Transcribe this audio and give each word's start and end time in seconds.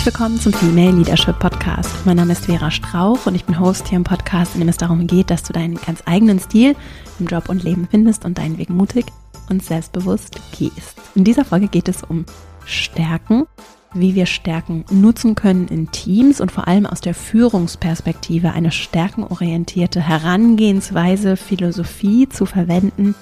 Herzlich 0.00 0.18
willkommen 0.18 0.40
zum 0.40 0.54
Female 0.54 0.92
Leadership 0.92 1.38
Podcast. 1.38 2.06
Mein 2.06 2.16
Name 2.16 2.32
ist 2.32 2.46
Vera 2.46 2.70
Strauch 2.70 3.26
und 3.26 3.34
ich 3.34 3.44
bin 3.44 3.60
Host 3.60 3.86
hier 3.86 3.98
im 3.98 4.04
Podcast, 4.04 4.54
in 4.54 4.60
dem 4.60 4.70
es 4.70 4.78
darum 4.78 5.06
geht, 5.06 5.28
dass 5.28 5.42
du 5.42 5.52
deinen 5.52 5.74
ganz 5.74 6.02
eigenen 6.06 6.40
Stil 6.40 6.74
im 7.18 7.26
Job 7.26 7.50
und 7.50 7.62
Leben 7.62 7.86
findest 7.90 8.24
und 8.24 8.38
deinen 8.38 8.56
Weg 8.56 8.70
mutig 8.70 9.04
und 9.50 9.62
selbstbewusst 9.62 10.40
gehst. 10.58 10.96
In 11.14 11.24
dieser 11.24 11.44
Folge 11.44 11.68
geht 11.68 11.86
es 11.86 12.02
um 12.02 12.24
Stärken, 12.64 13.44
wie 13.92 14.14
wir 14.14 14.24
Stärken 14.24 14.86
nutzen 14.90 15.34
können 15.34 15.68
in 15.68 15.90
Teams 15.90 16.40
und 16.40 16.50
vor 16.50 16.66
allem 16.66 16.86
aus 16.86 17.02
der 17.02 17.12
Führungsperspektive 17.12 18.52
eine 18.52 18.72
stärkenorientierte 18.72 20.00
Herangehensweise, 20.00 21.36
Philosophie 21.36 22.26
zu 22.26 22.46
verwenden, 22.46 23.14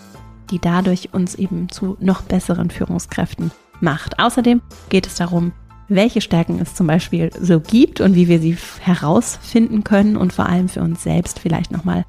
die 0.53 0.61
dadurch 0.61 1.13
uns 1.13 1.35
eben 1.35 1.71
zu 1.71 1.97
noch 1.99 2.23
besseren 2.23 2.71
Führungskräften 2.71 3.51
macht. 3.81 4.21
Außerdem 4.21 4.63
geht 4.91 5.09
es 5.09 5.17
darum, 5.17 5.51
welche 5.89 6.21
Stärken 6.21 6.61
es 6.61 6.75
zum 6.75 6.87
Beispiel 6.87 7.31
so 7.41 7.61
gibt 7.61 8.01
und 8.01 8.15
wie 8.15 8.29
wir 8.29 8.41
sie 8.41 8.57
herausfinden 8.81 9.85
können 9.85 10.17
und 10.17 10.33
vor 10.33 10.47
allem 10.47 10.69
für 10.69 10.83
uns 10.83 11.03
selbst 11.03 11.39
vielleicht 11.39 11.71
nochmal 11.71 12.05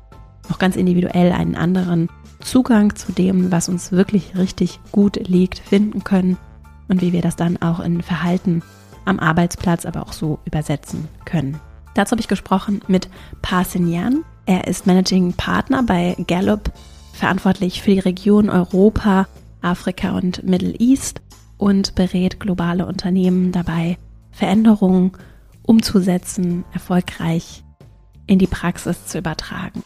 noch 0.50 0.60
ganz 0.60 0.76
individuell 0.76 1.32
einen 1.32 1.56
anderen 1.56 2.10
Zugang 2.42 2.96
zu 2.96 3.12
dem, 3.12 3.52
was 3.52 3.70
uns 3.70 3.92
wirklich 3.92 4.36
richtig 4.36 4.80
gut 4.92 5.28
liegt, 5.28 5.60
finden 5.60 6.04
können 6.04 6.38
und 6.88 7.02
wie 7.02 7.14
wir 7.14 7.22
das 7.22 7.36
dann 7.36 7.62
auch 7.62 7.80
in 7.80 8.02
Verhalten 8.02 8.62
am 9.06 9.20
Arbeitsplatz, 9.20 9.86
aber 9.86 10.02
auch 10.02 10.14
so 10.14 10.40
übersetzen 10.46 11.08
können. 11.26 11.60
Dazu 11.94 12.12
habe 12.12 12.22
ich 12.22 12.28
gesprochen 12.28 12.82
mit 12.88 13.10
Parsinyan. 13.42 14.24
Er 14.46 14.68
ist 14.68 14.88
Managing 14.88 15.34
Partner 15.34 15.84
bei 15.84 16.16
Gallup, 16.28 16.72
verantwortlich 17.14 17.82
für 17.82 17.92
die 17.92 18.00
Region 18.00 18.50
Europa, 18.50 19.28
Afrika 19.62 20.12
und 20.12 20.44
Middle 20.44 20.74
East 20.80 21.22
und 21.60 21.94
berät 21.94 22.40
globale 22.40 22.88
Unternehmen 22.88 23.52
dabei, 23.52 24.00
Veränderungen 24.32 25.12
umzusetzen, 25.62 26.64
erfolgreich 26.74 27.64
in 28.26 28.40
die 28.40 28.48
Praxis 28.48 29.06
zu 29.06 29.20
übertragen. 29.20 29.84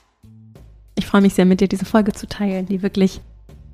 Ich 0.95 1.05
freue 1.05 1.21
mich 1.21 1.33
sehr, 1.33 1.45
mit 1.45 1.59
dir 1.59 1.67
diese 1.67 1.85
Folge 1.85 2.13
zu 2.13 2.27
teilen, 2.27 2.67
die 2.67 2.83
wirklich 2.83 3.19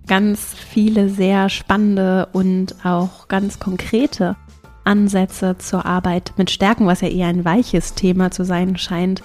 ganz 0.07 0.55
viele 0.55 1.09
sehr 1.09 1.49
spannende 1.49 2.29
und 2.31 2.83
auch 2.83 3.27
ganz 3.27 3.59
konkrete 3.59 4.35
Ansätze 4.85 5.57
zur 5.57 5.85
Arbeit 5.85 6.33
mit 6.37 6.49
Stärken, 6.49 6.87
was 6.87 7.01
ja 7.01 7.09
eher 7.09 7.27
ein 7.27 7.45
weiches 7.45 7.93
Thema 7.93 8.31
zu 8.31 8.43
sein 8.45 8.77
scheint, 8.77 9.21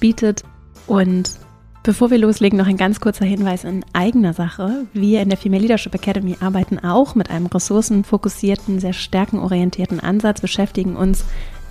bietet. 0.00 0.42
Und 0.86 1.38
Bevor 1.84 2.10
wir 2.10 2.16
loslegen, 2.16 2.58
noch 2.58 2.66
ein 2.66 2.78
ganz 2.78 2.98
kurzer 2.98 3.26
Hinweis 3.26 3.62
in 3.62 3.84
eigener 3.92 4.32
Sache. 4.32 4.86
Wir 4.94 5.20
in 5.20 5.28
der 5.28 5.36
Female 5.36 5.60
Leadership 5.60 5.94
Academy 5.94 6.34
arbeiten 6.40 6.78
auch 6.78 7.14
mit 7.14 7.28
einem 7.28 7.44
ressourcenfokussierten, 7.44 8.80
sehr 8.80 8.94
stärkenorientierten 8.94 10.00
Ansatz, 10.00 10.40
beschäftigen 10.40 10.96
uns 10.96 11.26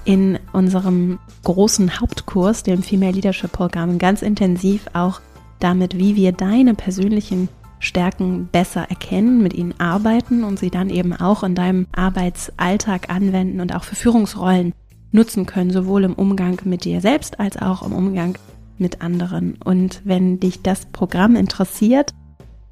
in 0.05 0.37
unserem 0.51 1.17
großen 1.43 1.99
Hauptkurs, 1.99 2.61
dem 2.61 2.83
Female 2.83 3.13
Leadership 3.13 3.51
Programm, 3.53 3.97
ganz 3.97 4.21
intensiv 4.21 4.85
auch 4.93 5.19
damit, 5.59 5.97
wie 5.97 6.15
wir 6.15 6.31
deine 6.31 6.75
persönlichen 6.75 7.49
Stärken 7.79 8.49
besser 8.51 8.87
erkennen, 8.91 9.41
mit 9.41 9.55
ihnen 9.55 9.73
arbeiten 9.79 10.43
und 10.43 10.59
sie 10.59 10.69
dann 10.69 10.91
eben 10.91 11.13
auch 11.13 11.41
in 11.41 11.55
deinem 11.55 11.87
Arbeitsalltag 11.91 13.09
anwenden 13.09 13.61
und 13.61 13.73
auch 13.73 13.83
für 13.83 13.95
Führungsrollen 13.95 14.73
nutzen 15.11 15.47
können, 15.47 15.71
sowohl 15.71 16.03
im 16.03 16.13
Umgang 16.13 16.61
mit 16.65 16.85
dir 16.85 17.01
selbst 17.01 17.39
als 17.39 17.59
auch 17.59 17.81
im 17.81 17.93
Umgang 17.93 18.33
mit 18.33 18.52
anderen. 19.01 19.57
Und 19.63 20.01
wenn 20.03 20.39
dich 20.39 20.61
das 20.61 20.85
Programm 20.87 21.35
interessiert, 21.35 22.13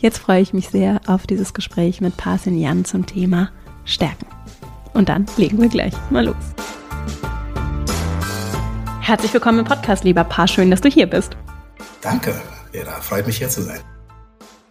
Jetzt 0.00 0.18
freue 0.18 0.40
ich 0.40 0.52
mich 0.52 0.68
sehr 0.68 1.00
auf 1.08 1.26
dieses 1.26 1.54
Gespräch 1.54 2.00
mit 2.00 2.16
Parsin 2.16 2.56
Jan 2.56 2.84
zum 2.84 3.04
Thema 3.04 3.50
Stärken. 3.84 4.26
Und 4.94 5.08
dann 5.08 5.26
legen 5.36 5.60
wir 5.60 5.68
gleich 5.68 5.92
mal 6.10 6.24
los. 6.24 6.36
Herzlich 9.00 9.34
willkommen 9.34 9.58
im 9.58 9.64
Podcast, 9.64 10.04
lieber 10.04 10.22
Paar. 10.22 10.46
Schön, 10.46 10.70
dass 10.70 10.82
du 10.82 10.88
hier 10.88 11.08
bist. 11.08 11.36
Danke, 12.00 12.32
Vera. 12.70 13.00
Freut 13.00 13.26
mich, 13.26 13.38
hier 13.38 13.48
zu 13.48 13.60
sein. 13.60 13.80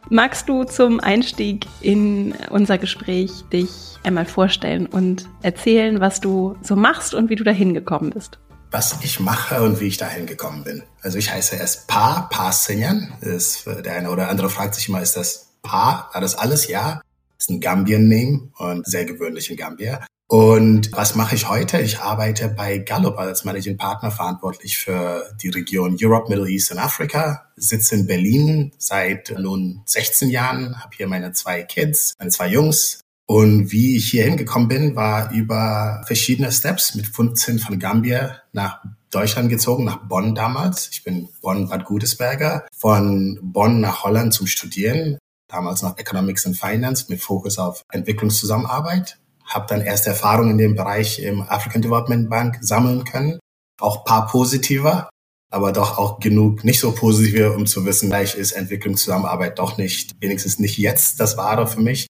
Magst 0.10 0.48
du 0.48 0.64
zum 0.64 1.02
Einstieg 1.02 1.68
in 1.82 2.34
unser 2.50 2.78
Gespräch 2.78 3.44
dich 3.52 3.98
einmal 4.06 4.26
vorstellen 4.26 4.86
und 4.86 5.28
erzählen, 5.42 6.00
was 6.00 6.22
du 6.22 6.56
so 6.62 6.78
machst 6.78 7.14
und 7.14 7.30
wie 7.30 7.36
du 7.36 7.44
dahin 7.44 7.74
gekommen 7.74 8.12
bist? 8.12 8.40
Was 8.72 8.97
ich 9.01 9.19
mache 9.19 9.61
und 9.61 9.79
wie 9.79 9.88
ich 9.88 9.97
dahin 9.97 10.25
gekommen 10.25 10.63
bin. 10.63 10.83
Also 11.01 11.17
ich 11.17 11.31
heiße 11.31 11.55
erst 11.55 11.88
Pa, 11.88 12.28
Pa 12.29 12.51
Senyan. 12.51 13.13
Der 13.22 13.95
eine 13.95 14.11
oder 14.11 14.29
andere 14.29 14.50
fragt 14.50 14.75
sich 14.75 14.89
immer, 14.89 15.01
ist 15.01 15.16
das 15.17 15.53
Pa? 15.61 16.09
War 16.11 16.22
das 16.22 16.35
alles? 16.35 16.67
Ja. 16.67 17.01
Ist 17.39 17.50
ein 17.50 17.59
Gambian-Name 17.59 18.50
und 18.57 18.85
sehr 18.85 19.05
gewöhnlich 19.05 19.50
in 19.50 19.57
Gambia. 19.57 20.05
Und 20.29 20.91
was 20.91 21.16
mache 21.16 21.35
ich 21.35 21.47
heute? 21.47 21.79
Ich 21.79 22.00
arbeite 22.00 22.50
bei 22.50 22.79
Gallup 22.79 23.17
als 23.17 23.45
Managing 23.45 23.78
Partner 23.78 24.11
verantwortlich 24.11 24.78
für 24.78 25.23
die 25.41 25.49
Region 25.49 25.97
Europe, 26.01 26.29
Middle 26.29 26.49
East 26.49 26.72
und 26.72 26.79
Afrika. 26.79 27.45
Sitze 27.55 27.95
in 27.95 28.07
Berlin 28.07 28.73
seit 28.78 29.34
nun 29.38 29.84
16 29.85 30.29
Jahren, 30.29 30.81
habe 30.84 30.95
hier 30.97 31.07
meine 31.07 31.31
zwei 31.31 31.63
Kids, 31.63 32.13
meine 32.19 32.31
zwei 32.31 32.47
Jungs, 32.47 32.99
und 33.30 33.74
wie 33.74 33.98
ich 33.98 34.10
hier 34.10 34.24
hingekommen 34.24 34.70
bin, 34.70 34.96
war 34.96 35.32
über 35.34 36.02
verschiedene 36.08 36.50
Steps 36.50 36.96
mit 36.96 37.08
15 37.08 37.60
von 37.60 37.78
Gambia 37.78 38.38
nach 38.54 38.80
Deutschland 39.12 39.50
gezogen, 39.50 39.84
nach 39.84 40.08
Bonn 40.08 40.34
damals. 40.34 40.90
Ich 40.94 41.04
bin 41.04 41.28
Bonn-Bad 41.42 41.84
Godesberger. 41.84 42.66
Von 42.74 43.38
Bonn 43.42 43.82
nach 43.82 44.04
Holland 44.04 44.34
zum 44.34 44.48
Studieren. 44.48 45.18
Damals 45.50 45.82
noch 45.82 45.98
Economics 45.98 46.46
and 46.46 46.58
Finance 46.58 47.06
mit 47.10 47.22
Fokus 47.22 47.60
auf 47.60 47.84
Entwicklungszusammenarbeit. 47.92 49.18
Habe 49.44 49.66
dann 49.68 49.82
erste 49.82 50.09
Erfahrungen 50.09 50.52
in 50.52 50.58
dem 50.58 50.76
Bereich 50.76 51.20
im 51.20 51.42
African 51.42 51.82
Development 51.82 52.30
Bank 52.30 52.59
sammeln 52.62 53.04
können. 53.04 53.40
Auch 53.82 54.06
paar 54.06 54.28
positiver, 54.28 55.09
aber 55.52 55.74
doch 55.74 55.98
auch 55.98 56.20
genug 56.20 56.64
nicht 56.64 56.80
so 56.80 56.94
positive, 56.94 57.54
um 57.54 57.66
zu 57.66 57.86
wissen, 57.86 58.09
vielleicht 58.09 58.36
ist 58.36 58.54
Entwicklungszusammenarbeit 58.54 59.59
doch 59.59 59.78
nicht, 59.78 60.14
wenigstens 60.20 60.59
nicht 60.59 60.78
jetzt 60.78 61.20
das 61.20 61.38
Wahre 61.38 61.68
für 61.68 61.82
mich 61.82 62.08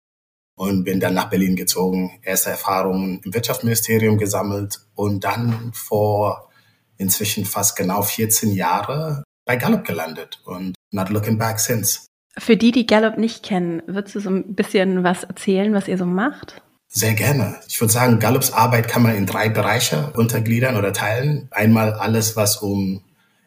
und 0.58 0.84
bin 0.84 1.00
dann 1.00 1.14
nach 1.14 1.30
Berlin 1.30 1.56
gezogen, 1.56 2.20
erste 2.24 2.50
Erfahrungen 2.50 3.22
im 3.24 3.34
Wirtschaftsministerium 3.34 4.18
gesammelt 4.18 4.80
und 4.96 5.24
dann 5.24 5.72
vor 5.74 6.50
inzwischen 6.98 7.46
fast 7.46 7.76
genau 7.76 8.02
14 8.02 8.52
Jahre 8.52 9.24
bei 9.46 9.56
Gallup 9.56 9.86
gelandet 9.86 10.42
und 10.46 10.76
not 10.92 11.10
looking 11.10 11.38
back 11.38 11.60
since. 11.60 12.08
Für 12.40 12.58
die, 12.58 12.72
die 12.72 12.88
Gallup 12.88 13.18
nicht 13.18 13.44
kennen, 13.44 13.84
würdest 13.86 14.16
du 14.16 14.20
so 14.20 14.32
ein 14.32 14.56
bisschen 14.56 15.04
was 15.04 15.24
erzählen, 15.24 15.74
was 15.74 15.88
ihr 15.88 15.98
so 15.98 16.06
macht? 16.06 16.62
Sehr 16.88 17.14
gerne. 17.14 17.58
Ich 17.68 17.80
würde 17.80 17.94
sagen, 17.94 18.18
Gallups 18.18 18.52
Arbeit 18.52 18.88
kann 18.88 19.04
man 19.04 19.16
in 19.16 19.28
drei 19.28 19.50
Bereiche 19.50 20.12
untergliedern 20.16 20.76
oder 20.76 20.92
teilen. 20.92 21.50
Einmal 21.52 21.94
alles, 21.94 22.36
was 22.36 22.58
um 22.58 23.04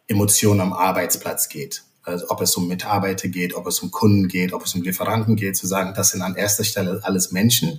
Emotionen 0.06 0.60
am 0.60 0.72
Arbeitsplatz 0.72 1.48
geht 1.48 1.82
also 2.02 2.30
ob 2.30 2.40
es 2.40 2.56
um 2.56 2.68
Mitarbeiter 2.68 3.28
geht, 3.28 3.54
ob 3.54 3.66
es 3.66 3.80
um 3.80 3.90
Kunden 3.90 4.28
geht, 4.28 4.52
ob 4.52 4.64
es 4.64 4.74
um 4.74 4.82
Lieferanten 4.82 5.36
geht, 5.36 5.56
zu 5.56 5.66
sagen, 5.66 5.92
das 5.94 6.10
sind 6.10 6.22
an 6.22 6.36
erster 6.36 6.64
Stelle 6.64 7.00
alles 7.02 7.32
Menschen. 7.32 7.78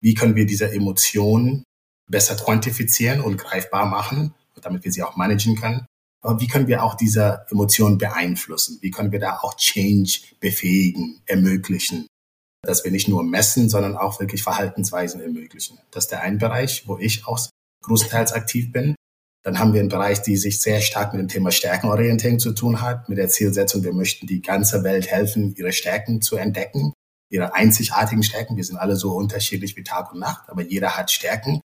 Wie 0.00 0.14
können 0.14 0.34
wir 0.34 0.46
diese 0.46 0.70
Emotionen 0.72 1.64
besser 2.08 2.36
quantifizieren 2.36 3.20
und 3.20 3.36
greifbar 3.36 3.86
machen, 3.86 4.34
damit 4.60 4.84
wir 4.84 4.92
sie 4.92 5.02
auch 5.02 5.16
managen 5.16 5.56
können? 5.56 5.86
Aber 6.22 6.40
wie 6.40 6.48
können 6.48 6.66
wir 6.66 6.82
auch 6.82 6.94
diese 6.94 7.46
Emotionen 7.50 7.98
beeinflussen? 7.98 8.78
Wie 8.82 8.90
können 8.90 9.12
wir 9.12 9.20
da 9.20 9.38
auch 9.38 9.54
Change 9.54 10.20
befähigen, 10.38 11.22
ermöglichen? 11.26 12.06
Dass 12.62 12.84
wir 12.84 12.90
nicht 12.90 13.08
nur 13.08 13.22
messen, 13.22 13.70
sondern 13.70 13.96
auch 13.96 14.20
wirklich 14.20 14.42
Verhaltensweisen 14.42 15.22
ermöglichen. 15.22 15.78
Das 15.90 16.04
ist 16.04 16.10
der 16.10 16.20
ein 16.20 16.36
Bereich, 16.36 16.86
wo 16.86 16.98
ich 16.98 17.26
auch 17.26 17.40
großteils 17.82 18.32
aktiv 18.32 18.70
bin. 18.70 18.94
Dann 19.42 19.58
haben 19.58 19.72
wir 19.72 19.80
einen 19.80 19.88
Bereich, 19.88 20.22
die 20.22 20.36
sich 20.36 20.60
sehr 20.60 20.80
stark 20.80 21.12
mit 21.12 21.20
dem 21.20 21.28
Thema 21.28 21.50
Stärkenorientierung 21.50 22.38
zu 22.38 22.52
tun 22.52 22.82
hat, 22.82 23.08
mit 23.08 23.18
der 23.18 23.28
Zielsetzung, 23.28 23.84
wir 23.84 23.94
möchten 23.94 24.26
die 24.26 24.42
ganze 24.42 24.84
Welt 24.84 25.10
helfen, 25.10 25.54
ihre 25.56 25.72
Stärken 25.72 26.20
zu 26.20 26.36
entdecken, 26.36 26.92
ihre 27.30 27.54
einzigartigen 27.54 28.22
Stärken. 28.22 28.56
Wir 28.56 28.64
sind 28.64 28.76
alle 28.76 28.96
so 28.96 29.12
unterschiedlich 29.12 29.76
wie 29.76 29.82
Tag 29.82 30.12
und 30.12 30.20
Nacht, 30.20 30.48
aber 30.48 30.62
jeder 30.62 30.96
hat 30.96 31.10
Stärken. 31.10 31.60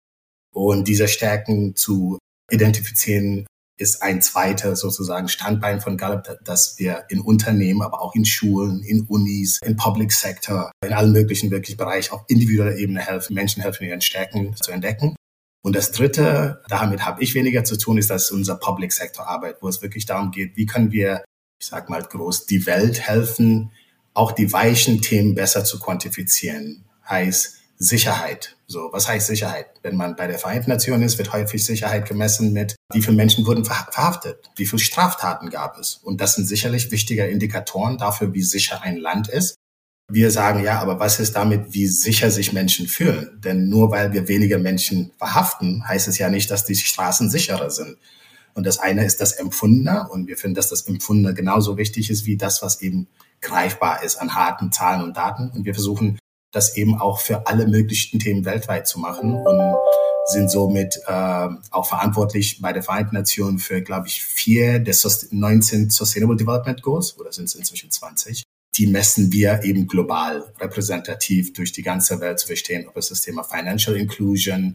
Und 0.53 0.87
diese 0.87 1.07
Stärken 1.07 1.75
zu 1.75 2.19
identifizieren, 2.51 3.47
ist 3.77 4.03
ein 4.03 4.21
zweiter 4.21 4.75
sozusagen 4.75 5.27
Standbein 5.27 5.81
von 5.81 5.97
Gallup, 5.97 6.37
dass 6.43 6.77
wir 6.77 7.05
in 7.09 7.21
Unternehmen, 7.21 7.81
aber 7.81 8.01
auch 8.01 8.13
in 8.13 8.23
Schulen, 8.23 8.83
in 8.83 9.01
Unis, 9.07 9.59
in 9.63 9.75
Public 9.75 10.11
Sector, 10.11 10.71
in 10.85 10.93
allen 10.93 11.11
möglichen 11.11 11.49
wirklich 11.49 11.75
Bereichen 11.75 12.13
auf 12.13 12.23
individueller 12.27 12.77
Ebene 12.77 12.99
helfen, 12.99 13.33
Menschen 13.33 13.63
helfen, 13.63 13.85
ihren 13.85 14.01
Stärken 14.01 14.55
zu 14.55 14.71
entdecken. 14.71 15.15
Und 15.63 15.75
das 15.77 15.91
Dritte, 15.91 16.61
damit 16.67 17.05
habe 17.05 17.23
ich 17.23 17.35
weniger 17.35 17.63
zu 17.63 17.77
tun, 17.77 17.97
ist 17.97 18.09
das 18.09 18.31
unser 18.31 18.55
Public 18.55 18.91
Sector 18.91 19.27
Arbeit, 19.27 19.57
wo 19.61 19.69
es 19.69 19.81
wirklich 19.81 20.05
darum 20.05 20.31
geht, 20.31 20.57
wie 20.57 20.65
können 20.65 20.91
wir, 20.91 21.23
ich 21.59 21.67
sag 21.67 21.89
mal 21.89 22.03
groß, 22.03 22.45
die 22.45 22.65
Welt 22.65 22.99
helfen, 22.99 23.71
auch 24.13 24.33
die 24.33 24.51
weichen 24.51 25.01
Themen 25.01 25.35
besser 25.35 25.63
zu 25.63 25.79
quantifizieren. 25.79 26.83
Heißt 27.09 27.55
Sicherheit. 27.77 28.57
So, 28.67 28.89
was 28.91 29.07
heißt 29.07 29.27
Sicherheit? 29.27 29.67
Wenn 29.81 29.95
man 29.95 30.15
bei 30.15 30.27
der 30.27 30.37
Vereinten 30.37 30.69
Nationen 30.69 31.03
ist, 31.03 31.17
wird 31.17 31.31
häufig 31.31 31.65
Sicherheit 31.65 32.07
gemessen 32.07 32.51
mit, 32.53 32.75
wie 32.91 33.01
viele 33.01 33.15
Menschen 33.15 33.45
wurden 33.45 33.65
verhaftet, 33.65 34.49
wie 34.55 34.65
viele 34.65 34.81
Straftaten 34.81 35.49
gab 35.49 35.77
es. 35.77 35.95
Und 35.95 36.19
das 36.19 36.35
sind 36.35 36.45
sicherlich 36.45 36.91
wichtige 36.91 37.25
Indikatoren 37.25 37.97
dafür, 37.97 38.33
wie 38.33 38.43
sicher 38.43 38.81
ein 38.81 38.97
Land 38.97 39.29
ist. 39.29 39.55
Wir 40.13 40.29
sagen 40.29 40.63
ja, 40.63 40.79
aber 40.79 40.99
was 40.99 41.19
ist 41.19 41.35
damit, 41.35 41.73
wie 41.73 41.87
sicher 41.87 42.29
sich 42.29 42.53
Menschen 42.53 42.85
fühlen? 42.85 43.31
Denn 43.43 43.67
nur 43.67 43.89
weil 43.89 44.13
wir 44.13 44.27
weniger 44.27 44.59
Menschen 44.59 45.11
verhaften, 45.17 45.87
heißt 45.87 46.07
es 46.07 46.19
ja 46.19 46.29
nicht, 46.29 46.51
dass 46.51 46.65
die 46.65 46.75
Straßen 46.75 47.31
sicherer 47.31 47.71
sind. 47.71 47.97
Und 48.53 48.67
das 48.67 48.77
eine 48.77 49.05
ist 49.05 49.21
das 49.21 49.31
Empfundene. 49.31 50.07
Und 50.11 50.27
wir 50.27 50.37
finden, 50.37 50.53
dass 50.53 50.69
das 50.69 50.83
Empfundene 50.83 51.33
genauso 51.33 51.77
wichtig 51.77 52.11
ist 52.11 52.27
wie 52.27 52.37
das, 52.37 52.61
was 52.61 52.83
eben 52.83 53.07
greifbar 53.41 54.03
ist 54.03 54.17
an 54.17 54.35
harten 54.35 54.71
Zahlen 54.71 55.01
und 55.01 55.17
Daten. 55.17 55.49
Und 55.49 55.65
wir 55.65 55.73
versuchen, 55.73 56.19
das 56.51 56.77
eben 56.77 57.01
auch 57.01 57.19
für 57.19 57.47
alle 57.47 57.65
möglichen 57.65 58.19
Themen 58.19 58.45
weltweit 58.45 58.87
zu 58.87 58.99
machen 58.99 59.33
und 59.33 59.75
sind 60.27 60.51
somit 60.51 60.95
äh, 61.07 61.47
auch 61.71 61.87
verantwortlich 61.87 62.61
bei 62.61 62.71
der 62.71 62.83
Vereinten 62.83 63.15
Nationen 63.15 63.57
für, 63.57 63.81
glaube 63.81 64.09
ich, 64.09 64.21
vier 64.21 64.77
der 64.77 64.95
19 65.31 65.89
Sustainable 65.89 66.37
Development 66.37 66.83
Goals, 66.83 67.17
oder 67.17 67.31
sind 67.31 67.45
es 67.45 67.55
inzwischen 67.55 67.89
20? 67.89 68.43
Die 68.75 68.87
messen 68.87 69.31
wir 69.31 69.63
eben 69.63 69.87
global 69.87 70.51
repräsentativ 70.59 71.53
durch 71.53 71.71
die 71.71 71.83
ganze 71.83 72.19
Welt 72.19 72.39
zu 72.39 72.47
verstehen, 72.47 72.87
ob 72.87 72.97
es 72.97 73.09
das 73.09 73.21
Thema 73.21 73.43
Financial 73.43 73.95
Inclusion, 73.95 74.73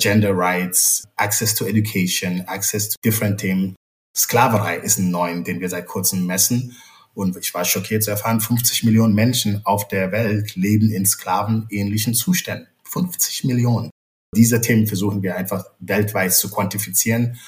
Gender 0.00 0.36
Rights, 0.36 1.04
Access 1.16 1.54
to 1.54 1.64
Education, 1.64 2.42
Access 2.46 2.90
to 2.90 2.96
different 3.04 3.40
Themen. 3.40 3.74
Sklaverei 4.16 4.78
ist 4.78 4.98
ein 4.98 5.10
neuen, 5.10 5.44
den 5.44 5.60
wir 5.60 5.68
seit 5.68 5.86
kurzem 5.86 6.26
messen. 6.26 6.76
Und 7.14 7.36
ich 7.36 7.52
war 7.54 7.64
schockiert 7.64 8.04
zu 8.04 8.10
erfahren, 8.10 8.40
50 8.40 8.84
Millionen 8.84 9.14
Menschen 9.14 9.64
auf 9.64 9.88
der 9.88 10.12
Welt 10.12 10.54
leben 10.54 10.90
in 10.90 11.06
sklavenähnlichen 11.06 12.14
Zuständen. 12.14 12.68
50 12.84 13.44
Millionen. 13.44 13.90
Diese 14.36 14.60
Themen 14.60 14.86
versuchen 14.86 15.22
wir 15.22 15.36
einfach 15.36 15.64
weltweit 15.80 16.34
zu 16.34 16.50
quantifizieren 16.50 17.38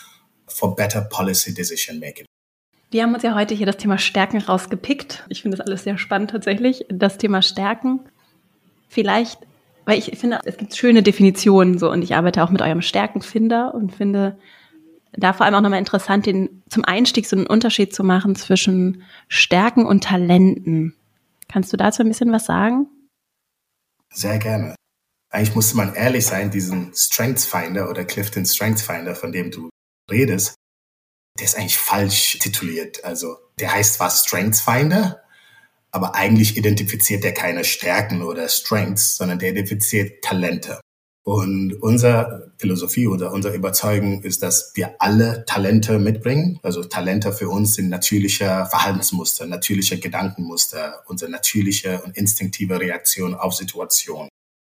for 0.48 0.74
better 0.74 1.02
policy 1.02 1.54
decision 1.54 2.00
making. 2.00 2.26
Wir 2.90 3.02
haben 3.02 3.14
uns 3.14 3.22
ja 3.22 3.34
heute 3.34 3.54
hier 3.54 3.66
das 3.66 3.76
Thema 3.76 3.98
Stärken 3.98 4.38
rausgepickt. 4.38 5.24
Ich 5.28 5.42
finde 5.42 5.56
das 5.56 5.66
alles 5.66 5.84
sehr 5.84 5.96
spannend 5.96 6.30
tatsächlich. 6.30 6.84
Das 6.88 7.18
Thema 7.18 7.40
Stärken. 7.42 8.00
Vielleicht 8.88 9.38
weil 9.90 9.98
ich 9.98 10.16
finde, 10.18 10.38
es 10.44 10.56
gibt 10.56 10.76
schöne 10.76 11.02
Definitionen 11.02 11.78
so 11.78 11.90
und 11.90 12.02
ich 12.02 12.14
arbeite 12.14 12.44
auch 12.44 12.50
mit 12.50 12.62
eurem 12.62 12.80
Stärkenfinder 12.80 13.74
und 13.74 13.92
finde 13.92 14.38
da 15.12 15.32
vor 15.32 15.44
allem 15.44 15.56
auch 15.56 15.60
nochmal 15.62 15.80
interessant, 15.80 16.26
den 16.26 16.62
zum 16.68 16.84
Einstieg 16.84 17.26
so 17.26 17.34
einen 17.34 17.48
Unterschied 17.48 17.92
zu 17.92 18.04
machen 18.04 18.36
zwischen 18.36 19.02
Stärken 19.26 19.86
und 19.86 20.04
Talenten. 20.04 20.94
Kannst 21.48 21.72
du 21.72 21.76
dazu 21.76 22.02
ein 22.02 22.08
bisschen 22.08 22.30
was 22.30 22.46
sagen? 22.46 22.86
Sehr 24.12 24.38
gerne. 24.38 24.76
Eigentlich 25.30 25.56
musste 25.56 25.76
man 25.76 25.94
ehrlich 25.94 26.26
sein, 26.26 26.52
diesen 26.52 26.92
Strengths 26.94 27.46
Finder 27.46 27.90
oder 27.90 28.04
Clifton 28.04 28.46
Strengths 28.46 28.82
Finder, 28.82 29.16
von 29.16 29.32
dem 29.32 29.50
du 29.50 29.70
redest, 30.08 30.54
der 31.40 31.46
ist 31.46 31.56
eigentlich 31.56 31.78
falsch 31.78 32.38
tituliert. 32.38 33.04
Also 33.04 33.38
der 33.58 33.72
heißt 33.72 33.94
zwar 33.94 34.10
Strengths 34.10 34.60
Finder, 34.60 35.22
aber 35.90 36.14
eigentlich 36.14 36.56
identifiziert 36.56 37.24
er 37.24 37.32
keine 37.32 37.64
Stärken 37.64 38.22
oder 38.22 38.48
Strengths, 38.48 39.16
sondern 39.16 39.38
der 39.38 39.50
identifiziert 39.50 40.22
Talente. 40.22 40.80
Und 41.22 41.74
unsere 41.82 42.52
Philosophie 42.58 43.06
oder 43.06 43.32
unsere 43.32 43.54
Überzeugung 43.54 44.22
ist, 44.22 44.42
dass 44.42 44.72
wir 44.74 44.94
alle 44.98 45.44
Talente 45.46 45.98
mitbringen. 45.98 46.58
Also 46.62 46.84
Talente 46.84 47.32
für 47.32 47.48
uns 47.48 47.74
sind 47.74 47.88
natürliche 47.88 48.66
Verhaltensmuster, 48.70 49.46
natürliche 49.46 49.98
Gedankenmuster, 49.98 51.02
unsere 51.06 51.30
natürliche 51.30 52.02
und 52.02 52.16
instinktive 52.16 52.80
Reaktion 52.80 53.34
auf 53.34 53.54
Situationen. 53.54 54.28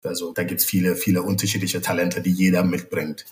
Also 0.02 0.32
da 0.32 0.44
gibt 0.44 0.60
es 0.60 0.66
viele, 0.66 0.96
viele 0.96 1.22
unterschiedliche 1.22 1.80
Talente, 1.80 2.20
die 2.20 2.32
jeder 2.32 2.62
mitbringt. 2.62 3.26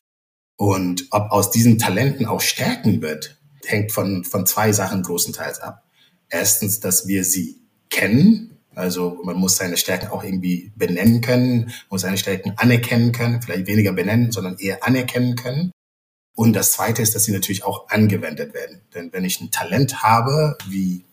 Und 0.62 1.08
ob 1.10 1.32
aus 1.32 1.50
diesen 1.50 1.76
Talenten 1.76 2.24
auch 2.24 2.40
Stärken 2.40 3.02
wird, 3.02 3.36
hängt 3.64 3.90
von, 3.90 4.22
von 4.22 4.46
zwei 4.46 4.70
Sachen 4.70 5.02
großenteils 5.02 5.58
ab. 5.58 5.82
Erstens, 6.28 6.78
dass 6.78 7.08
wir 7.08 7.24
sie 7.24 7.58
kennen. 7.90 8.58
Also 8.72 9.20
man 9.24 9.34
muss 9.34 9.56
seine 9.56 9.76
Stärken 9.76 10.06
auch 10.12 10.22
irgendwie 10.22 10.70
benennen 10.76 11.20
können, 11.20 11.72
muss 11.90 12.02
seine 12.02 12.16
Stärken 12.16 12.52
anerkennen 12.58 13.10
können, 13.10 13.42
vielleicht 13.42 13.66
weniger 13.66 13.92
benennen, 13.92 14.30
sondern 14.30 14.56
eher 14.56 14.86
anerkennen 14.86 15.34
können. 15.34 15.72
Und 16.36 16.52
das 16.52 16.70
Zweite 16.70 17.02
ist, 17.02 17.16
dass 17.16 17.24
sie 17.24 17.32
natürlich 17.32 17.64
auch 17.64 17.88
angewendet 17.88 18.54
werden. 18.54 18.82
Denn 18.94 19.12
wenn 19.12 19.24
ich 19.24 19.40
ein 19.40 19.50
Talent 19.50 20.04
habe, 20.04 20.56
wie 20.68 21.04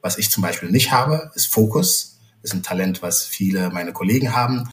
was 0.00 0.16
ich 0.16 0.30
zum 0.30 0.42
Beispiel 0.42 0.70
nicht 0.70 0.90
habe, 0.90 1.32
ist 1.34 1.52
Fokus. 1.52 2.18
Ist 2.40 2.54
ein 2.54 2.62
Talent, 2.62 3.02
was 3.02 3.26
viele 3.26 3.68
meine 3.68 3.92
Kollegen 3.92 4.34
haben. 4.34 4.70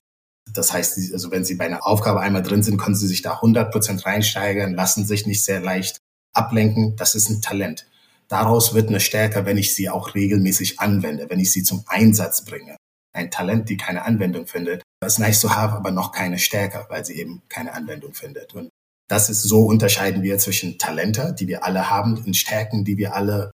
Das 0.53 0.71
heißt, 0.71 1.13
also 1.13 1.31
wenn 1.31 1.45
sie 1.45 1.55
bei 1.55 1.65
einer 1.65 1.85
Aufgabe 1.85 2.21
einmal 2.21 2.43
drin 2.43 2.63
sind, 2.63 2.77
können 2.77 2.95
sie 2.95 3.07
sich 3.07 3.21
da 3.21 3.35
100 3.35 3.71
Prozent 3.71 4.05
reinsteigern, 4.05 4.75
lassen 4.75 5.05
sich 5.05 5.25
nicht 5.25 5.43
sehr 5.43 5.59
leicht 5.59 5.97
ablenken. 6.33 6.95
Das 6.95 7.15
ist 7.15 7.29
ein 7.29 7.41
Talent. 7.41 7.87
Daraus 8.27 8.73
wird 8.73 8.89
eine 8.89 8.99
Stärke, 8.99 9.45
wenn 9.45 9.57
ich 9.57 9.75
sie 9.75 9.89
auch 9.89 10.15
regelmäßig 10.15 10.79
anwende, 10.79 11.29
wenn 11.29 11.39
ich 11.39 11.51
sie 11.51 11.63
zum 11.63 11.83
Einsatz 11.87 12.45
bringe. 12.45 12.77
Ein 13.13 13.29
Talent, 13.29 13.69
die 13.69 13.77
keine 13.77 14.05
Anwendung 14.05 14.47
findet, 14.47 14.81
ist 15.05 15.19
nice 15.19 15.41
to 15.41 15.55
have, 15.55 15.75
aber 15.75 15.91
noch 15.91 16.11
keine 16.11 16.39
Stärke, 16.39 16.85
weil 16.89 17.05
sie 17.05 17.13
eben 17.13 17.43
keine 17.49 17.73
Anwendung 17.73 18.13
findet. 18.13 18.53
Und 18.53 18.69
das 19.07 19.29
ist 19.29 19.43
so 19.43 19.65
unterscheiden 19.65 20.23
wir 20.23 20.39
zwischen 20.39 20.79
Talente, 20.79 21.35
die 21.37 21.47
wir 21.47 21.63
alle 21.63 21.89
haben, 21.89 22.17
und 22.17 22.35
Stärken, 22.35 22.85
die 22.85 22.97
wir 22.97 23.13
alle 23.13 23.51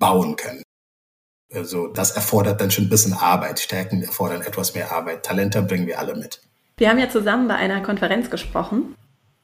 bauen 0.00 0.36
können. 0.36 0.62
Also 1.54 1.88
das 1.88 2.10
erfordert 2.10 2.60
dann 2.60 2.70
schon 2.70 2.84
ein 2.84 2.90
bisschen 2.90 3.14
Arbeit. 3.14 3.60
Stärken 3.60 4.02
erfordern 4.02 4.42
etwas 4.42 4.74
mehr 4.74 4.92
Arbeit. 4.92 5.24
Talente 5.24 5.62
bringen 5.62 5.86
wir 5.86 5.98
alle 5.98 6.14
mit. 6.14 6.40
Wir 6.76 6.90
haben 6.90 6.98
ja 6.98 7.08
zusammen 7.08 7.48
bei 7.48 7.56
einer 7.56 7.80
Konferenz 7.80 8.30
gesprochen 8.30 8.94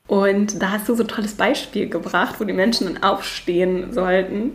und 0.07 0.63
da 0.63 0.71
hast 0.71 0.89
du 0.89 0.95
so 0.95 1.03
ein 1.03 1.09
tolles 1.09 1.35
Beispiel 1.35 1.89
gebracht, 1.89 2.37
wo 2.39 2.45
die 2.45 2.53
Menschen 2.53 2.87
dann 2.87 3.03
aufstehen 3.03 3.93
sollten 3.93 4.53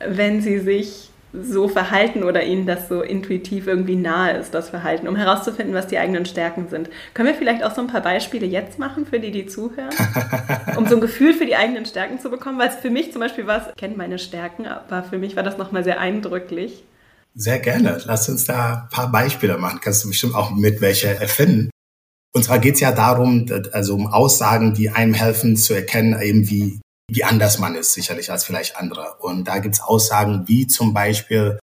wenn 0.00 0.40
sie 0.40 0.58
sich 0.58 1.07
so 1.32 1.68
verhalten 1.68 2.24
oder 2.24 2.42
ihnen 2.42 2.66
das 2.66 2.88
so 2.88 3.02
intuitiv 3.02 3.66
irgendwie 3.66 3.96
nahe 3.96 4.38
ist, 4.38 4.54
das 4.54 4.70
Verhalten, 4.70 5.08
um 5.08 5.16
herauszufinden, 5.16 5.74
was 5.74 5.86
die 5.86 5.98
eigenen 5.98 6.24
Stärken 6.24 6.68
sind. 6.68 6.88
Können 7.12 7.28
wir 7.28 7.34
vielleicht 7.34 7.62
auch 7.62 7.74
so 7.74 7.82
ein 7.82 7.86
paar 7.86 8.00
Beispiele 8.00 8.46
jetzt 8.46 8.78
machen 8.78 9.06
für 9.06 9.20
die, 9.20 9.30
die 9.30 9.46
zuhören, 9.46 9.90
um 10.76 10.86
so 10.86 10.94
ein 10.94 11.00
Gefühl 11.00 11.34
für 11.34 11.44
die 11.44 11.56
eigenen 11.56 11.84
Stärken 11.84 12.18
zu 12.18 12.30
bekommen? 12.30 12.58
Weil 12.58 12.68
es 12.68 12.76
für 12.76 12.90
mich 12.90 13.12
zum 13.12 13.20
Beispiel 13.20 13.46
war, 13.46 13.68
ich 13.68 13.76
kenne 13.76 13.96
meine 13.96 14.18
Stärken, 14.18 14.66
aber 14.66 15.02
für 15.02 15.18
mich 15.18 15.36
war 15.36 15.42
das 15.42 15.58
nochmal 15.58 15.84
sehr 15.84 16.00
eindrücklich. 16.00 16.84
Sehr 17.34 17.58
gerne. 17.58 18.00
Lass 18.04 18.28
uns 18.28 18.46
da 18.46 18.84
ein 18.84 18.88
paar 18.90 19.12
Beispiele 19.12 19.58
machen. 19.58 19.80
Kannst 19.82 20.04
du 20.04 20.08
bestimmt 20.08 20.34
auch 20.34 20.50
mit 20.50 20.80
welche 20.80 21.08
erfinden. 21.08 21.70
Und 22.34 22.44
zwar 22.44 22.58
geht 22.58 22.74
es 22.74 22.80
ja 22.80 22.92
darum, 22.92 23.46
also 23.72 23.94
um 23.94 24.06
Aussagen, 24.06 24.74
die 24.74 24.90
einem 24.90 25.14
helfen 25.14 25.56
zu 25.56 25.74
erkennen, 25.74 26.20
eben 26.20 26.48
wie 26.48 26.80
wie 27.10 27.24
anders 27.24 27.58
man 27.58 27.74
ist, 27.74 27.94
sicherlich 27.94 28.30
als 28.30 28.44
vielleicht 28.44 28.76
andere. 28.76 29.16
Und 29.20 29.44
da 29.44 29.58
gibt's 29.58 29.80
Aussagen 29.80 30.44
wie 30.46 30.66
zum 30.66 30.92
Beispiel, 30.92 31.58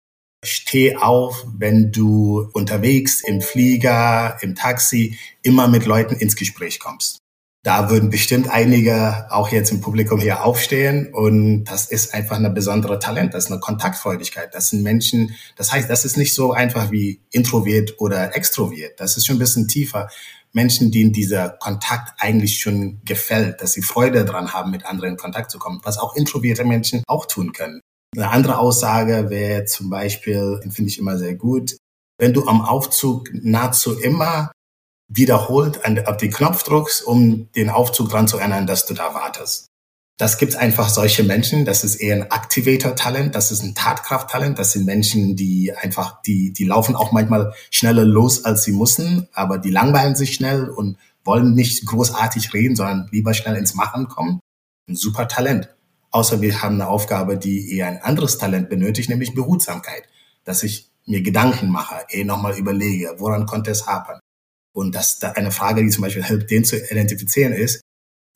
steh 0.45 0.97
auf, 0.97 1.45
wenn 1.57 1.93
du 1.93 2.49
unterwegs 2.53 3.23
im 3.23 3.41
Flieger, 3.41 4.39
im 4.41 4.55
Taxi 4.55 5.19
immer 5.43 5.69
mit 5.69 5.87
Leuten 5.87 6.15
ins 6.15 6.37
Gespräch 6.37 6.81
kommst. 6.81 7.19
Da 7.65 7.91
würden 7.91 8.11
bestimmt 8.11 8.51
einige 8.51 9.29
auch 9.31 9.51
jetzt 9.51 9.71
im 9.71 9.81
Publikum 9.81 10.19
hier 10.19 10.45
aufstehen 10.45 11.15
und 11.15 11.63
das 11.65 11.87
ist 11.87 12.13
einfach 12.13 12.37
eine 12.37 12.51
besondere 12.51 12.99
Talent, 12.99 13.35
das 13.35 13.45
ist 13.45 13.53
eine 13.53 13.61
Kontaktfreudigkeit. 13.61 14.53
Das 14.53 14.71
sind 14.71 14.83
Menschen, 14.83 15.37
das 15.55 15.71
heißt, 15.71 15.89
das 15.89 16.05
ist 16.05 16.17
nicht 16.17 16.35
so 16.35 16.53
einfach 16.53 16.91
wie 16.91 17.21
introvert 17.31 17.95
oder 17.99 18.35
extrovert. 18.35 18.99
Das 18.99 19.17
ist 19.17 19.27
schon 19.27 19.37
ein 19.37 19.39
bisschen 19.39 19.69
tiefer. 19.69 20.09
Menschen, 20.55 20.91
denen 20.91 21.13
dieser 21.13 21.51
Kontakt 21.51 22.15
eigentlich 22.19 22.59
schon 22.59 23.01
gefällt, 23.05 23.63
dass 23.63 23.73
sie 23.73 23.83
Freude 23.83 24.25
daran 24.25 24.53
haben, 24.53 24.71
mit 24.71 24.87
anderen 24.87 25.13
in 25.13 25.17
Kontakt 25.17 25.51
zu 25.51 25.59
kommen, 25.59 25.81
was 25.83 25.99
auch 25.99 26.15
introvertierte 26.15 26.65
Menschen 26.65 27.03
auch 27.07 27.27
tun 27.27 27.53
können. 27.53 27.81
Eine 28.15 28.31
andere 28.31 28.59
Aussage 28.59 29.31
wäre 29.31 29.65
zum 29.65 29.89
Beispiel, 29.89 30.61
finde 30.71 30.91
ich 30.91 30.99
immer 30.99 31.17
sehr 31.17 31.35
gut, 31.35 31.77
wenn 32.19 32.35
du 32.35 32.47
am 32.47 32.61
Aufzug 32.61 33.31
nahezu 33.33 33.99
immer 33.99 34.53
wiederholt 35.09 35.81
auf 36.07 36.17
den 36.19 36.31
Knopf 36.31 36.63
drückst, 36.63 37.05
um 37.05 37.51
den 37.53 37.71
Aufzug 37.71 38.11
dran 38.11 38.29
zu 38.29 38.39
erinnern, 38.39 38.67
dass 38.67 38.87
du 38.87 38.95
da 38.95 39.15
wartest. 39.15 39.67
Das 40.19 40.39
gibt 40.39 40.57
einfach 40.57 40.89
solche 40.89 41.25
Menschen. 41.25 41.65
Das 41.65 41.85
ist 41.85 41.97
eher 41.97 42.17
ein 42.17 42.31
Activator-Talent. 42.31 43.35
Das 43.35 43.51
ist 43.51 43.63
ein 43.63 43.75
Tatkraft-Talent. 43.75 44.59
Das 44.59 44.73
sind 44.73 44.85
Menschen, 44.85 45.37
die 45.37 45.73
einfach, 45.75 46.23
die, 46.23 46.53
die 46.53 46.65
laufen 46.65 46.95
auch 46.95 47.13
manchmal 47.13 47.55
schneller 47.71 48.05
los, 48.05 48.45
als 48.45 48.65
sie 48.65 48.73
müssen, 48.73 49.29
aber 49.33 49.59
die 49.59 49.71
langweilen 49.71 50.15
sich 50.15 50.35
schnell 50.35 50.69
und 50.69 50.99
wollen 51.25 51.55
nicht 51.55 51.87
großartig 51.87 52.53
reden, 52.53 52.77
sondern 52.77 53.09
lieber 53.11 53.35
schnell 53.35 53.57
ins 53.57 53.75
Machen 53.75 54.09
kommen. 54.09 54.41
Ein 54.89 54.97
super 54.97 55.29
Talent. 55.29 55.69
Außer 56.11 56.41
wir 56.43 56.63
haben 56.63 56.75
eine 56.75 56.89
Aufgabe, 56.89 57.39
die 57.39 57.75
eher 57.75 57.87
ein 57.87 58.03
anderes 58.03 58.37
Talent 58.37 58.69
benötigt, 58.69 59.09
nämlich 59.09 59.35
Behutsamkeit. 59.35 60.03
Dass 60.45 60.63
ich 60.63 60.91
mir 61.07 61.23
Gedanken 61.23 61.71
mache, 61.71 62.05
eh 62.11 62.25
nochmal 62.25 62.59
überlege, 62.59 63.15
woran 63.19 63.47
konnte 63.47 63.71
es 63.71 63.87
hapern. 63.87 64.21
Und 64.75 64.95
dass 64.95 65.19
da 65.19 65.33
eine 65.33 65.51
Frage, 65.51 65.83
die 65.83 65.91
zum 65.91 66.03
Beispiel 66.03 66.25
hilft, 66.25 66.51
den 66.51 66.65
zu 66.65 66.77
identifizieren, 66.77 67.53
ist, 67.53 67.81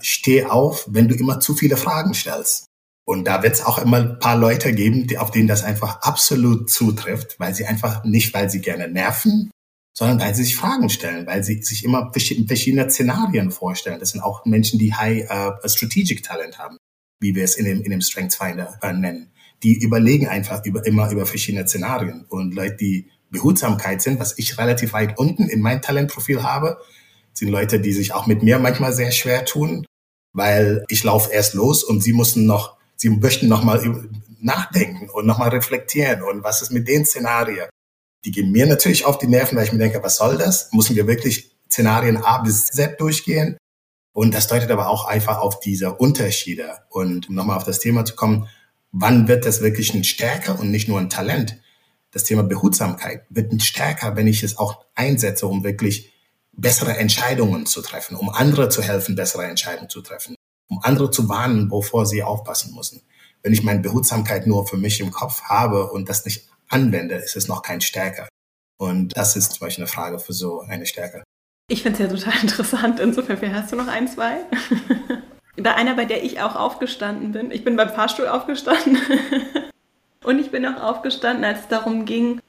steh 0.01 0.45
auf, 0.45 0.87
wenn 0.89 1.09
du 1.09 1.15
immer 1.15 1.41
zu 1.41 1.55
viele 1.55 1.77
Fragen 1.77 2.15
stellst. 2.15 2.67
Und 3.09 3.25
da 3.25 3.43
wird 3.43 3.55
es 3.55 3.65
auch 3.65 3.79
immer 3.79 3.99
ein 3.99 4.19
paar 4.19 4.37
Leute 4.37 4.73
geben, 4.73 5.07
die, 5.07 5.19
auf 5.19 5.31
denen 5.31 5.47
das 5.47 5.63
einfach 5.63 6.03
absolut 6.03 6.69
zutrifft, 6.69 7.39
weil 7.39 7.55
sie 7.55 7.67
einfach 7.67 8.05
nicht, 8.05 8.35
weil 8.35 8.51
sie 8.51 8.61
gerne 8.61 8.89
nerven, 8.89 9.51
sondern 9.97 10.21
weil 10.21 10.35
sie 10.35 10.43
sich 10.43 10.57
Fragen 10.57 10.91
stellen, 10.91 11.27
weil 11.27 11.45
sie 11.45 11.63
sich 11.63 11.85
immer 11.85 12.13
verschiedene 12.13 12.91
Szenarien 12.91 13.53
vorstellen. 13.53 14.01
Das 14.01 14.11
sind 14.11 14.23
auch 14.23 14.45
Menschen, 14.45 14.79
die 14.81 14.93
High 14.93 15.31
uh, 15.31 15.69
Strategic 15.69 16.25
Talent 16.25 16.59
haben, 16.59 16.77
wie 17.21 17.35
wir 17.37 17.45
es 17.45 17.55
in 17.55 17.65
dem, 17.65 17.83
in 17.83 17.93
dem 17.93 18.01
Strengths 18.01 18.37
Finder 18.37 18.77
äh, 18.83 18.93
nennen. 18.93 19.31
Die 19.63 19.81
überlegen 19.81 20.27
einfach 20.27 20.65
über, 20.65 20.85
immer 20.85 21.11
über 21.11 21.27
verschiedene 21.27 21.67
Szenarien. 21.67 22.27
Und 22.29 22.55
Leute, 22.55 22.77
die 22.77 23.11
Behutsamkeit 23.31 24.03
sind, 24.03 24.19
was 24.19 24.37
ich 24.37 24.59
relativ 24.59 24.93
weit 24.93 25.17
unten 25.17 25.49
in 25.49 25.61
mein 25.61 25.81
Talentprofil 25.81 26.43
habe, 26.43 26.79
sind 27.39 27.49
Leute, 27.49 27.81
die 27.81 27.93
sich 27.93 28.15
auch 28.15 28.27
mit 28.27 28.43
mir 28.43 28.59
manchmal 28.59 28.93
sehr 28.93 29.13
schwer 29.13 29.45
tun, 29.45 29.87
weil 30.33 30.85
ich 30.89 31.05
laufe 31.05 31.33
erst 31.33 31.55
los 31.55 31.85
und 31.85 32.03
sie 32.03 32.13
mussten 32.13 32.47
noch 32.47 32.77
sie 32.97 33.11
möchten 33.11 33.49
nochmal 33.49 34.09
nachdenken 34.41 35.09
und 35.11 35.27
nochmal 35.27 35.51
reflektieren 35.51 36.23
und 36.23 36.43
was 36.43 36.63
ist 36.63 36.73
mit 36.73 36.89
den 36.89 37.05
Szenarien. 37.05 37.69
Die 38.25 38.31
gehen 38.31 38.51
mir 38.51 38.67
natürlich 38.67 39.05
auf 39.05 39.19
die 39.19 39.29
Nerven, 39.29 39.57
weil 39.57 39.65
ich 39.65 39.73
mir 39.73 39.79
denke, 39.79 40.03
was 40.03 40.17
soll 40.17 40.37
das? 40.37 40.73
Müssen 40.73 40.97
wir 40.97 41.07
wirklich 41.07 41.57
Szenarien 41.71 42.17
A 42.17 42.39
bis 42.39 42.67
Z 42.67 43.01
durchgehen? 43.01 43.57
Und 44.13 44.35
das 44.35 44.49
deutet 44.49 44.71
aber 44.71 44.89
auch 44.89 45.07
einfach 45.07 45.39
auf 45.39 45.61
diese 45.61 45.95
Unterschiede. 45.95 46.79
Und 46.89 47.29
um 47.29 47.35
nochmal 47.35 47.57
auf 47.57 47.65
das 47.65 47.79
Thema 47.79 48.05
zu 48.05 48.15
kommen, 48.15 48.49
wann 48.91 49.29
wird 49.29 49.45
das 49.45 49.61
wirklich 49.61 49.95
ein 49.95 50.05
Stärker 50.05 50.59
und 50.59 50.71
nicht 50.71 50.89
nur 50.89 50.99
ein 50.99 51.11
Talent? 51.11 51.61
Das 52.11 52.25
Thema 52.25 52.43
Behutsamkeit 52.43 53.27
wird 53.29 53.53
ein 53.53 53.61
Stärker, 53.61 54.17
wenn 54.17 54.27
ich 54.27 54.43
es 54.43 54.57
auch 54.57 54.87
einsetze, 54.95 55.47
um 55.47 55.65
wirklich 55.65 56.15
bessere 56.57 56.97
Entscheidungen 56.97 57.67
zu 57.67 57.83
treffen, 57.83 58.17
um 58.17 58.29
andere 58.31 58.69
zu 58.69 58.83
helfen, 58.83 59.15
bessere 59.15 59.45
Entscheidungen 59.45 59.91
zu 59.91 60.01
treffen 60.03 60.37
um 60.69 60.81
andere 60.83 61.11
zu 61.11 61.29
warnen, 61.29 61.71
wovor 61.71 62.07
sie 62.07 62.23
aufpassen 62.23 62.75
müssen. 62.75 63.03
Wenn 63.43 63.53
ich 63.53 63.63
meine 63.63 63.81
Behutsamkeit 63.81 64.47
nur 64.47 64.67
für 64.67 64.77
mich 64.77 65.01
im 65.01 65.11
Kopf 65.11 65.43
habe 65.43 65.91
und 65.91 66.09
das 66.09 66.25
nicht 66.25 66.49
anwende, 66.69 67.15
ist 67.17 67.37
es 67.37 67.49
noch 67.49 67.63
kein 67.63 67.81
Stärker. 67.81 68.29
Und 68.79 69.17
das 69.17 69.37
ist 69.37 69.53
zum 69.53 69.61
Beispiel 69.61 69.85
eine 69.85 69.93
Frage 69.93 70.19
für 70.19 70.33
so 70.33 70.61
eine 70.61 70.87
Stärke. 70.87 71.23
Ich 71.69 71.83
finde 71.83 72.05
es 72.05 72.11
ja 72.11 72.17
total 72.17 72.41
interessant. 72.43 73.01
Insofern, 73.01 73.55
hast 73.55 73.73
du 73.73 73.77
noch 73.77 73.89
ein, 73.89 74.09
zwei? 74.09 74.39
Bei 75.59 75.75
einer, 75.75 75.95
bei 75.95 76.05
der 76.05 76.23
ich 76.23 76.43
auch 76.43 76.55
aufgestanden 76.55 77.33
bin. 77.33 77.51
Ich 77.51 77.65
bin 77.65 77.77
beim 77.77 77.89
Fahrstuhl 77.89 78.29
aufgestanden. 78.29 78.99
Und 80.23 80.39
ich 80.39 80.51
bin 80.51 80.67
auch 80.67 80.83
aufgestanden, 80.83 81.47
als 81.47 81.61
es 81.61 81.69
darum 81.69 82.05
ging, 82.05 82.43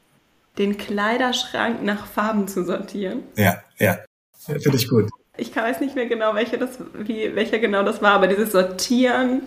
den 0.58 0.78
Kleiderschrank 0.78 1.84
nach 1.84 2.06
Farben 2.08 2.48
zu 2.48 2.64
sortieren. 2.64 3.24
Ja, 3.36 3.62
ja. 3.78 4.00
Finde 4.46 4.78
ich 4.78 4.90
gut 4.90 5.10
ich 5.38 5.56
weiß 5.56 5.80
nicht 5.80 5.96
mehr 5.96 6.08
genau, 6.08 6.36
welche 6.36 6.58
das, 6.58 6.72
wie, 6.94 7.36
welcher 7.36 7.60
genau 7.60 7.84
das 7.84 8.02
war, 8.02 8.14
aber 8.14 8.28
dieses 8.28 8.52
Sortieren 8.52 9.44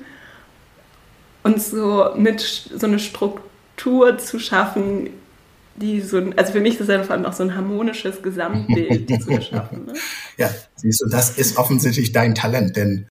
und 1.42 1.60
so 1.60 2.10
mit 2.16 2.40
so 2.40 2.86
eine 2.86 2.98
Struktur 2.98 4.18
zu 4.18 4.38
schaffen, 4.38 5.10
die 5.76 6.00
so, 6.00 6.18
also 6.36 6.52
für 6.52 6.60
mich 6.60 6.74
ist 6.74 6.88
das 6.88 6.90
einfach 6.90 7.18
noch 7.18 7.32
so 7.32 7.42
ein 7.42 7.56
harmonisches 7.56 8.22
Gesamtbild 8.22 9.22
zu 9.22 9.40
schaffen. 9.42 9.86
Ne? 9.86 9.94
Ja, 10.36 10.50
siehst 10.76 11.02
du, 11.02 11.08
das 11.08 11.38
ist 11.38 11.56
offensichtlich 11.56 12.12
dein 12.12 12.34
Talent, 12.34 12.76
denn 12.76 13.08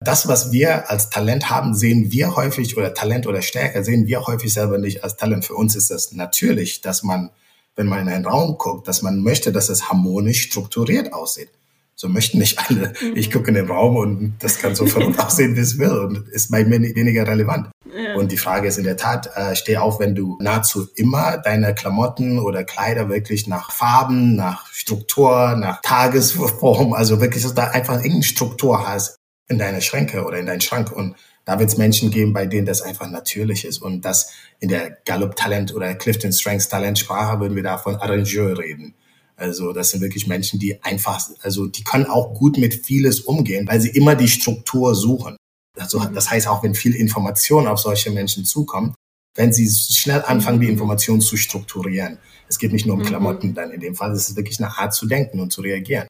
das, 0.00 0.28
was 0.28 0.52
wir 0.52 0.90
als 0.90 1.10
Talent 1.10 1.50
haben, 1.50 1.74
sehen 1.74 2.12
wir 2.12 2.36
häufig, 2.36 2.76
oder 2.76 2.94
Talent 2.94 3.26
oder 3.26 3.42
Stärke, 3.42 3.84
sehen 3.84 4.06
wir 4.06 4.26
häufig 4.26 4.52
selber 4.52 4.78
nicht 4.78 5.02
als 5.02 5.16
Talent. 5.16 5.44
Für 5.44 5.54
uns 5.54 5.74
ist 5.74 5.90
das 5.90 6.12
natürlich, 6.12 6.80
dass 6.80 7.02
man, 7.02 7.30
wenn 7.74 7.86
man 7.86 8.00
in 8.00 8.08
einen 8.08 8.26
Raum 8.26 8.58
guckt, 8.58 8.86
dass 8.86 9.02
man 9.02 9.20
möchte, 9.22 9.52
dass 9.52 9.68
es 9.68 9.88
harmonisch 9.88 10.42
strukturiert 10.42 11.12
aussieht 11.12 11.50
so 11.98 12.08
möchten 12.08 12.38
nicht 12.38 12.60
alle. 12.60 12.92
Mhm. 13.00 13.16
Ich 13.16 13.32
gucke 13.32 13.48
in 13.48 13.54
den 13.54 13.68
Raum 13.68 13.96
und 13.96 14.36
das 14.38 14.60
kann 14.60 14.76
so 14.76 14.86
verrückt 14.86 15.18
aussehen, 15.24 15.56
wie 15.56 15.60
es 15.60 15.78
will 15.78 15.90
und 15.90 16.28
ist 16.28 16.48
bei 16.48 16.64
mir 16.64 16.80
weniger 16.80 17.26
relevant. 17.26 17.70
Ja. 17.92 18.14
Und 18.14 18.30
die 18.30 18.36
Frage 18.36 18.68
ist 18.68 18.78
in 18.78 18.84
der 18.84 18.96
Tat, 18.96 19.28
äh, 19.34 19.56
steh 19.56 19.78
auf, 19.78 19.98
wenn 19.98 20.14
du 20.14 20.38
nahezu 20.40 20.86
immer 20.94 21.38
deine 21.38 21.74
Klamotten 21.74 22.38
oder 22.38 22.62
Kleider 22.62 23.08
wirklich 23.08 23.48
nach 23.48 23.72
Farben, 23.72 24.36
nach 24.36 24.72
Struktur, 24.72 25.56
nach 25.56 25.80
Tagesform, 25.82 26.92
also 26.92 27.20
wirklich, 27.20 27.42
dass 27.42 27.54
du 27.54 27.62
da 27.62 27.68
einfach 27.70 27.96
irgendeine 27.96 28.22
Struktur 28.22 28.86
hast 28.86 29.17
in 29.48 29.58
deine 29.58 29.80
Schränke 29.80 30.24
oder 30.24 30.38
in 30.38 30.46
deinen 30.46 30.60
Schrank. 30.60 30.92
Und 30.92 31.16
da 31.44 31.58
wird 31.58 31.70
es 31.70 31.78
Menschen 31.78 32.10
geben, 32.10 32.32
bei 32.32 32.46
denen 32.46 32.66
das 32.66 32.82
einfach 32.82 33.10
natürlich 33.10 33.64
ist. 33.64 33.78
Und 33.78 34.04
das 34.04 34.30
in 34.60 34.68
der 34.68 34.98
Gallup 35.04 35.36
Talent 35.36 35.74
oder 35.74 35.94
Clifton 35.94 36.32
Strengths 36.32 36.68
Talent 36.68 36.98
Sprache 36.98 37.40
würden 37.40 37.56
wir 37.56 37.62
da 37.62 37.78
von 37.78 37.96
Arrangeur 37.96 38.58
reden. 38.58 38.94
Also 39.36 39.72
das 39.72 39.90
sind 39.90 40.00
wirklich 40.00 40.26
Menschen, 40.26 40.58
die 40.58 40.82
einfach, 40.82 41.20
also 41.42 41.66
die 41.66 41.84
können 41.84 42.06
auch 42.06 42.34
gut 42.34 42.58
mit 42.58 42.84
vieles 42.84 43.20
umgehen, 43.20 43.68
weil 43.68 43.80
sie 43.80 43.90
immer 43.90 44.16
die 44.16 44.28
Struktur 44.28 44.94
suchen. 44.94 45.36
Also 45.78 46.00
mhm. 46.00 46.12
das 46.12 46.30
heißt 46.30 46.48
auch, 46.48 46.62
wenn 46.62 46.74
viel 46.74 46.94
Information 46.94 47.68
auf 47.68 47.78
solche 47.78 48.10
Menschen 48.10 48.44
zukommt, 48.44 48.94
wenn 49.36 49.52
sie 49.52 49.70
schnell 49.70 50.22
anfangen, 50.22 50.60
die 50.60 50.66
mhm. 50.66 50.72
Information 50.72 51.20
zu 51.20 51.36
strukturieren. 51.36 52.18
Es 52.48 52.58
geht 52.58 52.72
nicht 52.72 52.84
nur 52.84 52.96
um 52.96 53.02
mhm. 53.02 53.06
Klamotten 53.06 53.54
dann 53.54 53.70
in 53.70 53.80
dem 53.80 53.94
Fall, 53.94 54.10
es 54.10 54.28
ist 54.28 54.36
wirklich 54.36 54.58
eine 54.58 54.76
Art 54.76 54.92
zu 54.92 55.06
denken 55.06 55.38
und 55.38 55.52
zu 55.52 55.60
reagieren. 55.60 56.08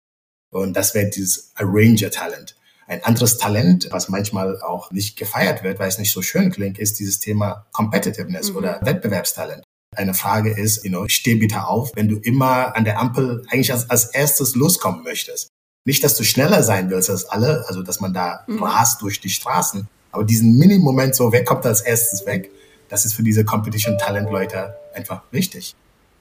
Und 0.50 0.74
das 0.74 0.94
wäre 0.94 1.10
dieses 1.10 1.52
Arranger-Talent. 1.56 2.56
Ein 2.88 3.04
anderes 3.04 3.38
Talent, 3.38 3.88
was 3.90 4.08
manchmal 4.08 4.60
auch 4.62 4.90
nicht 4.90 5.16
gefeiert 5.16 5.62
wird, 5.62 5.78
weil 5.78 5.88
es 5.88 5.98
nicht 5.98 6.12
so 6.12 6.22
schön 6.22 6.50
klingt, 6.50 6.78
ist 6.78 6.98
dieses 6.98 7.20
Thema 7.20 7.66
Competitiveness 7.72 8.50
mhm. 8.50 8.56
oder 8.56 8.80
Wettbewerbstalent 8.82 9.62
eine 9.98 10.14
Frage 10.14 10.50
ist, 10.50 10.84
you 10.84 10.90
know, 10.90 11.08
steh 11.08 11.34
bitte 11.34 11.66
auf, 11.66 11.92
wenn 11.94 12.08
du 12.08 12.16
immer 12.16 12.76
an 12.76 12.84
der 12.84 12.98
Ampel 12.98 13.44
eigentlich 13.50 13.72
als, 13.72 13.90
als 13.90 14.06
erstes 14.06 14.54
loskommen 14.54 15.02
möchtest. 15.02 15.48
Nicht, 15.84 16.04
dass 16.04 16.16
du 16.16 16.24
schneller 16.24 16.62
sein 16.62 16.90
willst 16.90 17.10
als 17.10 17.24
alle, 17.24 17.64
also 17.66 17.82
dass 17.82 18.00
man 18.00 18.12
da 18.12 18.44
mhm. 18.46 18.62
rast 18.62 19.02
durch 19.02 19.20
die 19.20 19.30
Straßen, 19.30 19.88
aber 20.12 20.24
diesen 20.24 20.56
Mini-Moment 20.58 21.14
so, 21.14 21.32
wer 21.32 21.44
kommt 21.44 21.66
als 21.66 21.80
erstes 21.80 22.26
weg, 22.26 22.50
das 22.88 23.04
ist 23.04 23.14
für 23.14 23.22
diese 23.22 23.44
Competition-Talent-Leute 23.44 24.74
einfach 24.94 25.22
wichtig. 25.30 25.74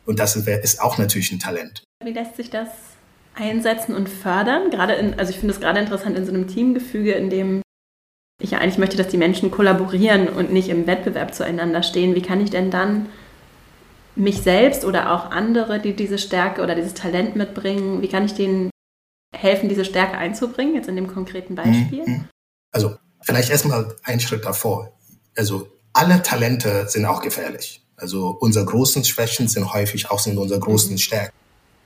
Und 0.06 0.20
das 0.20 0.36
ist, 0.36 0.48
ist 0.48 0.82
auch 0.82 0.98
natürlich 0.98 1.32
ein 1.32 1.40
Talent. 1.40 1.84
Wie 2.04 2.12
lässt 2.12 2.36
sich 2.36 2.50
das 2.50 2.70
einsetzen 3.38 3.96
und 3.96 4.10
fördern? 4.10 4.70
Gerade 4.70 4.94
in, 4.94 5.20
also 5.20 5.32
ich 5.32 5.40
finde 5.40 5.54
es 5.54 5.60
gerade 5.60 5.80
interessant 5.80 6.18
in 6.18 6.26
so 6.26 6.34
einem 6.34 6.48
Teamgefüge, 6.48 7.14
in 7.14 7.30
dem 7.30 7.62
ich 8.42 8.52
ja 8.52 8.60
eigentlich 8.60 8.78
möchte, 8.78 8.98
dass 8.98 9.08
die 9.08 9.18
Menschen 9.18 9.52
kollaborieren 9.52 10.30
und 10.30 10.52
nicht 10.52 10.70
im 10.70 10.86
Wettbewerb 10.86 11.34
zueinander 11.34 11.84
stehen. 11.84 12.16
Wie 12.16 12.22
kann 12.22 12.42
ich 12.42 12.50
denn 12.50 12.70
dann 12.70 13.08
mich 14.16 14.42
selbst 14.42 14.86
oder 14.86 15.14
auch 15.14 15.32
andere, 15.32 15.80
die 15.80 15.94
diese 15.94 16.18
Stärke 16.18 16.62
oder 16.62 16.76
dieses 16.76 16.94
Talent 16.94 17.36
mitbringen, 17.36 18.02
wie 18.02 18.08
kann 18.08 18.26
ich 18.26 18.34
denen 18.34 18.70
helfen, 19.36 19.70
diese 19.70 19.86
Stärke 19.86 20.18
einzubringen, 20.18 20.76
jetzt 20.76 20.90
in 20.90 20.96
dem 20.96 21.08
konkreten 21.08 21.56
Beispiel? 21.56 22.04
Mhm. 22.06 22.26
Also 22.72 22.96
vielleicht 23.22 23.50
erstmal 23.50 23.96
einen 24.04 24.20
Schritt 24.20 24.46
davor. 24.46 24.92
Also 25.36 25.68
alle 25.94 26.22
Talente 26.22 26.88
sind 26.88 27.06
auch 27.06 27.22
gefährlich. 27.22 27.84
Also 27.96 28.38
unsere 28.40 28.66
großen 28.66 29.04
Schwächen 29.04 29.48
sind 29.48 29.74
häufig 29.74 30.10
auch 30.12 30.20
sind 30.20 30.38
unsere 30.38 30.60
großen 30.60 30.94
mhm. 30.94 30.98
Stärken. 31.00 31.36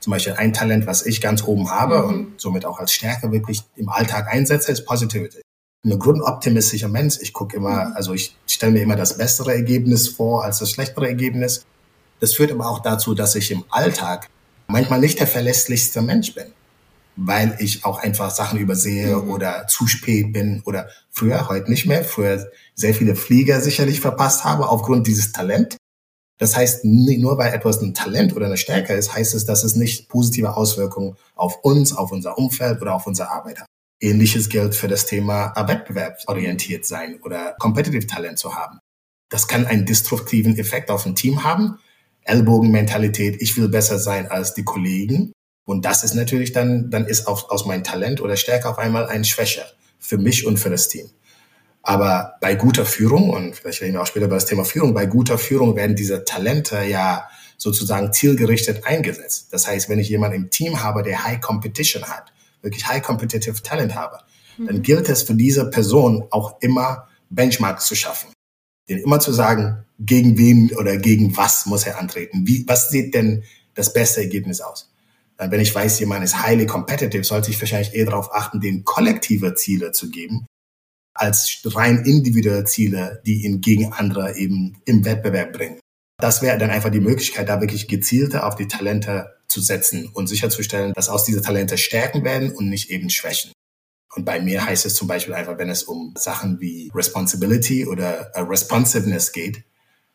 Zum 0.02 0.10
Beispiel 0.10 0.32
ein 0.32 0.52
Talent, 0.52 0.88
was 0.88 1.06
ich 1.06 1.20
ganz 1.20 1.44
oben 1.44 1.70
habe 1.70 2.02
mhm. 2.02 2.08
und 2.08 2.40
somit 2.40 2.66
auch 2.66 2.80
als 2.80 2.92
Stärke 2.92 3.30
wirklich 3.30 3.62
im 3.76 3.88
Alltag 3.88 4.26
einsetze, 4.28 4.72
ist 4.72 4.84
Positivity. 4.84 5.42
Ein 5.84 5.96
grundoptimistischer 5.98 6.88
Mensch. 6.88 7.18
Ich 7.20 7.32
gucke 7.32 7.56
immer, 7.56 7.86
mhm. 7.86 7.92
also 7.94 8.12
ich 8.12 8.36
stelle 8.48 8.72
mir 8.72 8.82
immer 8.82 8.96
das 8.96 9.16
bessere 9.16 9.54
Ergebnis 9.54 10.08
vor 10.08 10.44
als 10.44 10.58
das 10.58 10.72
schlechtere 10.72 11.06
Ergebnis. 11.06 11.64
Das 12.18 12.34
führt 12.34 12.50
aber 12.50 12.68
auch 12.68 12.80
dazu, 12.80 13.14
dass 13.14 13.36
ich 13.36 13.52
im 13.52 13.64
Alltag 13.70 14.28
manchmal 14.66 14.98
nicht 14.98 15.20
der 15.20 15.28
verlässlichste 15.28 16.02
Mensch 16.02 16.34
bin, 16.34 16.46
weil 17.14 17.56
ich 17.60 17.84
auch 17.84 18.00
einfach 18.00 18.32
Sachen 18.32 18.58
übersehe 18.58 19.16
mhm. 19.16 19.30
oder 19.30 19.68
zu 19.68 19.86
spät 19.86 20.32
bin 20.32 20.62
oder 20.64 20.88
früher, 21.10 21.48
heute 21.48 21.70
nicht 21.70 21.86
mehr, 21.86 22.02
früher 22.02 22.44
sehr 22.74 22.94
viele 22.94 23.14
Flieger 23.14 23.60
sicherlich 23.60 24.00
verpasst 24.00 24.42
habe 24.42 24.68
aufgrund 24.68 25.06
dieses 25.06 25.30
Talent. 25.30 25.76
Das 26.42 26.56
heißt, 26.56 26.84
nur 26.84 27.38
weil 27.38 27.54
etwas 27.54 27.80
ein 27.80 27.94
Talent 27.94 28.34
oder 28.34 28.46
eine 28.46 28.56
Stärke 28.56 28.94
ist, 28.94 29.14
heißt 29.14 29.32
es, 29.36 29.44
dass 29.44 29.62
es 29.62 29.76
nicht 29.76 30.08
positive 30.08 30.56
Auswirkungen 30.56 31.14
auf 31.36 31.62
uns, 31.62 31.96
auf 31.96 32.10
unser 32.10 32.36
Umfeld 32.36 32.82
oder 32.82 32.94
auf 32.94 33.06
unsere 33.06 33.30
Arbeit 33.30 33.60
hat. 33.60 33.66
Ähnliches 34.00 34.48
gilt 34.48 34.74
für 34.74 34.88
das 34.88 35.06
Thema 35.06 35.54
wettbewerbsorientiert 35.54 36.84
sein 36.84 37.20
oder 37.22 37.54
Competitive 37.60 38.08
Talent 38.08 38.40
zu 38.40 38.56
haben. 38.56 38.80
Das 39.30 39.46
kann 39.46 39.66
einen 39.66 39.86
destruktiven 39.86 40.58
Effekt 40.58 40.90
auf 40.90 41.06
ein 41.06 41.14
Team 41.14 41.44
haben, 41.44 41.78
Ellbogenmentalität, 42.24 43.40
ich 43.40 43.56
will 43.56 43.68
besser 43.68 44.00
sein 44.00 44.28
als 44.28 44.52
die 44.52 44.64
Kollegen. 44.64 45.30
Und 45.64 45.84
das 45.84 46.02
ist 46.02 46.14
natürlich 46.14 46.50
dann, 46.50 46.90
dann 46.90 47.06
ist 47.06 47.28
auf, 47.28 47.50
aus 47.50 47.66
meinem 47.66 47.84
Talent 47.84 48.20
oder 48.20 48.34
Stärke 48.36 48.68
auf 48.68 48.78
einmal 48.78 49.06
eine 49.06 49.24
Schwäche 49.24 49.62
für 50.00 50.18
mich 50.18 50.44
und 50.44 50.58
für 50.58 50.70
das 50.70 50.88
Team. 50.88 51.08
Aber 51.82 52.34
bei 52.40 52.54
guter 52.54 52.86
Führung, 52.86 53.30
und 53.30 53.56
vielleicht 53.56 53.82
reden 53.82 53.94
wir 53.94 54.02
auch 54.02 54.06
später 54.06 54.26
über 54.26 54.36
das 54.36 54.46
Thema 54.46 54.64
Führung, 54.64 54.94
bei 54.94 55.06
guter 55.06 55.36
Führung 55.38 55.74
werden 55.74 55.96
diese 55.96 56.24
Talente 56.24 56.82
ja 56.84 57.28
sozusagen 57.56 58.12
zielgerichtet 58.12 58.86
eingesetzt. 58.86 59.48
Das 59.50 59.66
heißt, 59.66 59.88
wenn 59.88 59.98
ich 59.98 60.08
jemanden 60.08 60.36
im 60.36 60.50
Team 60.50 60.82
habe, 60.82 61.02
der 61.02 61.24
High 61.24 61.40
Competition 61.40 62.04
hat, 62.04 62.32
wirklich 62.60 62.86
High 62.86 63.02
Competitive 63.02 63.60
Talent 63.62 63.94
habe, 63.94 64.18
mhm. 64.58 64.66
dann 64.66 64.82
gilt 64.82 65.08
es 65.08 65.22
für 65.22 65.34
diese 65.34 65.70
Person 65.70 66.24
auch 66.30 66.60
immer 66.60 67.08
Benchmarks 67.30 67.86
zu 67.86 67.96
schaffen 67.96 68.32
den 68.88 68.98
immer 68.98 69.20
zu 69.20 69.32
sagen, 69.32 69.84
gegen 69.98 70.36
wen 70.38 70.72
oder 70.76 70.96
gegen 70.96 71.36
was 71.36 71.66
muss 71.66 71.86
er 71.86 71.98
antreten? 71.98 72.46
Wie, 72.46 72.64
was 72.66 72.90
sieht 72.90 73.14
denn 73.14 73.44
das 73.74 73.92
beste 73.92 74.20
Ergebnis 74.20 74.60
aus? 74.60 74.90
Dann, 75.36 75.50
wenn 75.50 75.60
ich 75.60 75.74
weiß, 75.74 75.98
jemand 76.00 76.24
ist 76.24 76.42
highly 76.44 76.66
competitive, 76.66 77.24
sollte 77.24 77.50
ich 77.50 77.60
wahrscheinlich 77.60 77.94
eher 77.94 78.06
darauf 78.06 78.34
achten, 78.34 78.60
den 78.60 78.84
kollektive 78.84 79.54
Ziele 79.54 79.92
zu 79.92 80.10
geben, 80.10 80.46
als 81.14 81.60
rein 81.64 82.04
individuelle 82.04 82.64
Ziele, 82.64 83.22
die 83.26 83.44
ihn 83.44 83.60
gegen 83.60 83.92
andere 83.92 84.36
eben 84.36 84.78
im 84.84 85.04
Wettbewerb 85.04 85.52
bringen. 85.52 85.78
Das 86.18 86.40
wäre 86.40 86.58
dann 86.58 86.70
einfach 86.70 86.90
die 86.90 87.00
Möglichkeit, 87.00 87.48
da 87.48 87.60
wirklich 87.60 87.88
gezielter 87.88 88.46
auf 88.46 88.54
die 88.54 88.68
Talente 88.68 89.32
zu 89.48 89.60
setzen 89.60 90.08
und 90.14 90.28
sicherzustellen, 90.28 90.92
dass 90.94 91.08
aus 91.08 91.24
diese 91.24 91.42
Talente 91.42 91.76
Stärken 91.76 92.24
werden 92.24 92.52
und 92.52 92.68
nicht 92.68 92.90
eben 92.90 93.10
Schwächen. 93.10 93.52
Und 94.14 94.24
bei 94.24 94.40
mir 94.40 94.64
heißt 94.64 94.86
es 94.86 94.94
zum 94.94 95.08
Beispiel 95.08 95.34
einfach, 95.34 95.58
wenn 95.58 95.70
es 95.70 95.82
um 95.82 96.14
Sachen 96.16 96.60
wie 96.60 96.90
Responsibility 96.94 97.86
oder 97.86 98.30
uh, 98.36 98.42
Responsiveness 98.42 99.32
geht, 99.32 99.64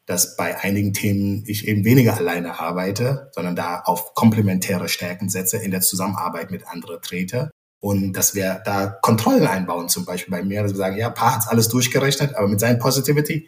dass 0.06 0.38
bei 0.38 0.58
einigen 0.62 0.94
Themen 0.94 1.44
ich 1.48 1.68
eben 1.68 1.84
weniger 1.84 2.16
alleine 2.16 2.60
arbeite, 2.60 3.30
sondern 3.34 3.56
da 3.56 3.82
auf 3.82 4.13
komplementäre 4.13 4.88
Stärken 4.88 5.30
setze 5.30 5.58
in 5.58 5.72
der 5.72 5.82
Zusammenarbeit 5.82 6.51
mit 6.51 6.66
anderen 6.68 7.01
trete. 7.01 7.51
Und 7.79 8.13
dass 8.13 8.34
wir 8.34 8.62
da 8.65 8.88
Kontrollen 8.88 9.46
einbauen, 9.46 9.88
zum 9.89 10.05
Beispiel 10.05 10.31
bei 10.31 10.43
mir, 10.43 10.63
dass 10.63 10.72
wir 10.72 10.77
sagen, 10.77 10.98
ja, 10.98 11.10
Pa 11.10 11.36
hat's 11.36 11.48
alles 11.48 11.69
durchgerechnet, 11.69 12.36
aber 12.36 12.48
mit 12.48 12.60
seinem 12.60 12.79
Positivity, 12.79 13.48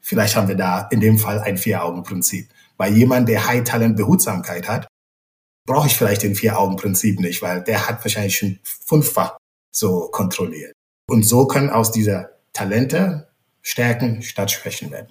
vielleicht 0.00 0.36
haben 0.36 0.48
wir 0.48 0.56
da 0.56 0.88
in 0.90 1.00
dem 1.00 1.18
Fall 1.18 1.40
ein 1.40 1.56
Vier-Augen-Prinzip. 1.56 2.48
Bei 2.76 2.88
jemand, 2.88 3.28
der 3.28 3.46
High-Talent-Behutsamkeit 3.46 4.68
hat, 4.68 4.88
brauche 5.66 5.86
ich 5.86 5.96
vielleicht 5.96 6.22
den 6.22 6.34
Vier-Augen-Prinzip 6.34 7.20
nicht, 7.20 7.42
weil 7.42 7.62
der 7.62 7.88
hat 7.88 8.04
wahrscheinlich 8.04 8.36
schon 8.36 8.58
fünffach 8.62 9.36
so 9.70 10.08
kontrolliert. 10.08 10.72
Und 11.08 11.24
so 11.24 11.46
können 11.46 11.70
aus 11.70 11.92
dieser 11.92 12.30
Talente 12.52 13.28
Stärken 13.62 14.22
statt 14.22 14.50
Schwächen 14.50 14.90
werden. 14.90 15.08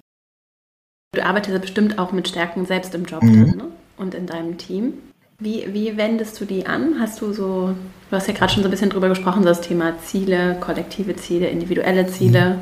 Du 1.14 1.24
arbeitest 1.24 1.60
bestimmt 1.60 1.98
auch 1.98 2.12
mit 2.12 2.28
Stärken 2.28 2.66
selbst 2.66 2.94
im 2.94 3.04
Job 3.04 3.22
mhm. 3.22 3.44
drin 3.44 3.56
ne? 3.56 3.68
und 3.96 4.14
in 4.14 4.26
deinem 4.26 4.58
Team. 4.58 4.94
Wie, 5.40 5.72
wie 5.72 5.96
wendest 5.96 6.40
du 6.40 6.44
die 6.44 6.66
an? 6.66 6.96
Hast 6.98 7.20
du 7.20 7.32
so, 7.32 7.72
du 8.10 8.16
hast 8.16 8.26
ja 8.26 8.34
gerade 8.34 8.52
schon 8.52 8.64
so 8.64 8.68
ein 8.68 8.72
bisschen 8.72 8.90
drüber 8.90 9.08
gesprochen, 9.08 9.44
so 9.44 9.48
das 9.48 9.60
Thema 9.60 9.96
Ziele, 10.00 10.56
kollektive 10.58 11.14
Ziele, 11.14 11.46
individuelle 11.46 12.08
Ziele 12.08 12.56
mhm. 12.56 12.60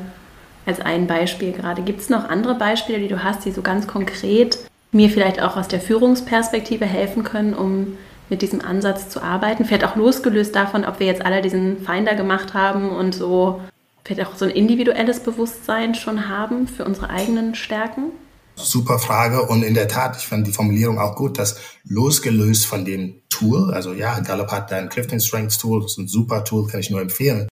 als 0.67 0.79
ein 0.79 1.07
Beispiel 1.07 1.53
gerade. 1.53 1.81
Gibt 1.81 2.01
es 2.01 2.11
noch 2.11 2.29
andere 2.29 2.53
Beispiele, 2.53 2.99
die 2.99 3.07
du 3.07 3.23
hast, 3.23 3.45
die 3.45 3.51
so 3.51 3.63
ganz 3.63 3.87
konkret 3.87 4.59
mir 4.91 5.09
vielleicht 5.09 5.41
auch 5.41 5.57
aus 5.57 5.67
der 5.67 5.79
Führungsperspektive 5.79 6.85
helfen 6.85 7.23
können, 7.23 7.55
um 7.55 7.97
mit 8.29 8.43
diesem 8.43 8.61
Ansatz 8.61 9.09
zu 9.09 9.23
arbeiten? 9.23 9.65
Vielleicht 9.65 9.83
auch 9.83 9.95
losgelöst 9.95 10.55
davon, 10.55 10.85
ob 10.85 10.99
wir 10.99 11.07
jetzt 11.07 11.25
alle 11.25 11.41
diesen 11.41 11.79
Finder 11.79 12.13
gemacht 12.13 12.53
haben 12.53 12.89
und 12.89 13.15
so 13.15 13.59
vielleicht 14.05 14.29
auch 14.29 14.35
so 14.35 14.45
ein 14.45 14.51
individuelles 14.51 15.21
Bewusstsein 15.21 15.95
schon 15.95 16.29
haben 16.29 16.67
für 16.67 16.85
unsere 16.85 17.09
eigenen 17.09 17.55
Stärken? 17.55 18.11
Super 18.57 18.97
Frage 18.97 19.43
und 19.43 19.63
in 19.63 19.75
der 19.75 19.87
Tat, 19.87 20.17
ich 20.17 20.27
fand 20.27 20.47
die 20.47 20.51
Formulierung 20.51 20.99
auch 20.99 21.15
gut, 21.15 21.37
dass 21.37 21.57
losgelöst 21.83 22.65
von 22.65 22.85
dem 22.85 23.21
Tool, 23.29 23.73
also 23.73 23.93
ja, 23.93 24.19
Gallup 24.19 24.51
hat 24.51 24.73
ein 24.73 24.89
Clifton 24.89 25.19
Strengths 25.19 25.59
Tool, 25.59 25.81
das 25.81 25.91
ist 25.91 25.97
ein 25.99 26.07
super 26.07 26.43
Tool, 26.43 26.67
kann 26.67 26.79
ich 26.79 26.89
nur 26.89 27.01
empfehlen. 27.01 27.47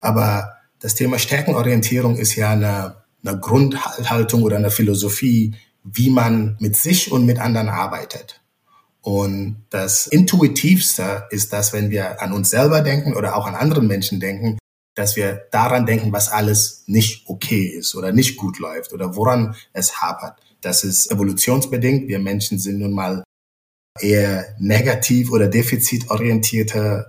Aber 0.00 0.52
das 0.78 0.94
Thema 0.94 1.18
Stärkenorientierung 1.18 2.16
ist 2.16 2.36
ja 2.36 2.50
eine, 2.50 2.96
eine 3.24 3.40
Grundhaltung 3.40 4.42
oder 4.42 4.56
eine 4.56 4.70
Philosophie, 4.70 5.54
wie 5.82 6.10
man 6.10 6.56
mit 6.60 6.76
sich 6.76 7.10
und 7.10 7.26
mit 7.26 7.38
anderen 7.38 7.68
arbeitet. 7.68 8.40
Und 9.00 9.66
das 9.70 10.06
Intuitivste 10.06 11.24
ist 11.30 11.52
das, 11.52 11.72
wenn 11.72 11.90
wir 11.90 12.22
an 12.22 12.32
uns 12.32 12.50
selber 12.50 12.80
denken 12.80 13.14
oder 13.14 13.36
auch 13.36 13.46
an 13.46 13.54
anderen 13.54 13.86
Menschen 13.86 14.20
denken, 14.20 14.58
dass 14.94 15.16
wir 15.16 15.46
daran 15.50 15.86
denken, 15.86 16.12
was 16.12 16.28
alles 16.28 16.84
nicht 16.86 17.28
okay 17.28 17.66
ist 17.66 17.94
oder 17.94 18.12
nicht 18.12 18.36
gut 18.36 18.58
läuft 18.58 18.92
oder 18.92 19.16
woran 19.16 19.56
es 19.72 20.00
hapert. 20.00 20.40
Das 20.60 20.84
ist 20.84 21.10
evolutionsbedingt. 21.10 22.08
Wir 22.08 22.18
Menschen 22.18 22.58
sind 22.58 22.78
nun 22.78 22.92
mal 22.92 23.24
eher 24.00 24.54
negativ 24.58 25.30
oder 25.30 25.48
defizitorientierte 25.48 27.08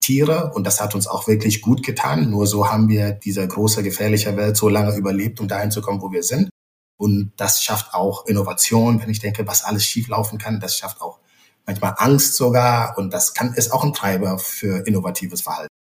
Tiere 0.00 0.52
und 0.54 0.66
das 0.66 0.80
hat 0.80 0.94
uns 0.94 1.06
auch 1.06 1.26
wirklich 1.26 1.62
gut 1.62 1.82
getan. 1.82 2.30
Nur 2.30 2.46
so 2.46 2.70
haben 2.70 2.88
wir 2.88 3.12
diese 3.12 3.46
große, 3.46 3.82
gefährliche 3.82 4.36
Welt 4.36 4.56
so 4.56 4.68
lange 4.68 4.94
überlebt, 4.94 5.40
um 5.40 5.48
dahin 5.48 5.70
zu 5.70 5.80
kommen, 5.80 6.02
wo 6.02 6.12
wir 6.12 6.22
sind. 6.22 6.50
Und 6.96 7.32
das 7.36 7.62
schafft 7.62 7.94
auch 7.94 8.26
Innovation, 8.26 9.00
wenn 9.02 9.10
ich 9.10 9.18
denke, 9.18 9.46
was 9.46 9.64
alles 9.64 9.84
schieflaufen 9.84 10.38
kann. 10.38 10.60
Das 10.60 10.76
schafft 10.76 11.00
auch 11.00 11.20
manchmal 11.66 11.94
Angst 11.96 12.36
sogar 12.36 12.96
und 12.98 13.12
das 13.12 13.34
kann, 13.34 13.54
ist 13.54 13.72
auch 13.72 13.82
ein 13.82 13.94
Treiber 13.94 14.38
für 14.38 14.86
innovatives 14.86 15.40
Verhalten. 15.40 15.73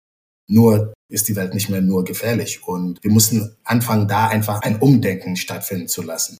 Nur 0.52 0.92
ist 1.08 1.28
die 1.28 1.36
Welt 1.36 1.54
nicht 1.54 1.70
mehr 1.70 1.80
nur 1.80 2.04
gefährlich. 2.04 2.66
Und 2.66 3.02
wir 3.02 3.10
mussten 3.10 3.56
anfangen, 3.64 4.06
da 4.06 4.28
einfach 4.28 4.60
ein 4.60 4.76
Umdenken 4.76 5.36
stattfinden 5.36 5.88
zu 5.88 6.02
lassen. 6.02 6.36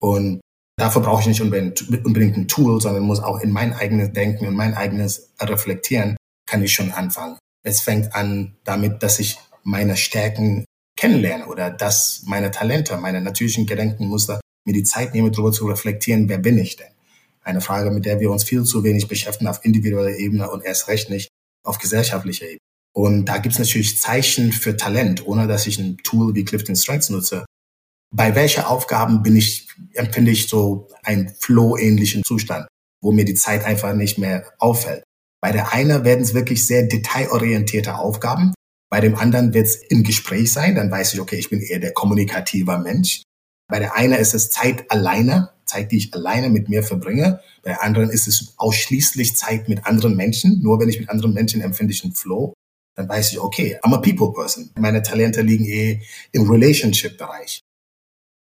Und 0.00 0.42
dafür 0.76 1.00
brauche 1.00 1.22
ich 1.22 1.28
nicht 1.28 1.40
unbedingt, 1.40 1.88
unbedingt 2.04 2.36
ein 2.36 2.46
Tool, 2.46 2.78
sondern 2.80 3.04
muss 3.04 3.20
auch 3.20 3.40
in 3.40 3.50
mein 3.50 3.72
eigenes 3.72 4.12
Denken 4.12 4.46
und 4.46 4.54
mein 4.54 4.74
eigenes 4.74 5.32
Reflektieren 5.40 6.16
kann 6.46 6.62
ich 6.62 6.74
schon 6.74 6.90
anfangen. 6.90 7.38
Es 7.64 7.80
fängt 7.80 8.14
an 8.14 8.54
damit, 8.64 9.02
dass 9.02 9.18
ich 9.18 9.38
meine 9.62 9.96
Stärken 9.96 10.66
kennenlerne 10.96 11.46
oder 11.46 11.70
dass 11.70 12.22
meine 12.26 12.50
Talente, 12.50 12.98
meine 12.98 13.22
natürlichen 13.22 13.64
Gedankenmuster 13.64 14.40
mir 14.66 14.74
die 14.74 14.84
Zeit 14.84 15.14
nehme, 15.14 15.30
darüber 15.30 15.52
zu 15.52 15.66
reflektieren, 15.66 16.28
wer 16.28 16.38
bin 16.38 16.58
ich 16.58 16.76
denn? 16.76 16.92
Eine 17.40 17.62
Frage, 17.62 17.90
mit 17.90 18.04
der 18.04 18.20
wir 18.20 18.30
uns 18.30 18.44
viel 18.44 18.64
zu 18.64 18.84
wenig 18.84 19.08
beschäftigen 19.08 19.48
auf 19.48 19.64
individueller 19.64 20.16
Ebene 20.16 20.50
und 20.50 20.64
erst 20.64 20.88
recht 20.88 21.08
nicht 21.08 21.30
auf 21.64 21.78
gesellschaftlicher 21.78 22.44
Ebene. 22.44 22.58
Und 22.96 23.26
da 23.26 23.38
gibt 23.38 23.54
es 23.54 23.58
natürlich 23.58 24.00
Zeichen 24.00 24.52
für 24.52 24.76
Talent, 24.76 25.26
ohne 25.26 25.48
dass 25.48 25.66
ich 25.66 25.78
ein 25.78 25.96
Tool 25.98 26.34
wie 26.34 26.44
Clifton 26.44 26.76
Strengths 26.76 27.10
nutze. 27.10 27.44
Bei 28.14 28.36
welcher 28.36 28.70
Aufgaben 28.70 29.22
bin 29.22 29.34
ich, 29.34 29.68
empfinde 29.94 30.30
ich 30.30 30.48
so 30.48 30.88
einen 31.02 31.34
Flow-ähnlichen 31.40 32.22
Zustand, 32.22 32.68
wo 33.02 33.10
mir 33.10 33.24
die 33.24 33.34
Zeit 33.34 33.64
einfach 33.64 33.94
nicht 33.94 34.18
mehr 34.18 34.44
auffällt. 34.58 35.02
Bei 35.42 35.50
der 35.50 35.72
einen 35.72 36.04
werden 36.04 36.22
es 36.22 36.34
wirklich 36.34 36.64
sehr 36.64 36.84
detailorientierte 36.84 37.96
Aufgaben. 37.98 38.54
Bei 38.88 39.00
dem 39.00 39.16
anderen 39.16 39.52
wird 39.52 39.66
es 39.66 39.74
im 39.74 40.04
Gespräch 40.04 40.52
sein. 40.52 40.76
Dann 40.76 40.90
weiß 40.90 41.14
ich, 41.14 41.20
okay, 41.20 41.36
ich 41.36 41.50
bin 41.50 41.60
eher 41.60 41.80
der 41.80 41.92
kommunikative 41.92 42.78
Mensch. 42.78 43.24
Bei 43.68 43.80
der 43.80 43.96
einen 43.96 44.14
ist 44.14 44.34
es 44.34 44.50
Zeit 44.50 44.88
alleine, 44.92 45.50
Zeit, 45.66 45.90
die 45.90 45.96
ich 45.96 46.14
alleine 46.14 46.48
mit 46.48 46.68
mir 46.68 46.84
verbringe. 46.84 47.40
Bei 47.64 47.70
der 47.70 47.82
anderen 47.82 48.10
ist 48.10 48.28
es 48.28 48.54
ausschließlich 48.56 49.34
Zeit 49.34 49.68
mit 49.68 49.84
anderen 49.84 50.14
Menschen. 50.14 50.62
Nur 50.62 50.78
wenn 50.78 50.88
ich 50.88 51.00
mit 51.00 51.08
anderen 51.08 51.34
Menschen 51.34 51.60
empfinde 51.60 51.92
ich 51.92 52.04
einen 52.04 52.14
Flow 52.14 52.54
dann 52.94 53.08
weiß 53.08 53.32
ich, 53.32 53.40
okay, 53.40 53.78
I'm 53.82 53.94
a 53.94 53.98
people 53.98 54.32
person. 54.32 54.70
Meine 54.78 55.02
Talente 55.02 55.42
liegen 55.42 55.64
eh 55.64 56.00
im 56.32 56.48
Relationship-Bereich. 56.48 57.60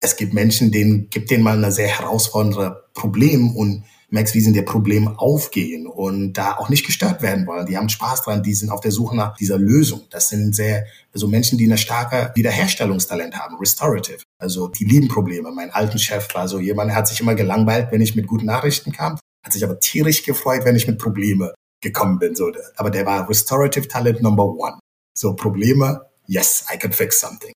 Es 0.00 0.16
gibt 0.16 0.32
Menschen, 0.32 0.70
denen 0.70 1.10
gibt 1.10 1.30
denen 1.30 1.42
mal 1.42 1.56
eine 1.56 1.72
sehr 1.72 1.88
herausfordernde 1.88 2.84
Problem 2.94 3.56
und 3.56 3.84
merkst, 4.10 4.34
wie 4.34 4.40
sie 4.40 4.48
in 4.48 4.54
der 4.54 4.62
Problem 4.62 5.08
aufgehen 5.08 5.86
und 5.86 6.32
da 6.32 6.56
auch 6.56 6.70
nicht 6.70 6.86
gestört 6.86 7.20
werden 7.20 7.46
wollen. 7.46 7.66
Die 7.66 7.76
haben 7.76 7.88
Spaß 7.88 8.22
dran, 8.22 8.42
die 8.42 8.54
sind 8.54 8.70
auf 8.70 8.80
der 8.80 8.92
Suche 8.92 9.14
nach 9.14 9.36
dieser 9.36 9.58
Lösung. 9.58 10.02
Das 10.10 10.28
sind 10.28 10.54
sehr, 10.54 10.86
also 11.12 11.28
Menschen, 11.28 11.58
die 11.58 11.66
eine 11.66 11.76
starke 11.76 12.32
Wiederherstellungstalent 12.34 13.38
haben, 13.38 13.56
restorative. 13.56 14.22
Also 14.38 14.68
die 14.68 14.84
lieben 14.84 15.08
Probleme. 15.08 15.50
Mein 15.50 15.70
alten 15.70 15.98
Chef 15.98 16.26
war 16.34 16.48
so 16.48 16.58
jemand, 16.58 16.90
der 16.90 16.96
hat 16.96 17.08
sich 17.08 17.20
immer 17.20 17.34
gelangweilt, 17.34 17.88
wenn 17.90 18.00
ich 18.00 18.16
mit 18.16 18.26
guten 18.26 18.46
Nachrichten 18.46 18.92
kam, 18.92 19.18
hat 19.44 19.52
sich 19.52 19.64
aber 19.64 19.78
tierisch 19.78 20.22
gefreut, 20.22 20.64
wenn 20.64 20.76
ich 20.76 20.86
mit 20.86 20.98
Probleme 20.98 21.52
gekommen 21.80 22.18
bin. 22.18 22.34
So, 22.34 22.52
aber 22.76 22.90
der 22.90 23.06
war 23.06 23.28
Restorative 23.28 23.88
Talent 23.88 24.22
Number 24.22 24.44
One. 24.44 24.78
So 25.14 25.34
Probleme, 25.34 26.06
yes, 26.26 26.64
I 26.72 26.78
can 26.78 26.92
fix 26.92 27.20
something. 27.20 27.52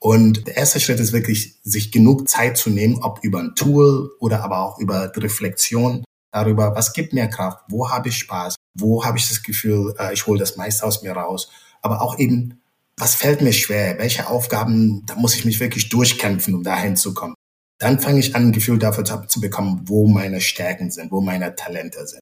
Und 0.00 0.46
der 0.46 0.56
erste 0.56 0.78
Schritt 0.78 1.00
ist 1.00 1.12
wirklich, 1.12 1.58
sich 1.64 1.90
genug 1.90 2.28
Zeit 2.28 2.56
zu 2.56 2.70
nehmen, 2.70 3.02
ob 3.02 3.24
über 3.24 3.40
ein 3.40 3.54
Tool 3.56 4.10
oder 4.20 4.44
aber 4.44 4.60
auch 4.60 4.78
über 4.78 5.08
die 5.08 5.20
Reflexion 5.20 6.04
darüber, 6.30 6.74
was 6.74 6.92
gibt 6.92 7.12
mir 7.12 7.26
Kraft, 7.28 7.64
wo 7.68 7.90
habe 7.90 8.08
ich 8.08 8.18
Spaß, 8.18 8.54
wo 8.74 9.04
habe 9.04 9.18
ich 9.18 9.28
das 9.28 9.42
Gefühl, 9.42 9.94
äh, 9.98 10.12
ich 10.12 10.26
hole 10.26 10.38
das 10.38 10.56
meiste 10.56 10.86
aus 10.86 11.02
mir 11.02 11.12
raus, 11.12 11.50
aber 11.82 12.00
auch 12.02 12.18
eben, 12.18 12.60
was 12.96 13.14
fällt 13.14 13.42
mir 13.42 13.52
schwer, 13.52 13.98
welche 13.98 14.28
Aufgaben, 14.28 15.04
da 15.06 15.14
muss 15.16 15.34
ich 15.34 15.44
mich 15.44 15.58
wirklich 15.60 15.88
durchkämpfen, 15.88 16.54
um 16.54 16.62
dahin 16.62 16.96
zu 16.96 17.14
kommen. 17.14 17.34
Dann 17.78 18.00
fange 18.00 18.20
ich 18.20 18.34
an, 18.34 18.48
ein 18.48 18.52
Gefühl 18.52 18.78
dafür 18.78 19.04
zu 19.28 19.40
bekommen, 19.40 19.82
wo 19.84 20.06
meine 20.08 20.40
Stärken 20.40 20.90
sind, 20.90 21.12
wo 21.12 21.20
meine 21.20 21.54
Talente 21.54 22.06
sind. 22.06 22.20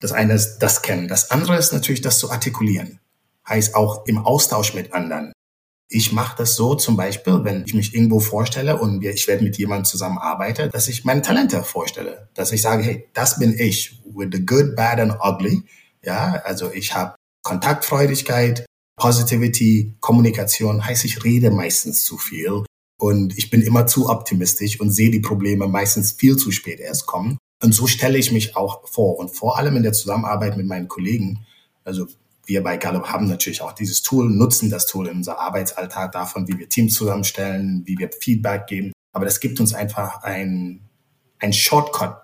Das 0.00 0.12
eine 0.12 0.34
ist 0.34 0.58
das 0.58 0.82
Kennen. 0.82 1.08
Das 1.08 1.30
andere 1.30 1.56
ist 1.58 1.72
natürlich 1.72 2.00
das 2.00 2.18
zu 2.18 2.30
artikulieren. 2.30 3.00
Heißt 3.46 3.74
auch 3.74 4.06
im 4.06 4.18
Austausch 4.18 4.74
mit 4.74 4.92
anderen. 4.92 5.32
Ich 5.92 6.12
mache 6.12 6.36
das 6.38 6.54
so 6.54 6.74
zum 6.74 6.96
Beispiel, 6.96 7.44
wenn 7.44 7.64
ich 7.66 7.74
mich 7.74 7.94
irgendwo 7.94 8.20
vorstelle 8.20 8.78
und 8.78 9.04
ich 9.04 9.26
werde 9.26 9.42
mit 9.42 9.58
jemandem 9.58 9.84
zusammenarbeiten, 9.84 10.70
dass 10.70 10.88
ich 10.88 11.04
meine 11.04 11.20
Talente 11.20 11.62
vorstelle. 11.64 12.28
Dass 12.34 12.52
ich 12.52 12.62
sage, 12.62 12.82
hey, 12.84 13.08
das 13.12 13.38
bin 13.38 13.58
ich. 13.58 14.00
With 14.04 14.28
the 14.32 14.46
good, 14.46 14.76
bad 14.76 15.00
and 15.00 15.16
ugly. 15.22 15.64
Ja, 16.02 16.40
also 16.44 16.70
ich 16.72 16.94
habe 16.94 17.16
Kontaktfreudigkeit, 17.42 18.64
Positivity, 18.96 19.96
Kommunikation. 20.00 20.84
Heißt, 20.84 21.04
ich 21.04 21.24
rede 21.24 21.50
meistens 21.50 22.04
zu 22.04 22.18
viel. 22.18 22.64
Und 22.98 23.36
ich 23.36 23.50
bin 23.50 23.62
immer 23.62 23.86
zu 23.86 24.08
optimistisch 24.08 24.78
und 24.78 24.90
sehe 24.90 25.10
die 25.10 25.20
Probleme 25.20 25.66
meistens 25.66 26.12
viel 26.12 26.36
zu 26.36 26.52
spät 26.52 26.80
erst 26.80 27.06
kommen. 27.06 27.38
Und 27.62 27.74
so 27.74 27.86
stelle 27.86 28.18
ich 28.18 28.32
mich 28.32 28.56
auch 28.56 28.88
vor. 28.88 29.18
Und 29.18 29.28
vor 29.28 29.58
allem 29.58 29.76
in 29.76 29.82
der 29.82 29.92
Zusammenarbeit 29.92 30.56
mit 30.56 30.66
meinen 30.66 30.88
Kollegen, 30.88 31.46
also 31.84 32.06
wir 32.46 32.62
bei 32.62 32.76
Gallup 32.76 33.06
haben 33.06 33.28
natürlich 33.28 33.62
auch 33.62 33.72
dieses 33.72 34.02
Tool, 34.02 34.28
nutzen 34.30 34.70
das 34.70 34.86
Tool 34.86 35.08
in 35.08 35.18
unser 35.18 35.38
Arbeitsalltag 35.38 36.12
davon, 36.12 36.48
wie 36.48 36.58
wir 36.58 36.68
Teams 36.68 36.94
zusammenstellen, 36.94 37.82
wie 37.86 37.98
wir 37.98 38.10
Feedback 38.20 38.66
geben. 38.66 38.92
Aber 39.12 39.24
das 39.24 39.40
gibt 39.40 39.60
uns 39.60 39.74
einfach 39.74 40.22
ein, 40.22 40.88
ein 41.38 41.52
Shortcut 41.52 42.16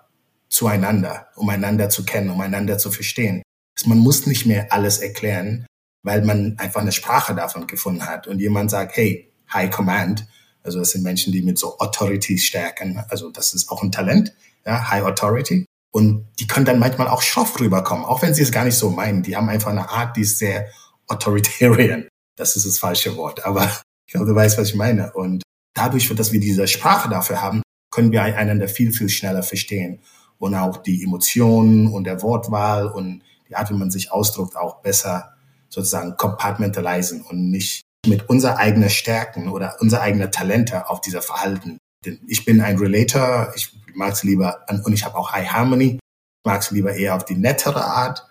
zueinander, 0.49 1.27
um 1.35 1.49
einander 1.49 1.89
zu 1.89 2.03
kennen, 2.03 2.29
um 2.29 2.41
einander 2.41 2.77
zu 2.77 2.91
verstehen. 2.91 3.43
Also 3.77 3.89
man 3.89 3.99
muss 3.99 4.25
nicht 4.25 4.45
mehr 4.45 4.71
alles 4.71 4.99
erklären, 4.99 5.65
weil 6.03 6.23
man 6.23 6.57
einfach 6.57 6.81
eine 6.81 6.91
Sprache 6.91 7.35
davon 7.35 7.67
gefunden 7.67 8.05
hat 8.05 8.27
und 8.27 8.39
jemand 8.39 8.71
sagt, 8.71 8.95
hey, 8.95 9.31
High 9.53 9.69
Command, 9.69 10.27
also 10.63 10.79
das 10.79 10.91
sind 10.91 11.03
Menschen, 11.03 11.31
die 11.31 11.41
mit 11.41 11.57
so 11.57 11.77
Authority 11.79 12.37
stärken, 12.37 13.03
also 13.09 13.29
das 13.29 13.53
ist 13.53 13.69
auch 13.69 13.83
ein 13.83 13.91
Talent, 13.91 14.33
ja, 14.67 14.89
High 14.89 15.03
Authority. 15.03 15.65
Und 15.91 16.27
die 16.39 16.45
können 16.45 16.65
dann 16.65 16.79
manchmal 16.79 17.07
auch 17.07 17.21
schroff 17.21 17.59
rüberkommen, 17.59 18.05
auch 18.05 18.21
wenn 18.21 18.33
sie 18.33 18.43
es 18.43 18.51
gar 18.51 18.65
nicht 18.65 18.77
so 18.77 18.91
meinen. 18.91 19.23
Die 19.23 19.35
haben 19.35 19.49
einfach 19.49 19.71
eine 19.71 19.89
Art, 19.89 20.15
die 20.17 20.21
ist 20.21 20.37
sehr 20.37 20.67
authoritarian. 21.07 22.07
Das 22.35 22.55
ist 22.55 22.65
das 22.67 22.77
falsche 22.77 23.15
Wort, 23.15 23.45
aber 23.45 23.63
ich 24.05 24.13
glaube, 24.13 24.27
du 24.27 24.35
weißt, 24.35 24.57
was 24.57 24.69
ich 24.69 24.75
meine. 24.75 25.11
Und 25.13 25.43
dadurch, 25.73 26.13
dass 26.13 26.31
wir 26.31 26.39
diese 26.39 26.67
Sprache 26.67 27.09
dafür 27.09 27.41
haben, 27.41 27.61
können 27.89 28.11
wir 28.11 28.21
einander 28.21 28.67
viel, 28.67 28.91
viel 28.91 29.09
schneller 29.09 29.41
verstehen 29.41 30.01
und 30.37 30.53
auch 30.53 30.77
die 30.77 31.03
Emotionen 31.03 31.87
und 31.87 32.03
der 32.03 32.21
Wortwahl 32.21 32.87
und 32.87 33.23
die 33.49 33.55
Art, 33.55 33.69
wie 33.69 33.75
man 33.75 33.89
sich 33.89 34.11
ausdrückt, 34.11 34.55
auch 34.55 34.81
besser 34.81 35.33
sozusagen 35.69 36.15
compartmentalisieren 36.17 37.23
und 37.23 37.49
nicht 37.49 37.81
mit 38.05 38.29
unser 38.29 38.57
eigener 38.57 38.89
Stärken 38.89 39.49
oder 39.49 39.77
unser 39.79 40.01
eigener 40.01 40.31
Talente 40.31 40.89
auf 40.89 41.01
dieser 41.01 41.21
Verhalten. 41.21 41.77
Denn 42.05 42.19
ich 42.27 42.45
bin 42.45 42.61
ein 42.61 42.77
Relator, 42.77 43.51
ich 43.55 43.71
mag 43.97 44.13
es 44.13 44.23
lieber, 44.23 44.65
und 44.83 44.93
ich 44.93 45.03
habe 45.03 45.17
auch 45.17 45.33
High 45.33 45.47
Harmony, 45.47 45.99
mag 46.45 46.61
es 46.61 46.71
lieber 46.71 46.93
eher 46.93 47.15
auf 47.15 47.25
die 47.25 47.35
nettere 47.35 47.83
Art. 47.83 48.25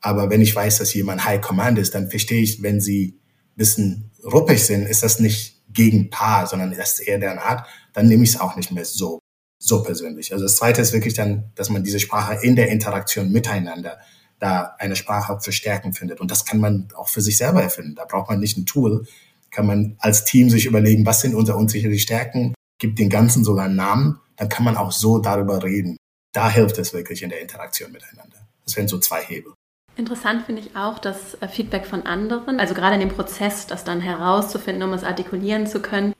Aber 0.00 0.30
wenn 0.30 0.40
ich 0.40 0.54
weiß, 0.54 0.78
dass 0.78 0.94
jemand 0.94 1.24
High 1.24 1.40
Command 1.40 1.78
ist, 1.78 1.94
dann 1.94 2.08
verstehe 2.08 2.40
ich, 2.40 2.62
wenn 2.62 2.80
sie 2.80 3.20
ein 3.52 3.56
bisschen 3.56 4.10
ruppig 4.24 4.64
sind, 4.64 4.86
ist 4.86 5.02
das 5.02 5.20
nicht 5.20 5.62
gegen 5.72 6.10
Paar, 6.10 6.46
sondern 6.46 6.70
das 6.70 6.92
ist 6.92 7.00
eher 7.00 7.18
deren 7.18 7.38
Art, 7.38 7.66
dann 7.92 8.08
nehme 8.08 8.24
ich 8.24 8.30
es 8.30 8.40
auch 8.40 8.56
nicht 8.56 8.72
mehr 8.72 8.84
so, 8.84 9.20
so 9.58 9.82
persönlich. 9.82 10.32
Also 10.32 10.44
das 10.44 10.56
zweite 10.56 10.80
ist 10.80 10.92
wirklich 10.92 11.14
dann, 11.14 11.52
dass 11.54 11.70
man 11.70 11.84
diese 11.84 12.00
Sprache 12.00 12.38
in 12.42 12.56
der 12.56 12.68
Interaktion 12.68 13.30
miteinander 13.30 13.98
da 14.38 14.74
eine 14.78 14.96
Sprache 14.96 15.38
für 15.40 15.52
Stärken 15.52 15.92
findet. 15.92 16.20
Und 16.20 16.30
das 16.30 16.44
kann 16.44 16.60
man 16.60 16.88
auch 16.96 17.08
für 17.08 17.20
sich 17.20 17.36
selber 17.36 17.62
erfinden. 17.62 17.94
Da 17.94 18.06
braucht 18.06 18.30
man 18.30 18.40
nicht 18.40 18.56
ein 18.56 18.64
Tool. 18.64 19.06
Kann 19.50 19.66
man 19.66 19.96
als 19.98 20.24
Team 20.24 20.48
sich 20.48 20.64
überlegen, 20.64 21.04
was 21.04 21.20
sind 21.20 21.34
unsere 21.34 21.58
unsichere 21.58 21.98
Stärken, 21.98 22.54
gibt 22.78 22.98
den 22.98 23.10
Ganzen 23.10 23.44
sogar 23.44 23.66
einen 23.66 23.76
Namen, 23.76 24.18
dann 24.40 24.48
kann 24.48 24.64
man 24.64 24.78
auch 24.78 24.90
so 24.90 25.18
darüber 25.18 25.62
reden. 25.62 25.98
Da 26.32 26.48
hilft 26.48 26.78
es 26.78 26.94
wirklich 26.94 27.22
in 27.22 27.28
der 27.28 27.42
Interaktion 27.42 27.92
miteinander. 27.92 28.38
Das 28.64 28.74
wären 28.74 28.88
so 28.88 28.98
zwei 28.98 29.20
Hebel. 29.20 29.52
Interessant 29.96 30.46
finde 30.46 30.62
ich 30.62 30.74
auch 30.74 30.98
das 30.98 31.34
äh, 31.42 31.48
Feedback 31.48 31.84
von 31.84 32.06
anderen, 32.06 32.58
also 32.58 32.72
gerade 32.72 32.94
in 32.94 33.00
dem 33.00 33.10
Prozess, 33.10 33.66
das 33.66 33.84
dann 33.84 34.00
herauszufinden, 34.00 34.82
um 34.82 34.94
es 34.94 35.04
artikulieren 35.04 35.66
zu 35.66 35.82
können, 35.82 36.14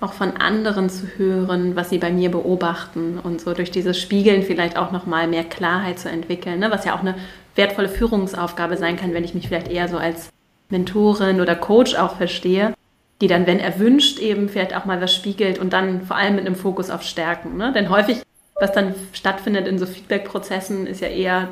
auch 0.00 0.14
von 0.14 0.36
anderen 0.36 0.90
zu 0.90 1.06
hören, 1.16 1.76
was 1.76 1.90
sie 1.90 1.98
bei 1.98 2.10
mir 2.10 2.32
beobachten 2.32 3.20
und 3.20 3.40
so 3.40 3.54
durch 3.54 3.70
dieses 3.70 4.00
Spiegeln 4.00 4.42
vielleicht 4.42 4.76
auch 4.76 4.90
nochmal 4.90 5.28
mehr 5.28 5.44
Klarheit 5.44 6.00
zu 6.00 6.08
entwickeln, 6.08 6.58
ne? 6.58 6.72
was 6.72 6.84
ja 6.84 6.96
auch 6.96 7.00
eine 7.00 7.14
wertvolle 7.54 7.88
Führungsaufgabe 7.88 8.78
sein 8.78 8.96
kann, 8.96 9.14
wenn 9.14 9.24
ich 9.24 9.34
mich 9.34 9.46
vielleicht 9.46 9.68
eher 9.68 9.86
so 9.86 9.98
als 9.98 10.30
Mentorin 10.70 11.40
oder 11.40 11.54
Coach 11.54 11.94
auch 11.94 12.16
verstehe, 12.16 12.74
die 13.20 13.26
dann, 13.26 13.46
wenn 13.46 13.60
erwünscht, 13.60 14.18
eben 14.18 14.48
vielleicht 14.48 14.74
auch 14.74 14.84
mal 14.84 15.00
was 15.00 15.14
spiegelt 15.14 15.58
und 15.58 15.72
dann 15.72 16.02
vor 16.02 16.16
allem 16.16 16.36
mit 16.36 16.46
einem 16.46 16.56
Fokus 16.56 16.90
auf 16.90 17.02
Stärken. 17.02 17.56
Ne? 17.56 17.72
Denn 17.72 17.90
häufig, 17.90 18.22
was 18.54 18.72
dann 18.72 18.94
stattfindet 19.12 19.68
in 19.68 19.78
so 19.78 19.86
Feedback-Prozessen, 19.86 20.86
ist 20.86 21.00
ja 21.00 21.08
eher 21.08 21.50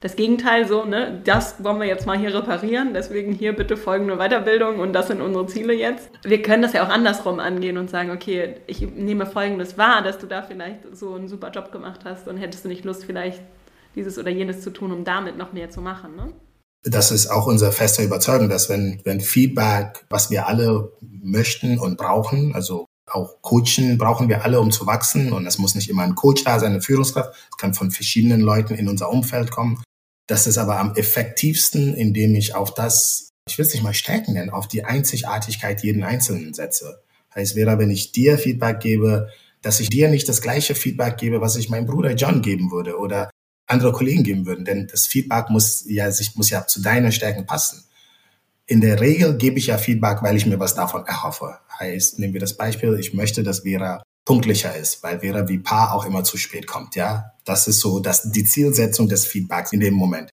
das 0.00 0.14
Gegenteil 0.14 0.68
so, 0.68 0.84
ne, 0.84 1.20
das 1.24 1.64
wollen 1.64 1.80
wir 1.80 1.86
jetzt 1.86 2.06
mal 2.06 2.18
hier 2.18 2.34
reparieren, 2.34 2.92
deswegen 2.92 3.32
hier 3.32 3.54
bitte 3.54 3.78
folgende 3.78 4.16
Weiterbildung 4.16 4.78
und 4.78 4.92
das 4.92 5.08
sind 5.08 5.22
unsere 5.22 5.46
Ziele 5.46 5.72
jetzt. 5.72 6.10
Wir 6.22 6.42
können 6.42 6.62
das 6.62 6.74
ja 6.74 6.84
auch 6.84 6.90
andersrum 6.90 7.40
angehen 7.40 7.78
und 7.78 7.88
sagen, 7.88 8.10
okay, 8.10 8.56
ich 8.66 8.82
nehme 8.82 9.24
folgendes 9.24 9.78
wahr, 9.78 10.02
dass 10.02 10.18
du 10.18 10.26
da 10.26 10.42
vielleicht 10.42 10.94
so 10.94 11.14
einen 11.14 11.28
super 11.28 11.50
Job 11.50 11.72
gemacht 11.72 12.00
hast 12.04 12.28
und 12.28 12.36
hättest 12.36 12.64
du 12.64 12.68
nicht 12.68 12.84
Lust, 12.84 13.04
vielleicht 13.04 13.40
dieses 13.94 14.18
oder 14.18 14.28
jenes 14.28 14.60
zu 14.60 14.70
tun, 14.70 14.92
um 14.92 15.04
damit 15.04 15.38
noch 15.38 15.54
mehr 15.54 15.70
zu 15.70 15.80
machen, 15.80 16.14
ne? 16.14 16.32
Das 16.82 17.10
ist 17.10 17.28
auch 17.28 17.46
unser 17.46 17.72
fester 17.72 18.04
Überzeugung, 18.04 18.48
dass 18.48 18.68
wenn, 18.68 19.00
wenn 19.04 19.20
Feedback, 19.20 20.04
was 20.08 20.30
wir 20.30 20.46
alle 20.46 20.92
möchten 21.00 21.78
und 21.78 21.96
brauchen, 21.96 22.54
also 22.54 22.86
auch 23.08 23.40
Coachen 23.40 23.98
brauchen 23.98 24.28
wir 24.28 24.44
alle, 24.44 24.60
um 24.60 24.70
zu 24.70 24.86
wachsen. 24.86 25.32
Und 25.32 25.46
es 25.46 25.58
muss 25.58 25.74
nicht 25.74 25.88
immer 25.88 26.02
ein 26.02 26.14
Coach 26.14 26.44
da 26.44 26.58
sein, 26.58 26.72
eine 26.72 26.82
Führungskraft. 26.82 27.34
Es 27.50 27.56
kann 27.56 27.74
von 27.74 27.90
verschiedenen 27.90 28.40
Leuten 28.40 28.74
in 28.74 28.88
unser 28.88 29.10
Umfeld 29.10 29.50
kommen. 29.50 29.82
Das 30.26 30.46
ist 30.46 30.58
aber 30.58 30.78
am 30.78 30.94
effektivsten, 30.96 31.94
indem 31.94 32.34
ich 32.34 32.54
auf 32.54 32.74
das, 32.74 33.30
ich 33.48 33.58
will 33.58 33.64
es 33.64 33.72
nicht 33.72 33.84
mal 33.84 33.94
stärken 33.94 34.32
nennen, 34.32 34.50
auf 34.50 34.66
die 34.66 34.84
Einzigartigkeit 34.84 35.82
jeden 35.84 36.02
Einzelnen 36.02 36.52
setze. 36.52 37.00
Heißt, 37.34 37.54
wäre, 37.54 37.78
wenn 37.78 37.90
ich 37.90 38.12
dir 38.12 38.38
Feedback 38.38 38.80
gebe, 38.80 39.28
dass 39.62 39.78
ich 39.78 39.88
dir 39.88 40.08
nicht 40.08 40.28
das 40.28 40.40
gleiche 40.40 40.74
Feedback 40.74 41.16
gebe, 41.16 41.40
was 41.40 41.56
ich 41.56 41.68
meinem 41.68 41.86
Bruder 41.86 42.12
John 42.12 42.42
geben 42.42 42.72
würde 42.72 42.98
oder 42.98 43.30
andere 43.66 43.92
Kollegen 43.92 44.22
geben 44.22 44.46
würden. 44.46 44.64
Denn 44.64 44.86
das 44.86 45.06
Feedback 45.06 45.50
muss 45.50 45.84
ja, 45.88 46.10
sich, 46.10 46.36
muss 46.36 46.50
ja 46.50 46.66
zu 46.66 46.80
deinen 46.80 47.12
Stärken 47.12 47.46
passen. 47.46 47.84
In 48.66 48.80
der 48.80 49.00
Regel 49.00 49.36
gebe 49.36 49.58
ich 49.58 49.68
ja 49.68 49.78
Feedback, 49.78 50.22
weil 50.22 50.36
ich 50.36 50.46
mir 50.46 50.58
was 50.58 50.74
davon 50.74 51.06
erhoffe. 51.06 51.58
Heißt, 51.78 52.18
nehmen 52.18 52.32
wir 52.32 52.40
das 52.40 52.56
Beispiel, 52.56 52.96
ich 52.98 53.14
möchte, 53.14 53.42
dass 53.42 53.60
Vera 53.60 54.02
punktlicher 54.24 54.74
ist, 54.76 55.02
weil 55.02 55.20
Vera 55.20 55.48
wie 55.48 55.58
Paar 55.58 55.94
auch 55.94 56.04
immer 56.04 56.24
zu 56.24 56.36
spät 56.36 56.66
kommt, 56.66 56.96
ja. 56.96 57.32
Das 57.44 57.68
ist 57.68 57.80
so 57.80 58.00
das, 58.00 58.32
die 58.32 58.44
Zielsetzung 58.44 59.08
des 59.08 59.24
Feedbacks 59.24 59.72
in 59.72 59.80
dem 59.80 59.94
Moment. 59.94 60.30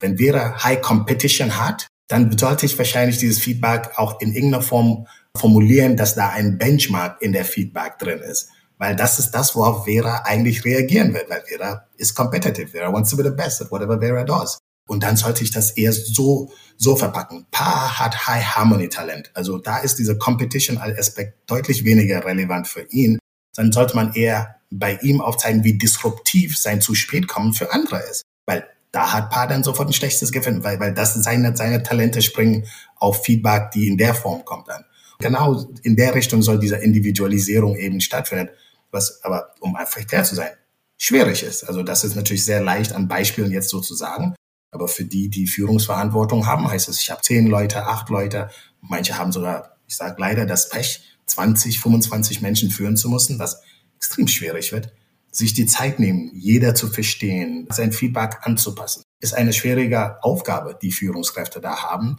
Wenn 0.00 0.18
Vera 0.18 0.62
High 0.64 0.80
Competition 0.80 1.56
hat, 1.56 1.86
dann 2.08 2.36
sollte 2.36 2.66
ich 2.66 2.76
wahrscheinlich 2.76 3.18
dieses 3.18 3.38
Feedback 3.38 3.92
auch 3.96 4.20
in 4.20 4.32
irgendeiner 4.32 4.62
Form 4.62 5.06
formulieren, 5.36 5.96
dass 5.96 6.14
da 6.14 6.30
ein 6.30 6.58
Benchmark 6.58 7.22
in 7.22 7.32
der 7.32 7.44
Feedback 7.44 7.98
drin 7.98 8.18
ist. 8.18 8.50
Weil 8.78 8.94
das 8.94 9.18
ist 9.18 9.32
das, 9.32 9.54
worauf 9.54 9.84
Vera 9.84 10.22
eigentlich 10.24 10.64
reagieren 10.64 11.12
wird, 11.12 11.28
weil 11.28 11.42
Vera 11.46 11.86
ist 11.96 12.14
competitive. 12.14 12.68
Vera 12.68 12.92
wants 12.92 13.10
to 13.10 13.16
be 13.16 13.24
the 13.24 13.30
best 13.30 13.60
at 13.60 13.70
whatever 13.70 13.98
Vera 13.98 14.24
does. 14.24 14.58
Und 14.88 15.02
dann 15.02 15.16
sollte 15.16 15.44
ich 15.44 15.50
das 15.50 15.72
eher 15.72 15.92
so, 15.92 16.50
so 16.76 16.96
verpacken. 16.96 17.46
Pa 17.50 17.98
hat 17.98 18.26
High 18.26 18.44
Harmony 18.44 18.88
Talent. 18.88 19.30
Also 19.34 19.58
da 19.58 19.78
ist 19.78 19.98
dieser 19.98 20.14
Competition 20.14 20.78
Aspekt 20.78 21.50
deutlich 21.50 21.84
weniger 21.84 22.24
relevant 22.24 22.68
für 22.68 22.82
ihn. 22.90 23.18
Dann 23.54 23.70
sollte 23.70 23.94
man 23.96 24.14
eher 24.14 24.56
bei 24.70 24.96
ihm 25.02 25.20
aufzeigen, 25.20 25.64
wie 25.64 25.76
disruptiv 25.76 26.56
sein 26.56 26.80
zu 26.80 26.94
spät 26.94 27.28
kommen 27.28 27.52
für 27.52 27.72
andere 27.72 27.98
ist. 28.10 28.22
Weil 28.46 28.64
da 28.92 29.12
hat 29.12 29.30
Pa 29.30 29.46
dann 29.46 29.62
sofort 29.62 29.88
ein 29.88 29.92
schlechtes 29.92 30.32
Gefühl, 30.32 30.64
weil, 30.64 30.80
weil 30.80 30.94
das 30.94 31.14
seine, 31.14 31.54
seine 31.56 31.82
Talente 31.82 32.22
springen 32.22 32.64
auf 32.96 33.24
Feedback, 33.24 33.72
die 33.72 33.88
in 33.88 33.98
der 33.98 34.14
Form 34.14 34.44
kommt 34.44 34.68
dann. 34.68 34.84
Genau 35.18 35.66
in 35.82 35.96
der 35.96 36.14
Richtung 36.14 36.42
soll 36.42 36.58
diese 36.58 36.76
Individualisierung 36.76 37.76
eben 37.76 38.00
stattfinden, 38.00 38.50
was 38.90 39.22
aber, 39.24 39.54
um 39.60 39.76
einfach 39.76 40.06
klar 40.06 40.24
zu 40.24 40.34
sein, 40.34 40.50
schwierig 40.96 41.42
ist. 41.42 41.64
Also 41.64 41.82
das 41.82 42.04
ist 42.04 42.16
natürlich 42.16 42.44
sehr 42.44 42.62
leicht 42.62 42.92
an 42.92 43.08
Beispielen 43.08 43.52
jetzt 43.52 43.70
so 43.70 43.80
zu 43.80 43.94
sagen. 43.94 44.34
Aber 44.70 44.88
für 44.88 45.04
die, 45.04 45.28
die 45.28 45.46
Führungsverantwortung 45.46 46.46
haben, 46.46 46.70
heißt 46.70 46.88
es, 46.88 47.00
ich 47.00 47.10
habe 47.10 47.22
zehn 47.22 47.46
Leute, 47.46 47.86
acht 47.86 48.10
Leute. 48.10 48.50
Manche 48.80 49.16
haben 49.16 49.32
sogar, 49.32 49.76
ich 49.86 49.96
sage 49.96 50.16
leider, 50.18 50.44
das 50.44 50.68
Pech, 50.68 51.00
20, 51.26 51.80
25 51.80 52.42
Menschen 52.42 52.70
führen 52.70 52.96
zu 52.96 53.08
müssen, 53.08 53.38
was 53.38 53.62
extrem 53.96 54.28
schwierig 54.28 54.72
wird. 54.72 54.92
Sich 55.30 55.54
die 55.54 55.66
Zeit 55.66 55.98
nehmen, 55.98 56.30
jeder 56.34 56.74
zu 56.74 56.88
verstehen, 56.88 57.66
sein 57.70 57.92
Feedback 57.92 58.38
anzupassen, 58.42 59.02
ist 59.20 59.34
eine 59.34 59.52
schwierige 59.52 60.22
Aufgabe, 60.22 60.78
die 60.80 60.92
Führungskräfte 60.92 61.60
da 61.60 61.82
haben. 61.82 62.18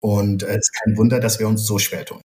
Und 0.00 0.42
äh, 0.42 0.52
es 0.52 0.68
ist 0.68 0.72
kein 0.82 0.96
Wunder, 0.96 1.20
dass 1.20 1.38
wir 1.38 1.48
uns 1.48 1.66
so 1.66 1.78
schwer 1.78 2.04
tun. 2.04 2.20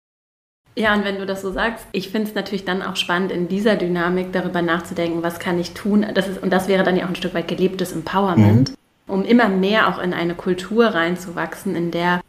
Ja, 0.76 0.94
und 0.94 1.04
wenn 1.04 1.18
du 1.18 1.26
das 1.26 1.42
so 1.42 1.52
sagst, 1.52 1.86
ich 1.92 2.10
finde 2.10 2.28
es 2.28 2.34
natürlich 2.34 2.64
dann 2.64 2.82
auch 2.82 2.96
spannend, 2.96 3.32
in 3.32 3.48
dieser 3.48 3.76
Dynamik 3.76 4.32
darüber 4.32 4.62
nachzudenken, 4.62 5.22
was 5.22 5.38
kann 5.38 5.58
ich 5.58 5.72
tun. 5.72 6.06
Das 6.14 6.28
ist, 6.28 6.42
und 6.42 6.50
das 6.50 6.68
wäre 6.68 6.84
dann 6.84 6.96
ja 6.96 7.04
auch 7.04 7.08
ein 7.08 7.16
Stück 7.16 7.34
weit 7.34 7.48
gelebtes 7.48 7.92
Empowerment. 7.92 8.70
Mhm 8.70 8.74
um 9.10 9.24
immer 9.24 9.48
mehr 9.48 9.88
auch 9.88 10.00
in 10.00 10.14
eine 10.14 10.34
Kultur 10.34 10.86
reinzuwachsen, 10.86 11.74
in 11.74 11.90
der 11.90 12.20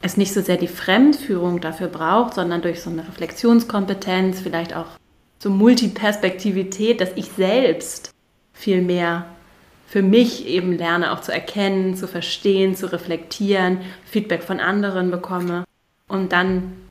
es 0.00 0.16
nicht 0.16 0.32
so 0.32 0.40
sehr 0.40 0.56
die 0.56 0.68
Fremdführung 0.68 1.60
dafür 1.60 1.88
braucht, 1.88 2.34
sondern 2.34 2.62
durch 2.62 2.80
so 2.80 2.90
eine 2.90 3.06
Reflexionskompetenz, 3.06 4.40
vielleicht 4.40 4.74
auch 4.74 4.86
so 5.40 5.50
Multiperspektivität, 5.50 7.00
dass 7.00 7.10
ich 7.16 7.26
selbst 7.36 8.12
viel 8.52 8.80
mehr 8.80 9.26
für 9.86 10.02
mich 10.02 10.46
eben 10.46 10.76
lerne, 10.76 11.12
auch 11.12 11.20
zu 11.20 11.32
erkennen, 11.32 11.96
zu 11.96 12.06
verstehen, 12.06 12.76
zu 12.76 12.92
reflektieren, 12.92 13.78
Feedback 14.04 14.42
von 14.42 14.60
anderen 14.60 15.10
bekomme 15.10 15.64
und 16.06 16.32
dann 16.32 16.87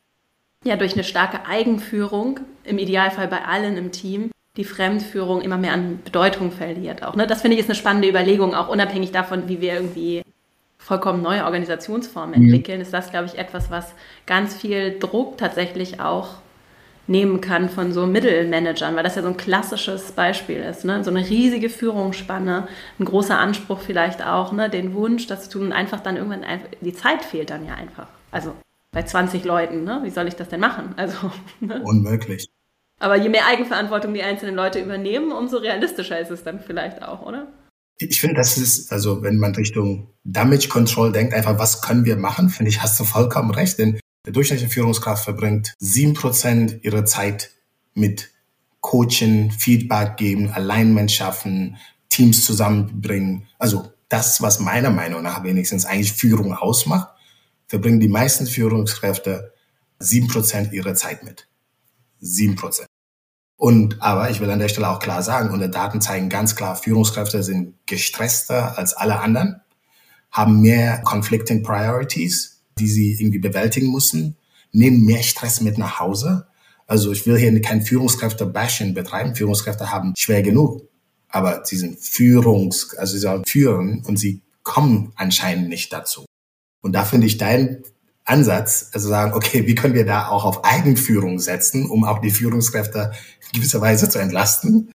ja 0.63 0.75
durch 0.75 0.93
eine 0.93 1.03
starke 1.03 1.45
Eigenführung, 1.45 2.39
im 2.63 2.77
Idealfall 2.77 3.27
bei 3.27 3.45
allen 3.45 3.77
im 3.77 3.91
Team, 3.91 4.31
die 4.57 4.63
Fremdführung 4.63 5.41
immer 5.41 5.57
mehr 5.57 5.73
an 5.73 5.99
Bedeutung 6.03 6.51
verliert. 6.51 7.03
Auch, 7.03 7.15
ne? 7.15 7.27
Das 7.27 7.41
finde 7.41 7.55
ich 7.55 7.61
ist 7.61 7.69
eine 7.69 7.75
spannende 7.75 8.09
Überlegung, 8.09 8.55
auch 8.55 8.67
unabhängig 8.67 9.11
davon, 9.11 9.47
wie 9.47 9.61
wir 9.61 9.73
irgendwie 9.73 10.23
vollkommen 10.77 11.21
neue 11.21 11.45
Organisationsformen 11.45 12.39
mhm. 12.39 12.45
entwickeln, 12.45 12.81
ist 12.81 12.93
das, 12.93 13.11
glaube 13.11 13.25
ich, 13.25 13.37
etwas, 13.37 13.69
was 13.69 13.93
ganz 14.25 14.55
viel 14.55 14.97
Druck 14.99 15.37
tatsächlich 15.37 15.99
auch 15.99 16.35
nehmen 17.07 17.39
kann 17.39 17.69
von 17.69 17.93
so 17.93 18.05
Mittelmanagern, 18.05 18.95
weil 18.95 19.03
das 19.03 19.15
ja 19.15 19.21
so 19.21 19.29
ein 19.29 19.37
klassisches 19.37 20.11
Beispiel 20.11 20.57
ist. 20.57 20.83
Ne? 20.83 21.03
So 21.03 21.09
eine 21.09 21.27
riesige 21.27 21.69
Führungsspanne, 21.69 22.67
ein 22.99 23.05
großer 23.05 23.37
Anspruch 23.37 23.79
vielleicht 23.79 24.25
auch, 24.25 24.51
ne? 24.51 24.69
den 24.69 24.93
Wunsch, 24.93 25.27
das 25.27 25.45
zu 25.45 25.59
tun 25.59 25.67
und 25.67 25.73
einfach 25.73 26.01
dann 26.01 26.17
irgendwann, 26.17 26.45
die 26.81 26.93
Zeit 26.93 27.23
fehlt 27.23 27.49
dann 27.49 27.65
ja 27.65 27.75
einfach. 27.75 28.07
Also 28.31 28.53
bei 28.97 29.03
20 29.03 29.43
Leuten, 29.43 29.83
ne? 29.83 29.99
wie 30.01 30.09
soll 30.09 30.27
ich 30.27 30.33
das 30.33 30.49
denn 30.49 30.59
machen? 30.59 30.95
Also, 30.97 31.31
ne? 31.59 31.83
Unmöglich. 31.83 32.49
Aber 32.97 33.15
je 33.15 33.29
mehr 33.29 33.45
Eigenverantwortung 33.45 34.15
die 34.15 34.23
einzelnen 34.23 34.55
Leute 34.55 34.79
übernehmen, 34.79 35.31
umso 35.31 35.57
realistischer 35.57 36.19
ist 36.19 36.31
es 36.31 36.43
dann 36.43 36.59
vielleicht 36.59 37.03
auch, 37.03 37.21
oder? 37.21 37.45
Ich 37.99 38.19
finde, 38.19 38.37
das 38.37 38.57
ist, 38.57 38.91
also 38.91 39.21
wenn 39.21 39.37
man 39.37 39.53
Richtung 39.53 40.09
Damage 40.23 40.67
Control 40.69 41.11
denkt, 41.11 41.35
einfach, 41.35 41.59
was 41.59 41.83
können 41.83 42.05
wir 42.05 42.15
machen, 42.15 42.49
finde 42.49 42.71
ich, 42.71 42.81
hast 42.81 42.99
du 42.99 43.03
vollkommen 43.03 43.51
recht. 43.51 43.77
Denn 43.77 43.99
der 44.25 44.33
durchschnittliche 44.33 44.73
Führungskraft 44.73 45.23
verbringt 45.23 45.75
sieben 45.77 46.15
Prozent 46.15 46.83
ihrer 46.83 47.05
Zeit 47.05 47.51
mit 47.93 48.31
Coaching, 48.79 49.51
Feedback 49.51 50.17
geben, 50.17 50.49
Alignment 50.49 51.11
schaffen, 51.11 51.77
Teams 52.09 52.43
zusammenbringen. 52.43 53.45
Also 53.59 53.91
das, 54.09 54.41
was 54.41 54.59
meiner 54.59 54.89
Meinung 54.89 55.21
nach 55.21 55.43
wenigstens 55.43 55.85
eigentlich 55.85 56.13
Führung 56.13 56.55
ausmacht, 56.55 57.09
verbringen 57.67 57.99
die 57.99 58.07
meisten 58.07 58.47
Führungskräfte 58.47 59.53
sieben 59.99 60.27
Prozent 60.27 60.73
ihrer 60.73 60.95
Zeit 60.95 61.23
mit. 61.23 61.47
Sieben 62.19 62.55
Prozent. 62.55 62.87
Und 63.57 64.01
aber 64.01 64.29
ich 64.29 64.39
will 64.39 64.49
an 64.51 64.59
der 64.59 64.69
Stelle 64.69 64.89
auch 64.89 64.99
klar 64.99 65.23
sagen, 65.23 65.49
unsere 65.49 65.71
Daten 65.71 65.99
zeigen 65.99 66.29
ganz 66.29 66.55
klar, 66.55 66.75
Führungskräfte 66.75 67.41
sind 67.41 67.73
gestresster 67.87 68.77
als 68.77 68.93
alle 68.93 69.19
anderen, 69.19 69.61
haben 70.31 70.61
mehr 70.61 71.01
conflicting 71.03 71.63
priorities, 71.63 72.61
die 72.77 72.87
sie 72.87 73.13
irgendwie 73.13 73.39
bewältigen 73.39 73.91
müssen, 73.91 74.37
nehmen 74.71 75.05
mehr 75.05 75.23
Stress 75.23 75.61
mit 75.61 75.79
nach 75.79 75.99
Hause. 75.99 76.47
Also 76.85 77.11
ich 77.11 77.25
will 77.25 77.37
hier 77.37 77.59
kein 77.61 77.81
Führungskräfte-Bashing 77.81 78.93
betreiben. 78.93 79.35
Führungskräfte 79.35 79.91
haben 79.91 80.13
schwer 80.15 80.43
genug, 80.43 80.87
aber 81.27 81.65
sie 81.65 81.77
sind 81.77 81.99
Führungs, 81.99 82.95
also 82.95 83.13
sie 83.13 83.19
sollen 83.19 83.43
führen 83.45 84.03
und 84.05 84.17
sie 84.17 84.43
kommen 84.61 85.13
anscheinend 85.15 85.69
nicht 85.69 85.91
dazu. 85.91 86.26
Und 86.87 86.93
da 86.93 87.03
finde 87.03 87.27
ich 87.27 87.37
dein 87.37 87.83
Ansatz, 88.23 88.91
also 88.93 89.09
sagen, 89.09 89.33
okay, 89.33 89.67
wie 89.67 89.75
können 89.75 89.93
wir 89.93 90.05
da 90.05 90.29
auch 90.29 90.45
auf 90.45 90.63
Eigenführung 90.63 91.37
setzen, 91.37 91.85
um 91.85 92.05
auch 92.05 92.19
die 92.19 92.31
Führungskräfte 92.31 93.11
in 93.41 93.59
gewisser 93.59 93.81
Weise 93.81 94.07
zu 94.07 94.19
entlasten? 94.19 94.89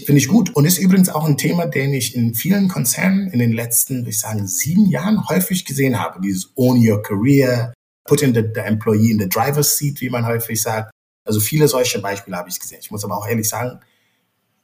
Finde 0.00 0.20
ich 0.20 0.28
gut. 0.28 0.54
Und 0.54 0.66
ist 0.66 0.78
übrigens 0.78 1.08
auch 1.08 1.24
ein 1.24 1.36
Thema, 1.36 1.66
den 1.66 1.92
ich 1.94 2.14
in 2.14 2.36
vielen 2.36 2.68
Konzernen 2.68 3.26
in 3.32 3.40
den 3.40 3.52
letzten, 3.52 3.96
würde 3.98 4.10
ich 4.10 4.20
sagen, 4.20 4.46
sieben 4.46 4.86
Jahren 4.86 5.28
häufig 5.28 5.64
gesehen 5.64 5.98
habe. 5.98 6.20
Dieses 6.20 6.52
Own 6.54 6.76
Your 6.78 7.02
Career, 7.02 7.74
Put 8.04 8.22
in 8.22 8.32
the, 8.32 8.44
the 8.54 8.60
Employee 8.60 9.10
in 9.10 9.18
the 9.18 9.28
Driver's 9.28 9.76
Seat, 9.76 10.00
wie 10.00 10.10
man 10.10 10.24
häufig 10.24 10.62
sagt. 10.62 10.92
Also 11.24 11.40
viele 11.40 11.66
solche 11.66 11.98
Beispiele 12.00 12.36
habe 12.36 12.50
ich 12.50 12.60
gesehen. 12.60 12.78
Ich 12.80 12.92
muss 12.92 13.04
aber 13.04 13.18
auch 13.18 13.26
ehrlich 13.26 13.48
sagen, 13.48 13.80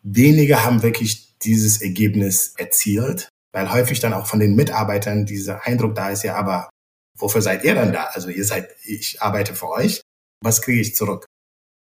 wenige 0.05 0.65
haben 0.65 0.85
wirklich 0.85 1.37
dieses 1.41 1.83
Ergebnis 1.83 2.55
erzielt, 2.57 3.29
weil 3.53 3.73
häufig 3.73 4.01
dann 4.01 4.15
auch 4.15 4.27
von 4.27 4.41
den 4.41 4.57
Mitarbeitern 4.57 5.27
dieser 5.27 5.67
Eindruck 5.67 5.95
da 5.95 6.11
ist, 6.11 6.25
ja, 6.25 6.37
aber 6.37 6.69
wofür 7.17 7.43
seid 7.43 7.65
ihr 7.65 7.75
dann 7.75 7.93
da? 7.93 8.05
Also 8.13 8.29
ihr 8.29 8.45
seid, 8.45 8.69
ich 8.85 9.21
arbeite 9.23 9.55
für 9.55 9.69
euch. 9.69 10.01
Was 10.43 10.63
kriege 10.63 10.81
ich 10.81 10.95
zurück? 10.95 11.27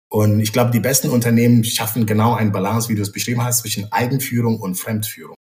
Und 0.10 0.40
ich 0.40 0.54
glaube, 0.54 0.72
die 0.72 0.80
besten 0.80 1.10
Unternehmen 1.10 1.64
schaffen 1.64 2.06
genau 2.06 2.34
einen 2.34 2.54
Balance, 2.54 2.88
wie 2.88 2.96
du 2.96 3.02
es 3.02 3.12
beschrieben 3.12 3.44
hast, 3.44 3.60
zwischen 3.60 3.92
Eigenführung 3.92 4.60
und 4.60 4.76
Fremdführung. 4.76 5.36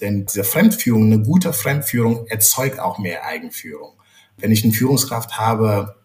Denn 0.00 0.26
diese 0.26 0.44
Fremdführung, 0.44 1.04
eine 1.04 1.22
gute 1.22 1.52
Fremdführung 1.52 2.26
erzeugt 2.28 2.78
auch 2.78 2.98
mehr 2.98 3.24
Eigenführung. 3.24 4.00
Wenn 4.36 4.52
ich 4.52 4.64
eine 4.64 4.72
Führungskraft 4.72 5.38
habe, 5.38 5.96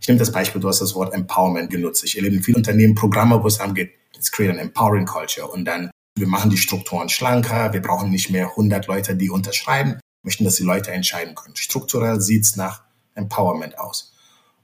ich 0.00 0.08
nehme 0.08 0.18
das 0.18 0.32
Beispiel, 0.32 0.60
du 0.60 0.68
hast 0.68 0.80
das 0.80 0.94
Wort 0.94 1.14
Empowerment 1.14 1.70
genutzt. 1.70 2.02
Ich 2.04 2.16
erlebe 2.16 2.36
in 2.36 2.42
vielen 2.42 2.56
Unternehmen 2.56 2.94
Programme, 2.94 3.42
wo 3.42 3.46
es 3.46 3.58
darum 3.58 3.74
geht, 3.74 3.92
let's 4.14 4.32
create 4.32 4.50
an 4.50 4.58
empowering 4.58 5.06
culture. 5.06 5.46
Und 5.46 5.64
dann, 5.64 5.90
wir 6.16 6.26
machen 6.26 6.50
die 6.50 6.58
Strukturen 6.58 7.08
schlanker, 7.08 7.72
wir 7.72 7.82
brauchen 7.82 8.10
nicht 8.10 8.30
mehr 8.30 8.50
100 8.50 8.86
Leute, 8.86 9.16
die 9.16 9.30
unterschreiben, 9.30 9.98
möchten, 10.22 10.44
dass 10.44 10.56
die 10.56 10.62
Leute 10.62 10.92
entscheiden 10.92 11.34
können. 11.34 11.56
Strukturell 11.56 12.20
sieht's 12.20 12.56
nach 12.56 12.82
Empowerment 13.14 13.78
aus. 13.78 14.14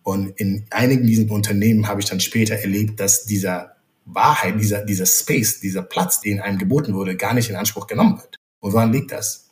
Und 0.02 0.28
in 0.40 0.66
einigen 0.70 1.06
dieser 1.06 1.30
Unternehmen 1.30 1.88
habe 1.88 2.00
ich 2.00 2.06
dann 2.06 2.20
später 2.20 2.54
erlebt, 2.54 3.00
dass 3.00 3.24
dieser 3.24 3.76
Wahrheit, 4.04 4.58
dieser, 4.58 4.84
dieser 4.84 5.06
Space, 5.06 5.60
dieser 5.60 5.82
Platz, 5.82 6.20
den 6.20 6.40
einem 6.40 6.58
geboten 6.58 6.94
wurde, 6.94 7.16
gar 7.16 7.34
nicht 7.34 7.50
in 7.50 7.56
Anspruch 7.56 7.86
genommen 7.86 8.18
wird. 8.18 8.36
Und 8.60 8.72
woran 8.72 8.92
liegt 8.92 9.12
das? 9.12 9.50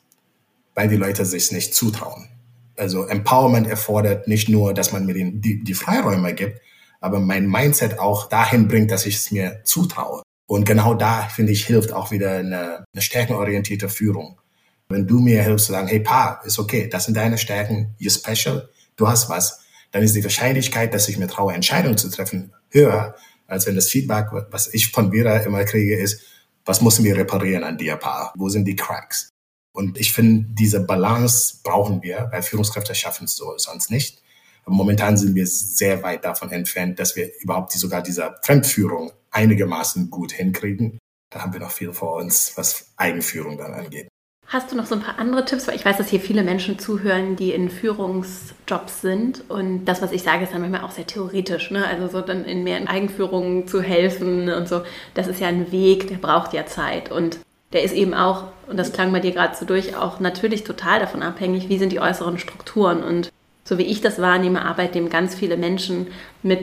Weil 0.74 0.88
die 0.88 0.96
Leute 0.96 1.26
sich 1.26 1.52
nicht 1.52 1.74
zutrauen. 1.74 2.28
Also 2.76 3.04
Empowerment 3.04 3.66
erfordert 3.66 4.28
nicht 4.28 4.48
nur, 4.48 4.74
dass 4.74 4.92
man 4.92 5.06
mir 5.06 5.14
den, 5.14 5.40
die, 5.40 5.62
die 5.62 5.74
Freiräume 5.74 6.34
gibt, 6.34 6.60
aber 7.00 7.20
mein 7.20 7.48
Mindset 7.48 7.98
auch 7.98 8.28
dahin 8.28 8.68
bringt, 8.68 8.90
dass 8.90 9.06
ich 9.06 9.16
es 9.16 9.30
mir 9.30 9.60
zutraue. 9.64 10.22
Und 10.46 10.64
genau 10.64 10.94
da, 10.94 11.22
finde 11.22 11.52
ich, 11.52 11.66
hilft 11.66 11.92
auch 11.92 12.10
wieder 12.10 12.38
eine, 12.38 12.84
eine 12.92 13.02
stärkenorientierte 13.02 13.88
Führung. 13.88 14.40
Wenn 14.88 15.06
du 15.06 15.18
mir 15.18 15.42
hilfst 15.42 15.66
zu 15.66 15.72
sagen, 15.72 15.88
hey 15.88 16.00
Pa, 16.00 16.40
ist 16.44 16.58
okay, 16.58 16.88
das 16.88 17.06
sind 17.06 17.16
deine 17.16 17.38
Stärken, 17.38 17.94
you're 18.00 18.12
special, 18.12 18.68
du 18.94 19.08
hast 19.08 19.28
was, 19.28 19.60
dann 19.90 20.02
ist 20.02 20.14
die 20.14 20.22
Wahrscheinlichkeit, 20.22 20.94
dass 20.94 21.08
ich 21.08 21.18
mir 21.18 21.26
traue, 21.26 21.52
Entscheidungen 21.52 21.98
zu 21.98 22.08
treffen, 22.08 22.52
höher, 22.70 23.16
als 23.48 23.66
wenn 23.66 23.74
das 23.74 23.88
Feedback, 23.88 24.26
was 24.50 24.72
ich 24.72 24.90
von 24.90 25.12
Vera 25.12 25.38
immer 25.38 25.64
kriege, 25.64 25.96
ist, 25.96 26.22
was 26.64 26.80
müssen 26.80 27.04
wir 27.04 27.16
reparieren 27.16 27.64
an 27.64 27.78
dir, 27.78 27.96
Pa? 27.96 28.32
Wo 28.36 28.48
sind 28.48 28.64
die 28.64 28.76
Cracks? 28.76 29.30
Und 29.72 29.98
ich 29.98 30.12
finde, 30.12 30.46
diese 30.50 30.80
Balance 30.80 31.58
brauchen 31.62 32.02
wir, 32.02 32.28
weil 32.32 32.42
Führungskräfte 32.42 32.94
schaffen 32.94 33.24
es 33.24 33.36
so 33.36 33.54
sonst 33.56 33.90
nicht. 33.90 34.22
Aber 34.64 34.74
momentan 34.74 35.16
sind 35.16 35.34
wir 35.34 35.46
sehr 35.46 36.02
weit 36.02 36.24
davon 36.24 36.50
entfernt, 36.50 36.98
dass 36.98 37.14
wir 37.14 37.30
überhaupt 37.40 37.74
die, 37.74 37.78
sogar 37.78 38.02
dieser 38.02 38.36
Fremdführung 38.42 39.12
einigermaßen 39.36 40.10
gut 40.10 40.32
hinkriegen. 40.32 40.98
Da 41.30 41.42
haben 41.42 41.52
wir 41.52 41.60
noch 41.60 41.70
viel 41.70 41.92
vor 41.92 42.16
uns, 42.16 42.52
was 42.56 42.92
Eigenführung 42.96 43.58
dann 43.58 43.74
angeht. 43.74 44.08
Hast 44.48 44.70
du 44.70 44.76
noch 44.76 44.86
so 44.86 44.94
ein 44.94 45.02
paar 45.02 45.18
andere 45.18 45.44
Tipps? 45.44 45.66
Weil 45.66 45.74
ich 45.74 45.84
weiß, 45.84 45.96
dass 45.96 46.08
hier 46.08 46.20
viele 46.20 46.44
Menschen 46.44 46.78
zuhören, 46.78 47.34
die 47.34 47.50
in 47.50 47.68
Führungsjobs 47.68 49.00
sind. 49.00 49.42
Und 49.50 49.86
das, 49.86 50.02
was 50.02 50.12
ich 50.12 50.22
sage, 50.22 50.44
ist 50.44 50.54
dann 50.54 50.60
manchmal 50.60 50.82
auch 50.82 50.92
sehr 50.92 51.06
theoretisch. 51.06 51.70
Ne? 51.72 51.86
Also 51.86 52.08
so 52.08 52.20
dann 52.20 52.44
in 52.44 52.62
mehr 52.62 52.78
in 52.78 52.86
Eigenführung 52.86 53.66
zu 53.66 53.82
helfen 53.82 54.48
und 54.48 54.68
so. 54.68 54.82
Das 55.14 55.26
ist 55.26 55.40
ja 55.40 55.48
ein 55.48 55.72
Weg, 55.72 56.06
der 56.08 56.16
braucht 56.16 56.52
ja 56.52 56.64
Zeit. 56.64 57.10
Und 57.10 57.40
der 57.72 57.82
ist 57.82 57.92
eben 57.92 58.14
auch, 58.14 58.44
und 58.68 58.76
das 58.76 58.92
klang 58.92 59.12
bei 59.12 59.18
dir 59.18 59.32
gerade 59.32 59.56
so 59.56 59.66
durch, 59.66 59.96
auch 59.96 60.20
natürlich 60.20 60.62
total 60.62 61.00
davon 61.00 61.22
abhängig, 61.22 61.68
wie 61.68 61.78
sind 61.78 61.90
die 61.90 62.00
äußeren 62.00 62.38
Strukturen. 62.38 63.02
Und 63.02 63.32
so 63.64 63.78
wie 63.78 63.82
ich 63.82 64.00
das 64.00 64.20
wahrnehme, 64.20 64.64
arbeiten 64.64 64.96
eben 64.96 65.10
ganz 65.10 65.34
viele 65.34 65.56
Menschen 65.56 66.06
mit 66.44 66.60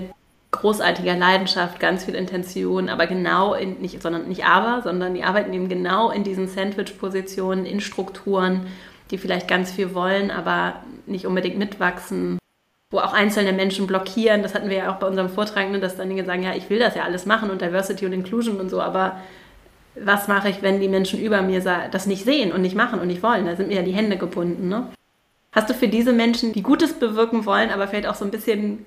großartiger 0.54 1.18
Leidenschaft, 1.18 1.82
ganz 1.82 2.06
viel 2.06 2.16
Intention, 2.16 2.88
aber 2.88 3.08
genau 3.08 3.54
in, 3.54 3.82
nicht, 3.82 4.02
sondern 4.02 4.30
nicht 4.30 4.46
aber, 4.46 4.82
sondern 4.82 5.14
die 5.14 5.24
arbeiten 5.24 5.52
eben 5.52 5.68
genau 5.68 6.10
in 6.12 6.24
diesen 6.24 6.48
Sandwich-Positionen, 6.48 7.66
in 7.66 7.82
Strukturen, 7.82 8.68
die 9.12 9.18
vielleicht 9.18 9.48
ganz 9.50 9.72
viel 9.72 9.94
wollen, 9.94 10.32
aber 10.32 10.76
nicht 11.06 11.28
unbedingt 11.28 11.58
mitwachsen, 11.58 12.40
wo 12.90 13.00
auch 13.00 13.14
einzelne 13.14 13.52
Menschen 13.52 13.88
blockieren. 13.88 14.42
Das 14.42 14.56
hatten 14.56 14.70
wir 14.70 14.78
ja 14.78 14.92
auch 14.92 15.00
bei 15.00 15.08
unserem 15.08 15.30
Vortrag, 15.30 15.70
ne, 15.70 15.80
dass 15.80 15.98
dann 15.98 16.10
die 16.10 16.24
sagen, 16.24 16.44
ja, 16.44 16.56
ich 16.56 16.70
will 16.70 16.80
das 16.80 16.96
ja 16.96 17.04
alles 17.04 17.26
machen 17.26 17.50
und 17.50 17.62
Diversity 17.62 18.06
und 18.06 18.14
Inclusion 18.14 18.60
und 18.62 18.70
so, 18.70 18.82
aber 18.82 19.20
was 19.96 20.28
mache 20.28 20.50
ich, 20.50 20.62
wenn 20.62 20.80
die 20.80 20.88
Menschen 20.88 21.20
über 21.20 21.42
mir 21.42 21.62
das 21.62 22.08
nicht 22.08 22.24
sehen 22.24 22.52
und 22.52 22.62
nicht 22.62 22.76
machen 22.76 23.00
und 23.00 23.08
nicht 23.08 23.22
wollen? 23.22 23.46
Da 23.46 23.56
sind 23.56 23.68
mir 23.68 23.76
ja 23.76 23.82
die 23.84 23.92
Hände 23.92 24.18
gebunden. 24.18 24.68
Ne? 24.68 24.88
Hast 25.52 25.70
du 25.70 25.74
für 25.76 25.88
diese 25.88 26.14
Menschen, 26.14 26.54
die 26.54 26.64
Gutes 26.64 26.94
bewirken 26.94 27.46
wollen, 27.46 27.70
aber 27.70 27.88
vielleicht 27.88 28.08
auch 28.08 28.16
so 28.16 28.26
ein 28.26 28.32
bisschen 28.32 28.86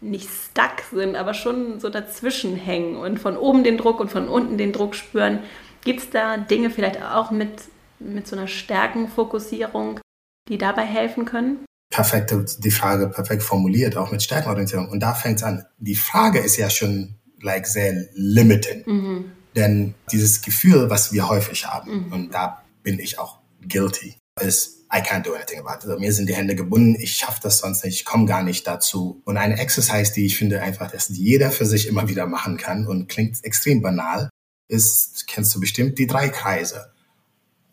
nicht 0.00 0.28
stuck 0.28 0.82
sind, 0.92 1.16
aber 1.16 1.34
schon 1.34 1.80
so 1.80 1.88
dazwischen 1.88 2.56
hängen 2.56 2.96
und 2.96 3.18
von 3.18 3.36
oben 3.36 3.64
den 3.64 3.78
Druck 3.78 4.00
und 4.00 4.10
von 4.10 4.28
unten 4.28 4.58
den 4.58 4.72
Druck 4.72 4.94
spüren. 4.94 5.40
Gibt 5.84 6.00
es 6.00 6.10
da 6.10 6.36
Dinge 6.36 6.70
vielleicht 6.70 7.02
auch 7.02 7.30
mit, 7.30 7.62
mit 7.98 8.26
so 8.26 8.36
einer 8.36 8.48
Stärkenfokussierung, 8.48 10.00
die 10.48 10.58
dabei 10.58 10.82
helfen 10.82 11.24
können? 11.24 11.64
Perfekt, 11.90 12.34
die 12.58 12.70
Frage 12.70 13.08
perfekt 13.08 13.42
formuliert, 13.42 13.96
auch 13.96 14.10
mit 14.10 14.22
Stärkenorientierung. 14.22 14.88
Und 14.88 15.00
da 15.00 15.14
fängt 15.14 15.38
es 15.38 15.42
an. 15.44 15.64
Die 15.78 15.94
Frage 15.94 16.40
ist 16.40 16.56
ja 16.56 16.68
schon 16.68 17.14
like 17.40 17.66
sehr 17.66 18.06
limited. 18.14 18.86
Mhm. 18.86 19.32
Denn 19.54 19.94
dieses 20.12 20.42
Gefühl, 20.42 20.90
was 20.90 21.12
wir 21.12 21.28
häufig 21.28 21.66
haben, 21.66 22.06
mhm. 22.06 22.12
und 22.12 22.34
da 22.34 22.62
bin 22.82 22.98
ich 22.98 23.18
auch 23.18 23.38
guilty, 23.66 24.16
ist 24.40 24.75
I 24.96 25.02
can't 25.02 25.24
do 25.26 25.34
anything 25.34 25.60
about 25.60 25.84
it. 25.84 25.84
Also 25.84 25.98
mir 25.98 26.12
sind 26.12 26.28
die 26.28 26.34
Hände 26.34 26.54
gebunden, 26.54 26.96
ich 26.98 27.12
schaffe 27.12 27.40
das 27.42 27.58
sonst 27.58 27.84
nicht, 27.84 27.94
ich 27.94 28.04
komme 28.04 28.24
gar 28.24 28.42
nicht 28.42 28.66
dazu. 28.66 29.20
Und 29.24 29.36
eine 29.36 29.58
Exercise, 29.58 30.12
die 30.14 30.24
ich 30.24 30.36
finde 30.36 30.62
einfach, 30.62 30.90
dass 30.90 31.08
jeder 31.08 31.50
für 31.50 31.66
sich 31.66 31.86
immer 31.86 32.08
wieder 32.08 32.26
machen 32.26 32.56
kann 32.56 32.86
und 32.86 33.08
klingt 33.08 33.44
extrem 33.44 33.82
banal, 33.82 34.30
ist, 34.68 35.26
kennst 35.26 35.54
du 35.54 35.60
bestimmt, 35.60 35.98
die 35.98 36.06
drei 36.06 36.28
Kreise. 36.28 36.92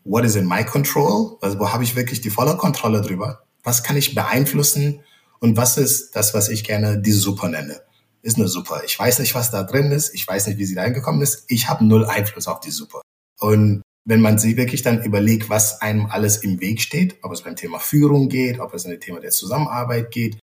What 0.04 0.24
is 0.24 0.36
in 0.36 0.46
my 0.46 0.64
control? 0.64 1.38
Also 1.40 1.58
wo 1.58 1.72
habe 1.72 1.82
ich 1.82 1.96
wirklich 1.96 2.20
die 2.20 2.30
volle 2.30 2.56
Kontrolle 2.56 3.00
drüber? 3.00 3.44
Was 3.62 3.82
kann 3.82 3.96
ich 3.96 4.14
beeinflussen? 4.14 5.00
Und 5.40 5.56
was 5.56 5.78
ist 5.78 6.14
das, 6.14 6.34
was 6.34 6.48
ich 6.48 6.64
gerne 6.64 7.00
die 7.00 7.12
Suppe 7.12 7.48
nenne? 7.48 7.80
Ist 8.22 8.36
eine 8.36 8.48
Suppe. 8.48 8.82
Ich 8.86 8.98
weiß 8.98 9.18
nicht, 9.18 9.34
was 9.34 9.50
da 9.50 9.62
drin 9.62 9.92
ist. 9.92 10.14
Ich 10.14 10.26
weiß 10.26 10.46
nicht, 10.46 10.58
wie 10.58 10.66
sie 10.66 10.74
da 10.74 10.82
reingekommen 10.82 11.22
ist. 11.22 11.44
Ich 11.48 11.68
habe 11.68 11.84
null 11.84 12.04
Einfluss 12.04 12.46
auf 12.46 12.60
die 12.60 12.70
Suppe. 12.70 13.00
Und 13.40 13.82
wenn 14.04 14.20
man 14.20 14.38
sich 14.38 14.56
wirklich 14.56 14.82
dann 14.82 15.02
überlegt, 15.02 15.48
was 15.48 15.80
einem 15.80 16.06
alles 16.06 16.38
im 16.38 16.60
Weg 16.60 16.80
steht, 16.80 17.16
ob 17.22 17.32
es 17.32 17.42
beim 17.42 17.56
Thema 17.56 17.78
Führung 17.78 18.28
geht, 18.28 18.60
ob 18.60 18.74
es 18.74 18.84
in 18.84 18.90
dem 18.90 19.00
Thema 19.00 19.20
der 19.20 19.30
Zusammenarbeit 19.30 20.10
geht, 20.10 20.38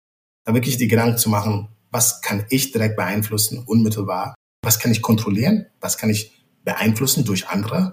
da 0.46 0.54
wirklich 0.54 0.78
die 0.78 0.88
Gedanken 0.88 1.18
zu 1.18 1.30
machen, 1.30 1.70
was 1.92 2.22
kann 2.22 2.46
ich 2.50 2.72
direkt 2.72 2.96
beeinflussen, 2.96 3.64
unmittelbar, 3.66 4.34
was 4.64 4.80
kann 4.80 4.92
ich 4.92 5.02
kontrollieren, 5.02 5.68
was 5.80 5.98
kann 5.98 6.10
ich 6.10 6.46
beeinflussen 6.64 7.26
durch 7.26 7.48
andere 7.50 7.92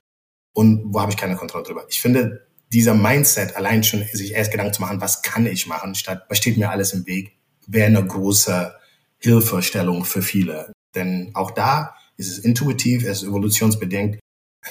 und 0.54 0.92
wo 0.92 1.00
habe 1.00 1.12
ich 1.12 1.18
keine 1.18 1.36
Kontrolle 1.36 1.64
drüber. 1.64 1.84
Ich 1.88 2.00
finde, 2.00 2.46
dieser 2.72 2.94
Mindset 2.94 3.56
allein 3.56 3.82
schon, 3.84 4.04
sich 4.12 4.32
erst 4.32 4.50
Gedanken 4.50 4.74
zu 4.74 4.80
machen, 4.80 5.00
was 5.00 5.22
kann 5.22 5.46
ich 5.46 5.66
machen, 5.66 5.94
statt 5.94 6.24
was 6.28 6.38
steht 6.38 6.56
mir 6.56 6.70
alles 6.70 6.92
im 6.92 7.06
Weg, 7.06 7.38
wäre 7.66 7.86
eine 7.86 8.04
große 8.04 8.74
Hilfestellung 9.18 10.04
für 10.04 10.22
viele. 10.22 10.72
Denn 10.94 11.30
auch 11.34 11.50
da 11.50 11.94
ist 12.16 12.30
es 12.30 12.38
intuitiv, 12.38 13.04
es 13.04 13.22
ist 13.22 13.28
evolutionsbedingt, 13.28 14.18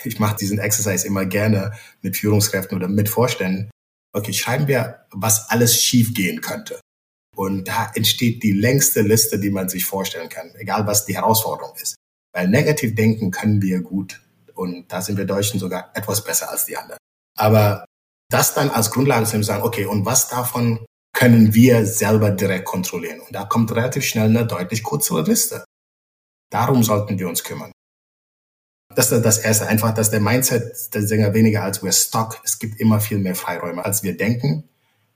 ich 0.04 0.20
mache 0.20 0.38
diesen 0.38 0.60
Exercise 0.60 1.06
immer 1.06 1.26
gerne 1.26 1.74
mit 2.02 2.18
Führungskräften 2.18 2.78
oder 2.78 2.88
mit 2.88 3.10
Vorständen. 3.10 3.70
Okay, 4.14 4.34
schreiben 4.34 4.68
wir, 4.68 5.06
was 5.12 5.50
alles 5.50 5.82
schiefgehen 5.82 6.42
könnte. 6.42 6.80
Und 7.36 7.68
da 7.68 7.92
entsteht 7.94 8.42
die 8.42 8.52
längste 8.52 9.02
Liste, 9.02 9.40
die 9.40 9.52
man 9.52 9.70
sich 9.70 9.86
vorstellen 9.86 10.30
kann, 10.30 10.56
egal 10.56 10.88
was 10.88 11.06
die 11.06 11.16
Herausforderung 11.16 11.76
ist. 11.80 11.96
Weil 12.34 12.48
negativ 12.48 12.96
denken 12.96 13.32
können 13.32 13.62
wir 13.62 13.82
gut. 13.82 14.22
Und 14.56 14.92
da 14.92 15.02
sind 15.02 15.18
wir 15.18 15.26
Deutschen 15.26 15.60
sogar 15.60 15.92
etwas 15.94 16.24
besser 16.24 16.50
als 16.50 16.66
die 16.66 16.78
anderen. 16.78 16.98
Aber 17.38 17.86
das 18.30 18.56
dann 18.56 18.70
als 18.70 18.90
Grundlage 18.92 19.26
zu 19.26 19.42
sagen, 19.44 19.64
okay, 19.64 19.86
und 19.86 20.06
was 20.06 20.28
davon 20.30 20.86
können 21.14 21.54
wir 21.54 21.86
selber 21.86 22.32
direkt 22.32 22.66
kontrollieren? 22.66 23.20
Und 23.22 23.34
da 23.34 23.46
kommt 23.46 23.72
relativ 23.72 24.04
schnell 24.04 24.30
eine 24.30 24.46
deutlich 24.46 24.84
kürzere 24.84 25.22
Liste. 25.22 25.64
Darum 26.52 26.84
sollten 26.84 27.20
wir 27.20 27.28
uns 27.28 27.44
kümmern. 27.44 27.72
Das 28.98 29.12
ist 29.12 29.24
das 29.24 29.38
Erste, 29.38 29.68
einfach, 29.68 29.94
dass 29.94 30.10
der 30.10 30.20
Mindset 30.20 30.92
der 30.96 31.06
Sänger 31.06 31.36
weniger 31.36 31.62
als 31.62 31.84
we're 31.84 31.92
stuck. 31.92 32.42
Es 32.44 32.58
gibt 32.58 32.80
immer 32.80 33.00
viel 33.00 33.20
mehr 33.20 33.36
Freiräume, 33.36 33.86
als 33.86 34.02
wir 34.02 34.18
denken. 34.18 34.64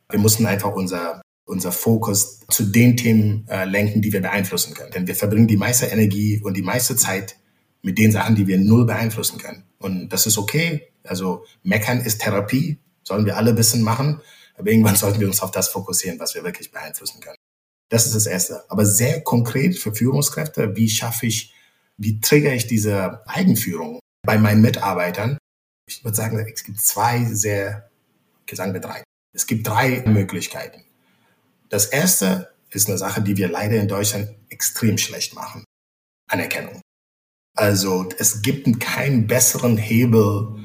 Wir 0.07 0.19
müssen 0.19 0.45
einfach 0.45 0.75
unser, 0.75 1.23
unser 1.45 1.71
Fokus 1.71 2.41
zu 2.47 2.65
den 2.65 2.95
Themen 2.95 3.47
äh, 3.49 3.65
lenken, 3.65 4.03
die 4.03 4.13
wir 4.13 4.21
beeinflussen 4.21 4.75
können. 4.75 4.91
Denn 4.91 5.07
wir 5.07 5.15
verbringen 5.15 5.47
die 5.47 5.57
meiste 5.57 5.87
Energie 5.87 6.39
und 6.43 6.55
die 6.57 6.61
meiste 6.61 6.95
Zeit 6.95 7.37
mit 7.81 7.97
den 7.97 8.11
Sachen, 8.11 8.35
die 8.35 8.45
wir 8.45 8.59
null 8.59 8.85
beeinflussen 8.85 9.39
können. 9.39 9.63
Und 9.79 10.09
das 10.09 10.27
ist 10.27 10.37
okay. 10.37 10.91
Also 11.03 11.43
meckern 11.63 12.01
ist 12.01 12.21
Therapie, 12.21 12.77
sollen 13.01 13.25
wir 13.25 13.35
alle 13.35 13.49
ein 13.49 13.55
bisschen 13.55 13.81
machen. 13.81 14.21
Aber 14.57 14.69
irgendwann 14.69 14.95
sollten 15.03 15.19
wir 15.19 15.27
uns 15.27 15.41
auf 15.41 15.49
das 15.49 15.69
fokussieren, 15.69 16.19
was 16.19 16.35
wir 16.35 16.43
wirklich 16.43 16.71
beeinflussen 16.71 17.19
können. 17.19 17.37
Das 17.89 18.05
ist 18.05 18.13
das 18.13 18.27
Erste. 18.27 18.63
Aber 18.69 18.85
sehr 18.85 19.21
konkret 19.21 19.75
für 19.75 19.91
Führungskräfte, 19.91 20.75
wie 20.75 20.87
schaffe 20.87 21.25
ich 21.25 21.55
wie 21.97 22.19
triggere 22.19 22.55
ich 22.55 22.67
diese 22.67 23.27
Eigenführung 23.27 23.99
bei 24.25 24.37
meinen 24.37 24.61
Mitarbeitern? 24.61 25.37
Ich 25.87 26.03
würde 26.03 26.15
sagen, 26.15 26.37
es 26.39 26.63
gibt 26.63 26.81
zwei 26.81 27.25
sehr, 27.25 27.89
sagen 28.51 28.73
wir 28.73 28.81
drei. 28.81 29.03
Es 29.33 29.47
gibt 29.47 29.67
drei 29.67 30.03
Möglichkeiten. 30.05 30.83
Das 31.69 31.85
erste 31.85 32.53
ist 32.69 32.89
eine 32.89 32.97
Sache, 32.97 33.21
die 33.21 33.37
wir 33.37 33.49
leider 33.49 33.77
in 33.77 33.87
Deutschland 33.87 34.29
extrem 34.49 34.97
schlecht 34.97 35.33
machen. 35.35 35.63
Anerkennung. 36.29 36.81
Also 37.55 38.07
es 38.17 38.41
gibt 38.41 38.79
keinen 38.79 39.27
besseren 39.27 39.77
Hebel, 39.77 40.55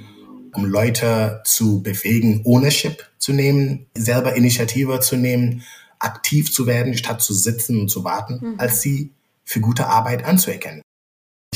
um 0.55 0.65
Leute 0.65 1.43
zu 1.45 1.83
bewegen, 1.83 2.43
Ownership 2.45 3.09
zu 3.19 3.33
nehmen, 3.33 3.87
selber 3.97 4.35
Initiative 4.37 5.01
zu 5.01 5.17
nehmen, 5.17 5.65
aktiv 5.99 6.53
zu 6.53 6.67
werden, 6.67 6.97
statt 6.97 7.23
zu 7.23 7.35
sitzen 7.35 7.81
und 7.81 7.89
zu 7.89 8.05
warten, 8.05 8.39
mhm. 8.41 8.55
als 8.59 8.81
sie 8.81 9.13
für 9.45 9.61
gute 9.61 9.87
Arbeit 9.87 10.25
anzuerkennen. 10.25 10.83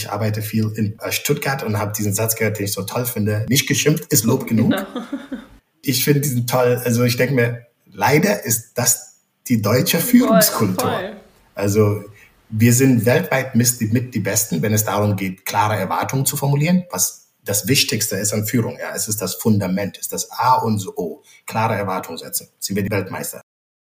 Ich 0.00 0.10
arbeite 0.10 0.40
viel 0.40 0.72
in 0.76 0.98
äh, 0.98 1.12
Stuttgart 1.12 1.62
und 1.62 1.78
habe 1.78 1.92
diesen 1.92 2.14
Satz 2.14 2.34
gehört, 2.34 2.58
den 2.58 2.64
ich 2.64 2.72
so 2.72 2.82
toll 2.82 3.04
finde. 3.04 3.44
Nicht 3.48 3.68
geschimpft 3.68 4.10
ist 4.10 4.24
Lob 4.24 4.46
genug. 4.46 4.70
Genau. 4.70 4.86
Ich 5.82 6.04
finde 6.04 6.20
diesen 6.20 6.46
toll. 6.46 6.78
Also 6.84 7.04
ich 7.04 7.16
denke 7.16 7.32
mir, 7.32 7.66
leider 7.90 8.44
ist 8.44 8.72
das 8.74 9.20
die 9.48 9.62
deutsche 9.62 9.98
Führungskultur. 9.98 10.90
Voll, 10.90 11.00
voll. 11.00 11.16
Also 11.54 12.04
wir 12.50 12.74
sind 12.74 13.06
weltweit 13.06 13.54
mit, 13.54 13.80
mit 13.90 14.14
die 14.14 14.20
Besten, 14.20 14.60
wenn 14.60 14.74
es 14.74 14.84
darum 14.84 15.16
geht, 15.16 15.46
klare 15.46 15.76
Erwartungen 15.76 16.26
zu 16.26 16.36
formulieren, 16.36 16.84
was 16.90 17.28
das 17.42 17.66
Wichtigste 17.66 18.16
ist 18.16 18.34
an 18.34 18.44
Führung. 18.44 18.76
Ja, 18.78 18.94
es 18.94 19.08
ist 19.08 19.22
das 19.22 19.36
Fundament, 19.36 19.96
es 19.96 20.02
ist 20.02 20.12
das 20.12 20.30
A 20.32 20.56
und 20.56 20.86
O. 20.98 21.22
Klare 21.46 21.76
Erwartungen 21.76 22.18
setzen. 22.18 22.48
Sind 22.58 22.76
wir 22.76 22.82
die 22.82 22.90
Weltmeister. 22.90 23.40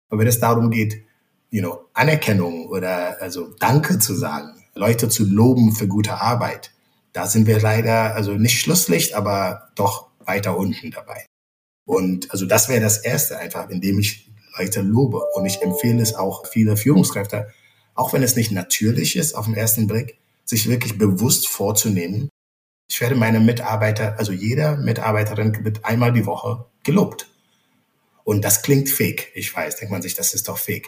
Aber 0.09 0.19
wenn 0.19 0.27
es 0.27 0.39
darum 0.39 0.69
geht, 0.69 1.03
you 1.49 1.61
know, 1.61 1.85
Anerkennung 1.93 2.67
oder 2.67 3.19
also 3.19 3.55
Danke 3.57 3.97
zu 3.97 4.13
sagen, 4.13 4.60
Leute 4.73 5.09
zu 5.09 5.25
loben 5.25 5.73
für 5.73 5.87
gute 5.87 6.21
Arbeit. 6.21 6.71
Da 7.13 7.27
sind 7.27 7.47
wir 7.47 7.59
leider, 7.59 8.15
also 8.15 8.33
nicht 8.33 8.59
Schlusslicht, 8.59 9.13
aber 9.13 9.69
doch 9.75 10.07
weiter 10.25 10.57
unten 10.57 10.91
dabei. 10.91 11.25
Und 11.85 12.31
also 12.31 12.45
das 12.45 12.69
wäre 12.69 12.81
das 12.81 12.99
Erste 12.99 13.37
einfach, 13.37 13.69
indem 13.69 13.99
ich 13.99 14.31
Leute 14.57 14.81
lobe. 14.81 15.21
Und 15.33 15.45
ich 15.45 15.61
empfehle 15.61 16.01
es 16.01 16.15
auch 16.15 16.47
viele 16.47 16.77
Führungskräfte, 16.77 17.49
auch 17.95 18.13
wenn 18.13 18.23
es 18.23 18.35
nicht 18.35 18.51
natürlich 18.51 19.15
ist 19.15 19.35
auf 19.35 19.45
den 19.45 19.55
ersten 19.55 19.87
Blick, 19.87 20.17
sich 20.45 20.69
wirklich 20.69 20.97
bewusst 20.97 21.47
vorzunehmen. 21.47 22.29
Ich 22.89 22.99
werde 23.01 23.15
meine 23.15 23.39
Mitarbeiter, 23.39 24.17
also 24.19 24.31
jeder 24.31 24.77
Mitarbeiterin 24.77 25.63
wird 25.63 25.85
einmal 25.85 26.13
die 26.13 26.25
Woche 26.25 26.65
gelobt. 26.83 27.27
Und 28.23 28.43
das 28.45 28.61
klingt 28.61 28.89
fake. 28.89 29.31
Ich 29.33 29.53
weiß, 29.53 29.77
denkt 29.77 29.91
man 29.91 30.01
sich, 30.01 30.13
das 30.13 30.33
ist 30.33 30.47
doch 30.47 30.57
fake. 30.57 30.87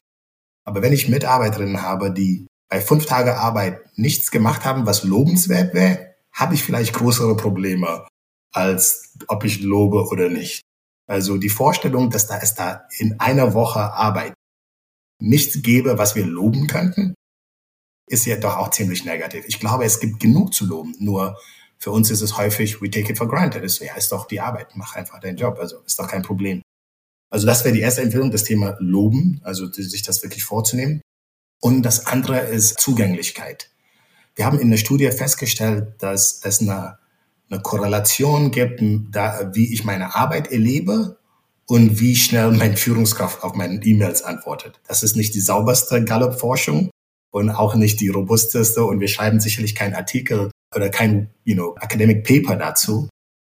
Aber 0.65 0.81
wenn 0.81 0.93
ich 0.93 1.09
Mitarbeiterinnen 1.09 1.81
habe, 1.81 2.11
die 2.11 2.47
bei 2.73 2.81
fünf 2.81 3.05
Tage 3.05 3.37
Arbeit 3.37 3.81
nichts 3.99 4.31
gemacht 4.31 4.65
haben, 4.65 4.87
was 4.87 5.03
lobenswert 5.03 5.75
wäre, 5.75 6.15
habe 6.31 6.55
ich 6.55 6.63
vielleicht 6.63 6.93
größere 6.93 7.37
Probleme, 7.37 8.07
als 8.51 9.13
ob 9.27 9.43
ich 9.43 9.61
lobe 9.61 10.07
oder 10.07 10.27
nicht. 10.27 10.63
Also 11.05 11.37
die 11.37 11.49
Vorstellung, 11.49 12.09
dass 12.09 12.25
da 12.25 12.39
es 12.39 12.55
da 12.55 12.87
in 12.97 13.19
einer 13.19 13.53
Woche 13.53 13.79
Arbeit 13.79 14.33
nichts 15.21 15.61
gäbe, 15.61 15.99
was 15.99 16.15
wir 16.15 16.25
loben 16.25 16.65
könnten, 16.65 17.13
ist 18.09 18.25
ja 18.25 18.37
doch 18.37 18.57
auch 18.57 18.71
ziemlich 18.71 19.05
negativ. 19.05 19.45
Ich 19.47 19.59
glaube, 19.59 19.85
es 19.85 19.99
gibt 19.99 20.19
genug 20.19 20.55
zu 20.55 20.65
loben. 20.65 20.95
Nur 20.97 21.37
für 21.77 21.91
uns 21.91 22.09
ist 22.09 22.21
es 22.21 22.39
häufig, 22.39 22.81
we 22.81 22.89
take 22.89 23.11
it 23.11 23.19
for 23.19 23.27
granted. 23.27 23.63
Es 23.63 23.77
ja, 23.77 23.93
ist 23.95 24.11
doch 24.11 24.25
die 24.25 24.41
Arbeit, 24.41 24.69
mach 24.73 24.95
einfach 24.95 25.19
deinen 25.19 25.37
Job. 25.37 25.59
Also 25.59 25.77
ist 25.85 25.99
doch 25.99 26.07
kein 26.07 26.23
Problem. 26.23 26.63
Also 27.31 27.45
das 27.45 27.63
wäre 27.65 27.75
die 27.75 27.81
erste 27.81 28.01
Empfehlung, 28.01 28.31
das 28.31 28.45
Thema 28.45 28.75
Loben, 28.79 29.41
also 29.43 29.71
sich 29.71 30.01
das 30.01 30.23
wirklich 30.23 30.43
vorzunehmen. 30.43 31.03
Und 31.63 31.83
das 31.83 32.07
andere 32.07 32.39
ist 32.39 32.81
Zugänglichkeit. 32.81 33.69
Wir 34.35 34.45
haben 34.45 34.59
in 34.59 34.69
der 34.69 34.75
Studie 34.75 35.09
festgestellt, 35.11 35.93
dass 35.99 36.41
es 36.43 36.59
eine, 36.59 36.97
eine 37.49 37.61
Korrelation 37.61 38.51
gibt, 38.51 38.81
da, 39.11 39.49
wie 39.53 39.73
ich 39.73 39.85
meine 39.85 40.13
Arbeit 40.13 40.51
erlebe 40.51 41.15
und 41.65 42.01
wie 42.01 42.17
schnell 42.17 42.51
mein 42.51 42.75
Führungskraft 42.75 43.43
auf 43.43 43.55
meine 43.55 43.81
E-Mails 43.81 44.23
antwortet. 44.23 44.81
Das 44.89 45.03
ist 45.03 45.15
nicht 45.15 45.35
die 45.35 45.39
sauberste 45.39 46.03
Gallup-Forschung 46.03 46.89
und 47.31 47.49
auch 47.49 47.75
nicht 47.75 48.01
die 48.01 48.09
robusteste 48.09 48.83
und 48.83 48.99
wir 48.99 49.07
schreiben 49.07 49.39
sicherlich 49.39 49.73
keinen 49.73 49.95
Artikel 49.95 50.51
oder 50.75 50.89
kein 50.89 51.29
you 51.45 51.55
know, 51.55 51.77
Academic 51.79 52.25
Paper 52.25 52.57
dazu. 52.57 53.07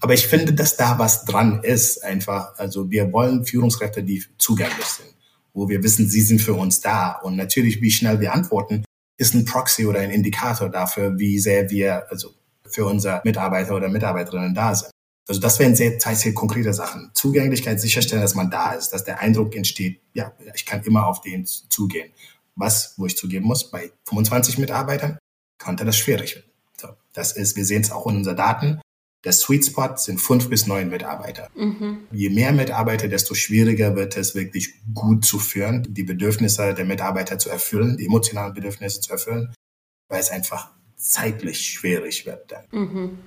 Aber 0.01 0.13
ich 0.13 0.27
finde, 0.27 0.53
dass 0.53 0.77
da 0.77 0.97
was 0.97 1.25
dran 1.25 1.61
ist 1.61 2.05
einfach. 2.05 2.57
Also 2.57 2.89
wir 2.89 3.11
wollen 3.11 3.45
Führungskräfte, 3.45 4.01
die 4.01 4.23
zugänglich 4.37 4.85
sind 4.85 5.16
wo 5.57 5.67
wir 5.67 5.81
wissen, 5.81 6.07
sie 6.07 6.21
sind 6.21 6.39
für 6.39 6.53
uns 6.53 6.81
da. 6.81 7.13
Und 7.13 7.35
natürlich, 7.35 7.81
wie 7.81 7.89
schnell 7.89 8.19
wir 8.19 8.31
antworten, 8.31 8.85
ist 9.17 9.33
ein 9.33 9.43
Proxy 9.43 9.87
oder 9.87 9.99
ein 9.99 10.11
Indikator 10.11 10.69
dafür, 10.69 11.17
wie 11.17 11.39
sehr 11.39 11.71
wir 11.71 12.09
also 12.11 12.29
für 12.69 12.85
unsere 12.85 13.21
Mitarbeiter 13.23 13.75
oder 13.75 13.89
Mitarbeiterinnen 13.89 14.53
da 14.53 14.75
sind. 14.75 14.91
Also 15.27 15.41
das 15.41 15.57
wären 15.57 15.75
sehr, 15.75 15.99
sehr, 15.99 16.33
konkrete 16.33 16.73
Sachen. 16.73 17.09
Zugänglichkeit 17.15 17.81
sicherstellen, 17.81 18.21
dass 18.21 18.35
man 18.35 18.51
da 18.51 18.73
ist, 18.73 18.89
dass 18.89 19.03
der 19.03 19.19
Eindruck 19.19 19.55
entsteht, 19.55 19.99
ja, 20.13 20.31
ich 20.53 20.65
kann 20.65 20.83
immer 20.83 21.07
auf 21.07 21.21
den 21.21 21.45
zugehen. 21.45 22.11
Was, 22.55 22.93
wo 22.97 23.07
ich 23.07 23.17
zugeben 23.17 23.45
muss, 23.45 23.71
bei 23.71 23.91
25 24.07 24.59
Mitarbeitern 24.59 25.17
könnte 25.57 25.85
das 25.85 25.97
schwierig 25.97 26.35
werden. 26.35 26.51
So, 26.79 26.89
das 27.13 27.31
ist, 27.31 27.55
wir 27.55 27.65
sehen 27.65 27.81
es 27.81 27.91
auch 27.91 28.05
in 28.05 28.17
unseren 28.17 28.37
Daten. 28.37 28.79
Der 29.27 29.33
Sweet 29.33 29.65
Spot 29.65 29.97
sind 29.97 30.21
fünf 30.21 30.47
bis 30.47 30.67
neun 30.67 30.89
Mitarbeiter. 30.89 31.49
Mhm. 31.53 32.07
Je 32.13 32.29
mehr 32.29 32.53
Mitarbeiter, 32.53 33.09
desto 33.09 33.33
schwieriger 33.33 33.93
wird 33.97 34.15
es 34.15 34.35
wirklich 34.35 34.75
gut 34.93 35.25
zu 35.25 35.37
führen, 35.37 35.85
die 35.89 36.03
Bedürfnisse 36.03 36.73
der 36.73 36.85
Mitarbeiter 36.85 37.37
zu 37.37 37.49
erfüllen, 37.49 37.97
die 37.97 38.05
emotionalen 38.05 38.53
Bedürfnisse 38.53 39.01
zu 39.01 39.11
erfüllen, 39.11 39.53
weil 40.07 40.21
es 40.21 40.29
einfach 40.29 40.71
zeitlich 40.95 41.59
schwierig 41.59 42.25
wird 42.25 42.53
dann. 42.53 42.63
Mhm. 42.71 43.17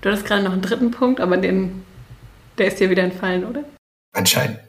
Du 0.00 0.08
hattest 0.08 0.24
gerade 0.24 0.44
noch 0.44 0.52
einen 0.52 0.62
dritten 0.62 0.92
Punkt, 0.92 1.20
aber 1.20 1.36
den, 1.36 1.82
der 2.56 2.68
ist 2.68 2.80
dir 2.80 2.88
wieder 2.88 3.02
entfallen, 3.02 3.44
oder? 3.44 3.62
Anscheinend. 4.14 4.60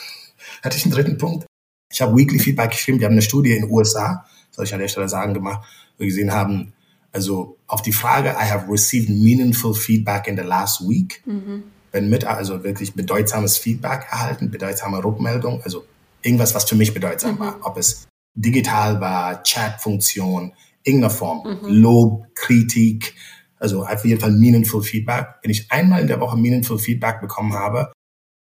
Hatte 0.62 0.78
ich 0.78 0.84
einen 0.86 0.94
dritten 0.94 1.18
Punkt? 1.18 1.44
Ich 1.92 2.00
habe 2.00 2.16
Weekly 2.16 2.38
Feedback 2.38 2.70
geschrieben. 2.70 3.00
Wir 3.00 3.04
haben 3.04 3.12
eine 3.12 3.20
Studie 3.20 3.52
in 3.52 3.66
den 3.66 3.70
USA, 3.70 4.24
soll 4.50 4.64
ich 4.64 4.72
an 4.72 4.80
der 4.80 4.88
Stelle 4.88 5.10
sagen, 5.10 5.34
gemacht, 5.34 5.68
wo 5.98 6.04
wir 6.04 6.06
gesehen 6.06 6.32
haben, 6.32 6.72
also 7.12 7.58
auf 7.66 7.82
die 7.82 7.92
Frage, 7.92 8.30
I 8.30 8.44
have 8.44 8.70
received 8.70 9.08
meaningful 9.08 9.74
feedback 9.74 10.26
in 10.28 10.36
the 10.36 10.42
last 10.42 10.80
week. 10.82 11.22
Mhm. 11.26 11.64
Wenn 11.90 12.10
mit, 12.10 12.24
also 12.24 12.62
wirklich 12.64 12.94
bedeutsames 12.94 13.56
Feedback 13.56 14.06
erhalten, 14.10 14.50
bedeutsame 14.50 15.02
Rückmeldung, 15.02 15.62
also 15.62 15.86
irgendwas, 16.22 16.54
was 16.54 16.64
für 16.64 16.74
mich 16.74 16.92
bedeutsam 16.92 17.36
mhm. 17.36 17.40
war. 17.40 17.58
Ob 17.62 17.78
es 17.78 18.06
digital 18.34 19.00
war, 19.00 19.42
Chatfunktion, 19.42 20.52
irgendeiner 20.82 21.10
Form, 21.10 21.46
mhm. 21.46 21.68
Lob, 21.68 22.26
Kritik, 22.34 23.14
also 23.58 23.84
auf 23.84 24.04
jeden 24.04 24.20
Fall 24.20 24.32
meaningful 24.32 24.82
Feedback. 24.82 25.26
Wenn 25.42 25.50
ich 25.50 25.70
einmal 25.72 26.02
in 26.02 26.08
der 26.08 26.20
Woche 26.20 26.36
meaningful 26.36 26.78
Feedback 26.78 27.20
bekommen 27.20 27.54
habe, 27.54 27.90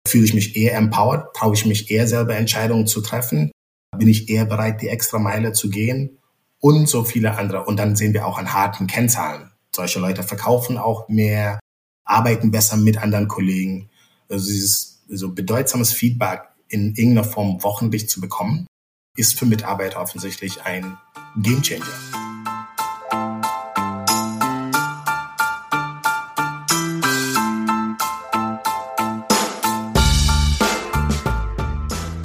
fühle 0.08 0.24
ich 0.24 0.34
mich 0.34 0.56
eher 0.56 0.76
empowered, 0.76 1.34
traue 1.34 1.54
ich 1.54 1.66
mich 1.66 1.90
eher 1.90 2.06
selber 2.06 2.36
Entscheidungen 2.36 2.86
zu 2.86 3.00
treffen, 3.02 3.52
bin 3.96 4.08
ich 4.08 4.28
eher 4.28 4.46
bereit, 4.46 4.82
die 4.82 4.88
extra 4.88 5.18
Meile 5.18 5.52
zu 5.52 5.70
gehen 5.70 6.18
und 6.64 6.88
so 6.88 7.04
viele 7.04 7.36
andere. 7.36 7.66
Und 7.66 7.76
dann 7.76 7.94
sehen 7.94 8.14
wir 8.14 8.26
auch 8.26 8.38
an 8.38 8.54
harten 8.54 8.86
Kennzahlen. 8.86 9.50
Solche 9.76 10.00
Leute 10.00 10.22
verkaufen 10.22 10.78
auch 10.78 11.10
mehr, 11.10 11.60
arbeiten 12.06 12.50
besser 12.50 12.78
mit 12.78 12.96
anderen 12.96 13.28
Kollegen. 13.28 13.90
Also 14.30 14.46
dieses 14.46 15.02
so 15.06 15.34
bedeutsames 15.34 15.92
Feedback 15.92 16.40
in 16.68 16.94
irgendeiner 16.94 17.24
Form 17.24 17.62
wochentlich 17.62 18.08
zu 18.08 18.18
bekommen, 18.18 18.66
ist 19.14 19.38
für 19.38 19.44
Mitarbeiter 19.44 20.00
offensichtlich 20.00 20.62
ein 20.62 20.96
Gamechanger. 21.36 21.84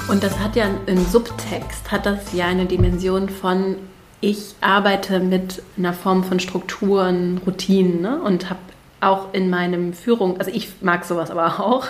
Und 0.08 0.24
das 0.24 0.40
hat 0.40 0.56
ja 0.56 0.70
im 0.86 1.06
Subtext, 1.08 1.92
hat 1.92 2.06
das 2.06 2.32
ja 2.32 2.48
eine 2.48 2.66
Dimension 2.66 3.28
von 3.28 3.76
ich 4.22 4.56
arbeite 4.62 5.20
mit 5.20 5.62
einer 5.78 5.94
Form 5.94 6.24
von 6.24 6.40
Strukturen, 6.40 7.40
Routinen 7.46 8.02
ne? 8.02 8.22
und 8.22 8.50
habe 8.50 8.60
auch 9.02 9.34
in 9.34 9.50
meinem 9.50 9.94
Führung, 9.94 10.38
also 10.40 10.52
ich 10.52 10.82
mag 10.82 11.06
sowas 11.06 11.32
aber 11.32 11.60
auch. 11.60 11.88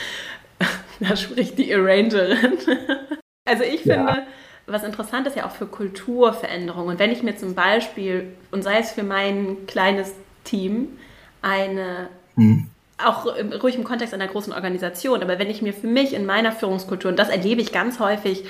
da 1.00 1.16
spricht 1.16 1.58
die 1.58 1.74
Arrangerin. 1.74 2.58
also 3.44 3.64
ich 3.64 3.82
finde, 3.82 3.96
ja. 3.96 4.22
was 4.66 4.84
interessant 4.84 5.26
ist 5.26 5.36
ja 5.36 5.46
auch 5.46 5.50
für 5.50 5.66
Kulturveränderung. 5.66 6.86
Und 6.86 6.98
wenn 6.98 7.10
ich 7.10 7.22
mir 7.22 7.36
zum 7.36 7.54
Beispiel, 7.54 8.28
und 8.52 8.62
sei 8.62 8.78
es 8.78 8.92
für 8.92 9.02
mein 9.02 9.66
kleines 9.66 10.12
Team, 10.44 10.88
eine 11.42 12.08
hm 12.36 12.66
auch 13.04 13.26
ruhig 13.62 13.76
im 13.76 13.84
Kontext 13.84 14.14
einer 14.14 14.28
großen 14.28 14.52
Organisation, 14.52 15.22
aber 15.22 15.38
wenn 15.38 15.50
ich 15.50 15.62
mir 15.62 15.72
für 15.72 15.86
mich 15.86 16.12
in 16.12 16.26
meiner 16.26 16.52
Führungskultur, 16.52 17.10
und 17.10 17.18
das 17.18 17.28
erlebe 17.28 17.60
ich 17.60 17.72
ganz 17.72 17.98
häufig, 17.98 18.44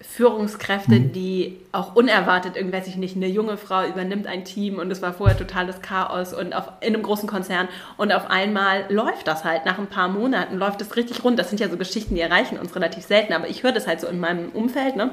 Führungskräfte, 0.00 1.00
mhm. 1.00 1.12
die 1.12 1.58
auch 1.72 1.96
unerwartet, 1.96 2.54
irgendwie 2.54 2.76
weiß 2.76 2.86
ich 2.86 2.94
nicht, 2.94 3.16
eine 3.16 3.26
junge 3.26 3.56
Frau 3.56 3.84
übernimmt 3.84 4.28
ein 4.28 4.44
Team 4.44 4.78
und 4.78 4.92
es 4.92 5.02
war 5.02 5.12
vorher 5.12 5.36
totales 5.36 5.82
Chaos 5.82 6.32
und 6.32 6.54
auf, 6.54 6.70
in 6.80 6.94
einem 6.94 7.02
großen 7.02 7.28
Konzern 7.28 7.68
und 7.96 8.12
auf 8.12 8.30
einmal 8.30 8.84
läuft 8.90 9.26
das 9.26 9.42
halt, 9.42 9.66
nach 9.66 9.78
ein 9.78 9.88
paar 9.88 10.08
Monaten 10.08 10.56
läuft 10.56 10.80
es 10.82 10.94
richtig 10.94 11.24
rund. 11.24 11.36
Das 11.36 11.48
sind 11.48 11.58
ja 11.58 11.68
so 11.68 11.76
Geschichten, 11.76 12.14
die 12.14 12.20
erreichen 12.20 12.60
uns 12.60 12.76
relativ 12.76 13.04
selten, 13.04 13.32
aber 13.32 13.48
ich 13.48 13.64
höre 13.64 13.72
das 13.72 13.88
halt 13.88 14.00
so 14.00 14.06
in 14.06 14.20
meinem 14.20 14.50
Umfeld, 14.50 14.94
ne? 14.94 15.10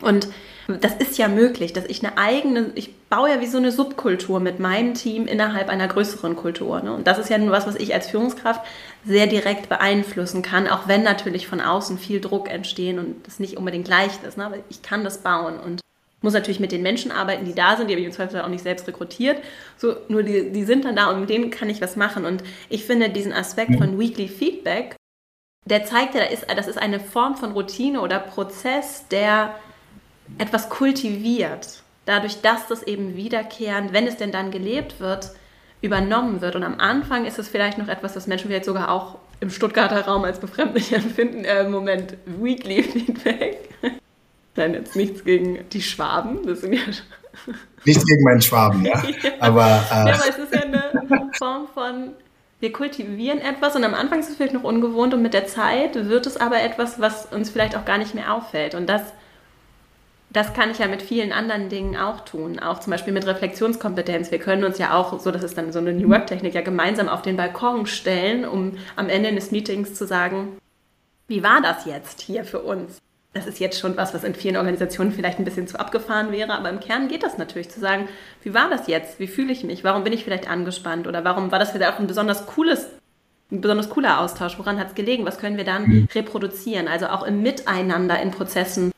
Und 0.00 0.26
das 0.78 0.94
ist 0.94 1.18
ja 1.18 1.28
möglich, 1.28 1.72
dass 1.72 1.84
ich 1.86 2.04
eine 2.04 2.18
eigene, 2.18 2.72
ich 2.74 2.94
baue 3.08 3.30
ja 3.30 3.40
wie 3.40 3.46
so 3.46 3.58
eine 3.58 3.72
Subkultur 3.72 4.40
mit 4.40 4.60
meinem 4.60 4.94
Team 4.94 5.26
innerhalb 5.26 5.68
einer 5.68 5.88
größeren 5.88 6.36
Kultur. 6.36 6.82
Ne? 6.82 6.92
Und 6.92 7.06
das 7.06 7.18
ist 7.18 7.30
ja 7.30 7.38
nur 7.38 7.50
was, 7.50 7.66
was 7.66 7.76
ich 7.76 7.94
als 7.94 8.08
Führungskraft 8.08 8.60
sehr 9.04 9.26
direkt 9.26 9.68
beeinflussen 9.68 10.42
kann, 10.42 10.68
auch 10.68 10.86
wenn 10.86 11.02
natürlich 11.02 11.46
von 11.46 11.60
außen 11.60 11.98
viel 11.98 12.20
Druck 12.20 12.50
entstehen 12.50 12.98
und 12.98 13.26
das 13.26 13.40
nicht 13.40 13.56
unbedingt 13.56 13.88
leicht 13.88 14.22
ist. 14.24 14.36
Ne? 14.36 14.46
Aber 14.46 14.56
ich 14.68 14.82
kann 14.82 15.04
das 15.04 15.18
bauen 15.18 15.58
und 15.58 15.80
muss 16.22 16.34
natürlich 16.34 16.60
mit 16.60 16.72
den 16.72 16.82
Menschen 16.82 17.12
arbeiten, 17.12 17.46
die 17.46 17.54
da 17.54 17.76
sind, 17.76 17.88
die 17.88 17.94
habe 17.94 18.00
ich 18.00 18.06
im 18.06 18.12
Zweifel 18.12 18.42
auch 18.42 18.48
nicht 18.48 18.62
selbst 18.62 18.86
rekrutiert. 18.86 19.42
So, 19.78 19.96
nur 20.08 20.22
die, 20.22 20.50
die 20.50 20.64
sind 20.64 20.84
dann 20.84 20.96
da 20.96 21.10
und 21.10 21.20
mit 21.20 21.30
denen 21.30 21.50
kann 21.50 21.70
ich 21.70 21.80
was 21.80 21.96
machen. 21.96 22.26
Und 22.26 22.42
ich 22.68 22.84
finde 22.84 23.08
diesen 23.08 23.32
Aspekt 23.32 23.76
von 23.76 23.98
Weekly 23.98 24.28
Feedback, 24.28 24.96
der 25.64 25.84
zeigt 25.84 26.14
ja, 26.14 26.22
das 26.54 26.68
ist 26.68 26.78
eine 26.78 27.00
Form 27.00 27.36
von 27.36 27.52
Routine 27.52 28.00
oder 28.00 28.18
Prozess, 28.18 29.06
der 29.08 29.54
etwas 30.38 30.68
kultiviert, 30.68 31.82
dadurch, 32.06 32.40
dass 32.40 32.66
das 32.66 32.82
eben 32.82 33.16
wiederkehrend, 33.16 33.92
wenn 33.92 34.06
es 34.06 34.16
denn 34.16 34.32
dann 34.32 34.50
gelebt 34.50 35.00
wird, 35.00 35.30
übernommen 35.82 36.40
wird. 36.40 36.56
Und 36.56 36.64
am 36.64 36.78
Anfang 36.78 37.24
ist 37.24 37.38
es 37.38 37.48
vielleicht 37.48 37.78
noch 37.78 37.88
etwas, 37.88 38.14
das 38.14 38.26
Menschen 38.26 38.48
vielleicht 38.48 38.64
sogar 38.64 38.90
auch 38.90 39.18
im 39.40 39.50
Stuttgarter 39.50 40.06
Raum 40.06 40.24
als 40.24 40.38
befremdlich 40.38 40.92
empfinden. 40.92 41.44
Äh, 41.44 41.68
Moment, 41.68 42.16
Weekly 42.26 42.82
Feedback. 42.82 43.70
Nein, 44.56 44.74
jetzt 44.74 44.96
nichts 44.96 45.24
gegen 45.24 45.68
die 45.70 45.82
Schwaben. 45.82 46.46
Das 46.46 46.60
sind 46.60 46.74
ja 46.74 46.80
Nichts 47.84 48.04
gegen 48.04 48.22
meinen 48.24 48.42
Schwaben, 48.42 48.84
ja. 48.84 49.02
Aber, 49.38 49.62
äh 49.90 50.08
ja, 50.08 50.14
aber 50.14 50.28
es 50.28 50.38
ist 50.38 50.54
ja 50.54 50.60
eine 50.62 51.30
Form 51.38 51.68
von, 51.72 52.10
wir 52.58 52.72
kultivieren 52.72 53.40
etwas 53.40 53.74
und 53.76 53.84
am 53.84 53.94
Anfang 53.94 54.20
ist 54.20 54.28
es 54.28 54.36
vielleicht 54.36 54.52
noch 54.52 54.64
ungewohnt 54.64 55.14
und 55.14 55.22
mit 55.22 55.32
der 55.32 55.46
Zeit 55.46 55.94
wird 55.94 56.26
es 56.26 56.36
aber 56.36 56.60
etwas, 56.60 57.00
was 57.00 57.26
uns 57.26 57.50
vielleicht 57.50 57.76
auch 57.76 57.84
gar 57.84 57.98
nicht 57.98 58.14
mehr 58.14 58.34
auffällt. 58.34 58.74
Und 58.74 58.88
das 58.88 59.02
das 60.32 60.54
kann 60.54 60.70
ich 60.70 60.78
ja 60.78 60.86
mit 60.86 61.02
vielen 61.02 61.32
anderen 61.32 61.68
Dingen 61.68 61.96
auch 61.96 62.20
tun, 62.20 62.60
auch 62.60 62.78
zum 62.78 62.92
Beispiel 62.92 63.12
mit 63.12 63.26
Reflexionskompetenz. 63.26 64.30
Wir 64.30 64.38
können 64.38 64.64
uns 64.64 64.78
ja 64.78 64.94
auch, 64.94 65.18
so 65.18 65.30
das 65.30 65.42
ist 65.42 65.58
dann 65.58 65.72
so 65.72 65.80
eine 65.80 65.92
New 65.92 66.08
Work-Technik, 66.08 66.54
ja 66.54 66.60
gemeinsam 66.60 67.08
auf 67.08 67.22
den 67.22 67.36
Balkon 67.36 67.86
stellen, 67.86 68.44
um 68.44 68.78
am 68.94 69.08
Ende 69.08 69.28
eines 69.28 69.50
Meetings 69.50 69.94
zu 69.94 70.06
sagen, 70.06 70.58
wie 71.26 71.42
war 71.42 71.60
das 71.60 71.84
jetzt 71.84 72.20
hier 72.20 72.44
für 72.44 72.60
uns? 72.60 72.98
Das 73.32 73.46
ist 73.46 73.60
jetzt 73.60 73.78
schon 73.78 73.96
was, 73.96 74.14
was 74.14 74.24
in 74.24 74.34
vielen 74.34 74.56
Organisationen 74.56 75.12
vielleicht 75.12 75.38
ein 75.38 75.44
bisschen 75.44 75.68
zu 75.68 75.78
abgefahren 75.78 76.32
wäre, 76.32 76.52
aber 76.52 76.70
im 76.70 76.80
Kern 76.80 77.08
geht 77.08 77.22
das 77.22 77.38
natürlich 77.38 77.70
zu 77.70 77.78
sagen, 77.78 78.08
wie 78.42 78.54
war 78.54 78.68
das 78.68 78.88
jetzt? 78.88 79.20
Wie 79.20 79.28
fühle 79.28 79.52
ich 79.52 79.62
mich? 79.62 79.84
Warum 79.84 80.02
bin 80.02 80.12
ich 80.12 80.24
vielleicht 80.24 80.50
angespannt? 80.50 81.06
Oder 81.06 81.24
warum 81.24 81.52
war 81.52 81.60
das 81.60 81.70
vielleicht 81.70 81.92
auch 81.92 81.98
ein 82.00 82.08
besonders 82.08 82.46
cooles 82.46 82.88
ein 83.52 83.60
besonders 83.60 83.90
cooler 83.90 84.20
Austausch. 84.20 84.58
Woran 84.58 84.78
hat 84.78 84.88
es 84.88 84.94
gelegen? 84.94 85.26
Was 85.26 85.38
können 85.38 85.56
wir 85.56 85.64
dann 85.64 85.82
mhm. 85.82 86.08
reproduzieren? 86.14 86.86
Also 86.86 87.06
auch 87.06 87.24
im 87.24 87.42
Miteinander 87.42 88.20
in 88.20 88.30
Prozessen 88.30 88.92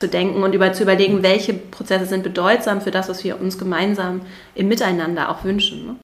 zu 0.00 0.08
denken 0.08 0.42
und 0.42 0.54
über, 0.54 0.72
zu 0.72 0.84
überlegen, 0.84 1.22
welche 1.22 1.54
Prozesse 1.54 2.06
sind 2.06 2.22
bedeutsam 2.22 2.80
für 2.80 2.90
das, 2.90 3.08
was 3.08 3.24
wir 3.24 3.40
uns 3.40 3.58
gemeinsam 3.58 4.22
im 4.54 4.68
Miteinander 4.68 5.28
auch 5.28 5.44
wünschen. 5.44 5.86
Ne? 5.86 5.96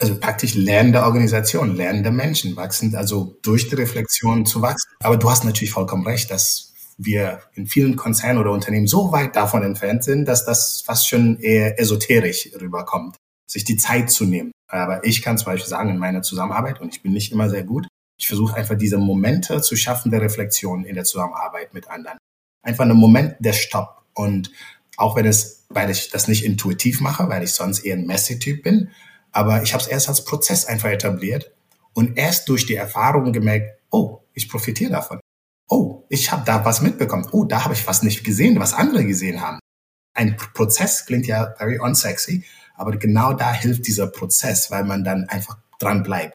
Also 0.00 0.18
praktisch 0.18 0.54
lernende 0.54 1.02
Organisation, 1.02 1.76
lernende 1.76 2.10
Menschen 2.10 2.56
wachsen, 2.56 2.94
also 2.94 3.36
durch 3.42 3.68
die 3.68 3.74
Reflexion 3.76 4.46
zu 4.46 4.62
wachsen. 4.62 4.88
Aber 5.00 5.16
du 5.16 5.30
hast 5.30 5.44
natürlich 5.44 5.72
vollkommen 5.72 6.06
recht, 6.06 6.30
dass 6.30 6.72
wir 6.98 7.40
in 7.54 7.66
vielen 7.66 7.96
Konzernen 7.96 8.38
oder 8.38 8.50
Unternehmen 8.50 8.88
so 8.88 9.12
weit 9.12 9.36
davon 9.36 9.62
entfernt 9.62 10.02
sind, 10.02 10.26
dass 10.26 10.44
das 10.44 10.82
fast 10.84 11.08
schon 11.08 11.38
eher 11.38 11.80
esoterisch 11.80 12.50
rüberkommt, 12.60 13.16
sich 13.48 13.64
die 13.64 13.76
Zeit 13.76 14.10
zu 14.10 14.24
nehmen. 14.24 14.50
Aber 14.68 15.04
ich 15.04 15.22
kann 15.22 15.38
zum 15.38 15.46
Beispiel 15.46 15.68
sagen, 15.68 15.90
in 15.90 15.98
meiner 15.98 16.22
Zusammenarbeit, 16.22 16.80
und 16.80 16.94
ich 16.94 17.02
bin 17.02 17.12
nicht 17.12 17.32
immer 17.32 17.48
sehr 17.48 17.62
gut, 17.62 17.86
ich 18.20 18.26
versuche 18.26 18.56
einfach 18.56 18.76
diese 18.76 18.98
Momente 18.98 19.60
zu 19.60 19.76
schaffen 19.76 20.10
der 20.10 20.20
Reflexion 20.20 20.84
in 20.84 20.96
der 20.96 21.04
Zusammenarbeit 21.04 21.72
mit 21.72 21.88
anderen 21.88 22.18
einfach 22.62 22.84
ein 22.84 22.96
Moment 22.96 23.36
der 23.38 23.52
Stopp. 23.52 24.02
Und 24.14 24.50
auch 24.96 25.16
wenn 25.16 25.26
es, 25.26 25.66
weil 25.68 25.90
ich 25.90 26.10
das 26.10 26.28
nicht 26.28 26.44
intuitiv 26.44 27.00
mache, 27.00 27.28
weil 27.28 27.42
ich 27.42 27.52
sonst 27.52 27.80
eher 27.80 27.96
ein 27.96 28.06
Messi-Typ 28.06 28.62
bin, 28.62 28.90
aber 29.32 29.62
ich 29.62 29.72
habe 29.72 29.82
es 29.82 29.88
erst 29.88 30.08
als 30.08 30.24
Prozess 30.24 30.64
einfach 30.64 30.90
etabliert 30.90 31.52
und 31.92 32.18
erst 32.18 32.48
durch 32.48 32.66
die 32.66 32.74
Erfahrung 32.74 33.32
gemerkt, 33.32 33.78
oh, 33.90 34.20
ich 34.34 34.48
profitiere 34.48 34.92
davon. 34.92 35.20
Oh, 35.68 36.04
ich 36.08 36.32
habe 36.32 36.44
da 36.44 36.64
was 36.64 36.80
mitbekommen. 36.80 37.28
Oh, 37.32 37.44
da 37.44 37.64
habe 37.64 37.74
ich 37.74 37.86
was 37.86 38.02
nicht 38.02 38.24
gesehen, 38.24 38.58
was 38.58 38.72
andere 38.72 39.04
gesehen 39.04 39.40
haben. 39.40 39.58
Ein 40.14 40.36
Prozess 40.36 41.06
klingt 41.06 41.26
ja 41.26 41.54
very 41.58 41.78
unsexy, 41.78 42.44
aber 42.74 42.96
genau 42.96 43.34
da 43.34 43.52
hilft 43.52 43.86
dieser 43.86 44.06
Prozess, 44.06 44.70
weil 44.70 44.84
man 44.84 45.04
dann 45.04 45.28
einfach 45.28 45.58
dran 45.78 46.02
bleibt. 46.02 46.34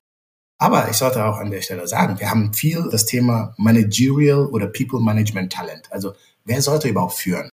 Aber 0.63 0.89
ich 0.89 0.95
sollte 0.95 1.25
auch 1.25 1.39
an 1.39 1.51
der 1.51 1.61
Stelle 1.61 1.85
sagen, 1.89 2.21
wir 2.21 2.29
haben 2.29 2.53
viel 2.53 2.87
das 2.89 3.05
Thema 3.05 3.53
Managerial 3.57 4.45
oder 4.45 4.67
People 4.67 5.01
Management 5.01 5.51
Talent. 5.51 5.91
Also 5.91 6.13
wer 6.45 6.61
sollte 6.61 6.87
überhaupt 6.87 7.15
führen? 7.15 7.49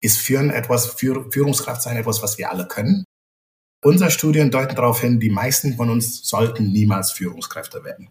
Ist 0.00 0.18
Führen 0.18 0.48
etwas, 0.48 0.86
Führungskraft 0.94 1.82
sein 1.82 1.96
etwas, 1.96 2.22
was 2.22 2.38
wir 2.38 2.52
alle 2.52 2.68
können? 2.68 3.02
Unsere 3.84 4.12
Studien 4.12 4.52
deuten 4.52 4.76
darauf 4.76 5.00
hin, 5.00 5.18
die 5.18 5.28
meisten 5.28 5.74
von 5.74 5.90
uns 5.90 6.22
sollten 6.22 6.70
niemals 6.70 7.10
Führungskräfte 7.10 7.82
werden. 7.82 8.10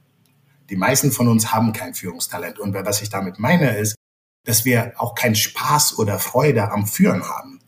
Die 0.70 0.76
meisten 0.76 1.14
von 1.14 1.30
uns 1.30 1.54
haben 1.54 1.72
kein 1.72 1.94
Führungstalent. 1.94 2.60
Und 2.60 2.74
was 2.74 3.02
ich 3.02 3.10
damit 3.10 3.40
meine, 3.40 3.78
ist, 3.78 3.96
dass 4.44 4.66
wir 4.66 4.92
auch 4.98 5.16
keinen 5.16 5.36
Spaß 5.36 5.98
oder 5.98 6.20
Freude 6.20 6.72
am 6.72 6.88
Führen 6.88 7.24
haben. 7.24 7.62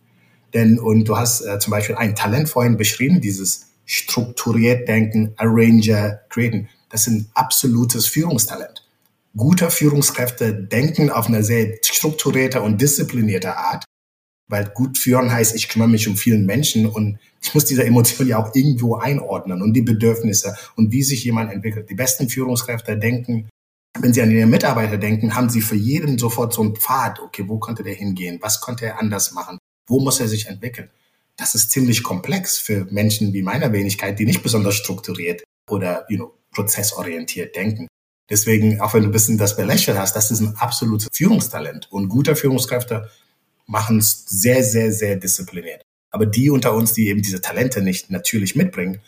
Denn, 0.54 0.80
und 0.80 1.06
du 1.06 1.16
hast 1.16 1.46
äh, 1.46 1.60
zum 1.60 1.72
Beispiel 1.72 1.96
ein 1.96 2.14
Talent 2.14 2.50
vorhin 2.50 2.76
beschrieben, 2.76 3.22
dieses 3.22 3.70
strukturiert 3.86 4.88
denken, 4.88 5.34
Arranger, 5.38 6.20
createn. 6.30 6.70
Das 6.94 7.08
ist 7.08 7.14
ein 7.14 7.32
absolutes 7.34 8.06
Führungstalent. 8.06 8.88
Gute 9.36 9.72
Führungskräfte 9.72 10.54
denken 10.54 11.10
auf 11.10 11.26
eine 11.26 11.44
sehr 11.44 11.80
strukturierte 11.84 12.62
und 12.62 12.80
disziplinierte 12.80 13.58
Art, 13.58 13.84
weil 14.48 14.66
gut 14.70 15.00
führen 15.00 15.32
heißt, 15.32 15.56
ich 15.56 15.70
kümmere 15.70 15.90
mich 15.90 16.08
um 16.08 16.16
vielen 16.16 16.46
Menschen 16.46 16.86
und 16.86 17.18
ich 17.42 17.56
muss 17.56 17.66
diese 17.66 17.84
Emotionen 17.84 18.30
ja 18.30 18.38
auch 18.38 18.54
irgendwo 18.54 18.98
einordnen 18.98 19.64
und 19.64 19.74
die 19.74 19.82
Bedürfnisse 19.82 20.56
und 20.76 20.92
wie 20.92 21.02
sich 21.02 21.24
jemand 21.24 21.52
entwickelt. 21.52 21.90
Die 21.90 21.96
besten 21.96 22.30
Führungskräfte 22.30 22.96
denken, 22.96 23.50
wenn 24.00 24.14
sie 24.14 24.22
an 24.22 24.30
ihre 24.30 24.46
Mitarbeiter 24.46 25.00
denken, 25.00 25.34
haben 25.34 25.50
sie 25.50 25.62
für 25.62 25.76
jeden 25.76 26.20
sofort 26.20 26.54
so 26.54 26.62
einen 26.62 26.76
Pfad. 26.76 27.20
Okay, 27.20 27.46
wo 27.48 27.58
könnte 27.58 27.82
der 27.82 27.96
hingehen? 27.96 28.38
Was 28.40 28.62
konnte 28.62 28.86
er 28.86 29.00
anders 29.00 29.32
machen? 29.32 29.58
Wo 29.88 30.00
muss 30.00 30.20
er 30.20 30.28
sich 30.28 30.46
entwickeln? 30.46 30.92
das 31.38 31.56
ist 31.56 31.72
ziemlich 31.72 32.04
komplex 32.04 32.60
für 32.60 32.86
Menschen 32.92 33.34
wie 33.34 33.42
meiner 33.42 33.72
Wenigkeit, 33.74 34.20
die 34.20 34.26
nicht 34.26 34.44
besonders 34.44 34.76
strukturiert 34.76 35.44
oder 35.70 36.06
you 36.10 36.18
know, 36.18 36.34
prozessorientiert 36.54 37.56
denken. 37.56 37.88
Deswegen, 38.30 38.80
auch 38.80 38.94
wenn 38.94 39.04
du 39.04 39.10
ein 39.10 39.12
bisschen 39.12 39.38
das 39.38 39.58
belächelt 39.58 39.98
hast, 39.98 40.16
das 40.16 40.32
ist 40.32 40.40
ein 40.40 40.56
absolutes 40.58 41.10
Führungstalent. 41.12 41.92
Und 41.92 42.10
gute 42.10 42.36
Führungskräfte 42.36 43.10
machen 43.66 43.98
es 43.98 44.26
sehr, 44.26 44.64
sehr, 44.64 44.92
sehr 44.92 45.18
diszipliniert. 45.18 45.82
Aber 46.12 46.26
die 46.26 46.50
unter 46.50 46.74
uns, 46.74 46.94
die 46.94 47.08
eben 47.08 47.22
diese 47.22 47.42
Talente 47.42 47.82
nicht 47.82 48.10
natürlich 48.10 48.56
mitbringen, 48.56 49.02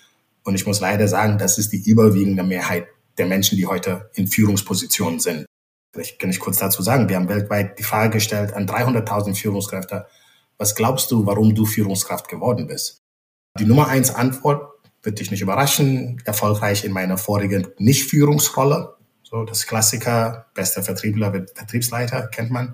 und 0.44 0.54
ich 0.54 0.68
muss 0.68 0.80
leider 0.80 1.08
sagen, 1.08 1.40
das 1.40 1.58
ist 1.58 1.72
die 1.74 1.90
überwiegende 1.90 2.44
Mehrheit 2.44 2.88
der 3.18 3.26
Menschen, 3.26 3.58
die 3.58 3.66
heute 3.66 4.12
in 4.14 4.28
Führungspositionen 4.28 5.20
sind. 5.20 5.46
Vielleicht 5.92 6.20
kann 6.20 6.30
ich 6.30 6.40
kurz 6.40 6.58
dazu 6.58 6.84
sagen, 6.84 7.10
wir 7.10 7.16
haben 7.16 7.30
weltweit 7.30 7.80
die 7.80 7.84
Frage 7.84 8.12
gestellt 8.12 8.54
an 8.54 8.68
300.000 8.68 9.34
Führungskräfte, 9.34 10.06
was 10.58 10.76
glaubst 10.76 11.12
du, 11.12 11.26
warum 11.26 11.56
du 11.56 11.66
Führungskraft 11.66 12.28
geworden 12.28 12.68
bist? 12.68 13.02
Die 13.60 13.66
Nummer 13.66 13.88
eins 13.88 14.14
Antwort 14.14 14.75
wird 15.06 15.20
dich 15.20 15.32
nicht 15.32 15.42
überraschen. 15.42 16.22
Erfolgreich 16.26 16.84
in 16.84 16.92
meiner 16.92 17.18
vorigen 17.18 17.68
Nicht-Führungsrolle. 17.78 18.98
So, 19.24 19.44
das 19.44 19.66
Klassiker, 19.68 20.48
bester 20.54 20.84
Vertriebler 20.84 21.34
wird 21.34 21.58
Vertriebsleiter, 21.58 22.28
kennt 22.28 22.52
man. 22.52 22.74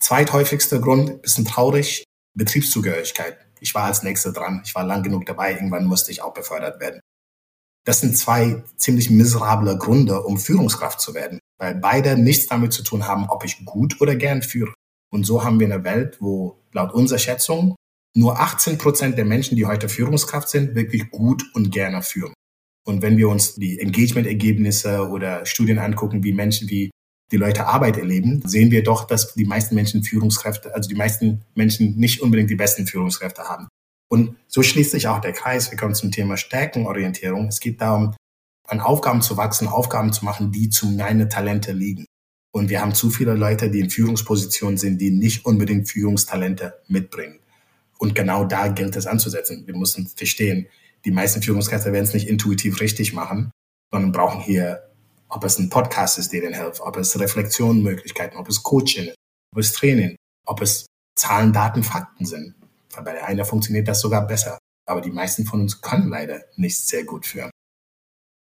Zweithäufigster 0.00 0.78
Grund, 0.80 1.22
bisschen 1.22 1.44
traurig, 1.44 2.04
Betriebszugehörigkeit. 2.34 3.38
Ich 3.60 3.74
war 3.74 3.84
als 3.84 4.02
Nächster 4.02 4.32
dran. 4.32 4.62
Ich 4.64 4.74
war 4.74 4.84
lang 4.84 5.02
genug 5.02 5.24
dabei. 5.26 5.52
Irgendwann 5.52 5.86
musste 5.86 6.10
ich 6.10 6.22
auch 6.22 6.34
befördert 6.34 6.80
werden. 6.80 7.00
Das 7.84 8.00
sind 8.00 8.18
zwei 8.18 8.62
ziemlich 8.76 9.10
miserable 9.10 9.78
Gründe, 9.78 10.22
um 10.22 10.38
Führungskraft 10.38 11.00
zu 11.00 11.14
werden. 11.14 11.38
weil 11.58 11.74
beide 11.74 12.18
nichts 12.18 12.46
damit 12.46 12.72
zu 12.72 12.82
tun 12.82 13.06
haben, 13.06 13.28
ob 13.28 13.44
ich 13.44 13.64
gut 13.64 14.00
oder 14.00 14.14
gern 14.14 14.42
führe. 14.42 14.74
Und 15.10 15.24
so 15.24 15.44
haben 15.44 15.60
wir 15.60 15.66
eine 15.66 15.84
Welt, 15.84 16.18
wo 16.20 16.60
laut 16.72 16.92
unserer 16.92 17.18
Schätzung 17.18 17.76
nur 18.16 18.40
18 18.40 18.78
Prozent 18.78 19.18
der 19.18 19.24
Menschen, 19.24 19.56
die 19.56 19.66
heute 19.66 19.88
Führungskraft 19.88 20.48
sind, 20.48 20.74
wirklich 20.74 21.10
gut 21.10 21.44
und 21.54 21.70
gerne 21.70 22.02
führen. 22.02 22.32
Und 22.86 23.02
wenn 23.02 23.16
wir 23.16 23.28
uns 23.28 23.56
die 23.56 23.78
Engagement-Ergebnisse 23.80 25.08
oder 25.08 25.44
Studien 25.44 25.78
angucken, 25.78 26.24
wie 26.24 26.32
Menschen, 26.32 26.70
wie 26.70 26.90
die 27.32 27.36
Leute 27.36 27.66
Arbeit 27.66 27.96
erleben, 27.98 28.42
sehen 28.44 28.70
wir 28.70 28.84
doch, 28.84 29.06
dass 29.06 29.34
die 29.34 29.44
meisten 29.44 29.74
Menschen 29.74 30.04
Führungskräfte, 30.04 30.74
also 30.74 30.88
die 30.88 30.94
meisten 30.94 31.42
Menschen 31.54 31.96
nicht 31.96 32.22
unbedingt 32.22 32.48
die 32.48 32.54
besten 32.54 32.86
Führungskräfte 32.86 33.42
haben. 33.42 33.68
Und 34.08 34.36
so 34.46 34.62
schließt 34.62 34.92
sich 34.92 35.08
auch 35.08 35.20
der 35.20 35.32
Kreis. 35.32 35.70
Wir 35.70 35.78
kommen 35.78 35.96
zum 35.96 36.12
Thema 36.12 36.36
Stärkenorientierung. 36.36 37.48
Es 37.48 37.58
geht 37.58 37.80
darum, 37.80 38.14
an 38.68 38.80
Aufgaben 38.80 39.22
zu 39.22 39.36
wachsen, 39.36 39.66
Aufgaben 39.66 40.12
zu 40.12 40.24
machen, 40.24 40.52
die 40.52 40.70
zu 40.70 40.86
meinen 40.86 41.28
Talente 41.28 41.72
liegen. 41.72 42.06
Und 42.52 42.70
wir 42.70 42.80
haben 42.80 42.94
zu 42.94 43.10
viele 43.10 43.34
Leute, 43.34 43.70
die 43.70 43.80
in 43.80 43.90
Führungspositionen 43.90 44.78
sind, 44.78 45.00
die 45.00 45.10
nicht 45.10 45.44
unbedingt 45.44 45.90
Führungstalente 45.90 46.74
mitbringen. 46.88 47.40
Und 47.98 48.14
genau 48.14 48.44
da 48.44 48.68
gilt 48.68 48.96
es 48.96 49.06
anzusetzen. 49.06 49.66
Wir 49.66 49.76
müssen 49.76 50.06
verstehen, 50.06 50.66
die 51.04 51.10
meisten 51.10 51.42
Führungskräfte 51.42 51.92
werden 51.92 52.04
es 52.04 52.14
nicht 52.14 52.28
intuitiv 52.28 52.80
richtig 52.80 53.12
machen, 53.12 53.50
sondern 53.92 54.12
brauchen 54.12 54.40
hier, 54.40 54.90
ob 55.28 55.44
es 55.44 55.58
ein 55.58 55.70
Podcast 55.70 56.18
ist, 56.18 56.32
der 56.32 56.42
ihnen 56.42 56.54
hilft, 56.54 56.80
ob 56.80 56.96
es 56.96 57.18
Reflexionmöglichkeiten, 57.18 58.38
ob 58.38 58.48
es 58.48 58.62
Coaching, 58.62 59.12
ob 59.52 59.58
es 59.58 59.72
Training, 59.72 60.16
ob 60.46 60.60
es 60.60 60.86
Zahlen, 61.16 61.52
Daten, 61.52 61.82
Fakten 61.82 62.26
sind. 62.26 62.54
Bei 62.94 63.12
der 63.12 63.26
einen 63.26 63.44
funktioniert 63.44 63.88
das 63.88 64.00
sogar 64.00 64.26
besser. 64.26 64.58
Aber 64.86 65.00
die 65.00 65.10
meisten 65.10 65.44
von 65.44 65.60
uns 65.60 65.80
können 65.80 66.08
leider 66.08 66.42
nicht 66.56 66.80
sehr 66.80 67.04
gut 67.04 67.26
führen. 67.26 67.50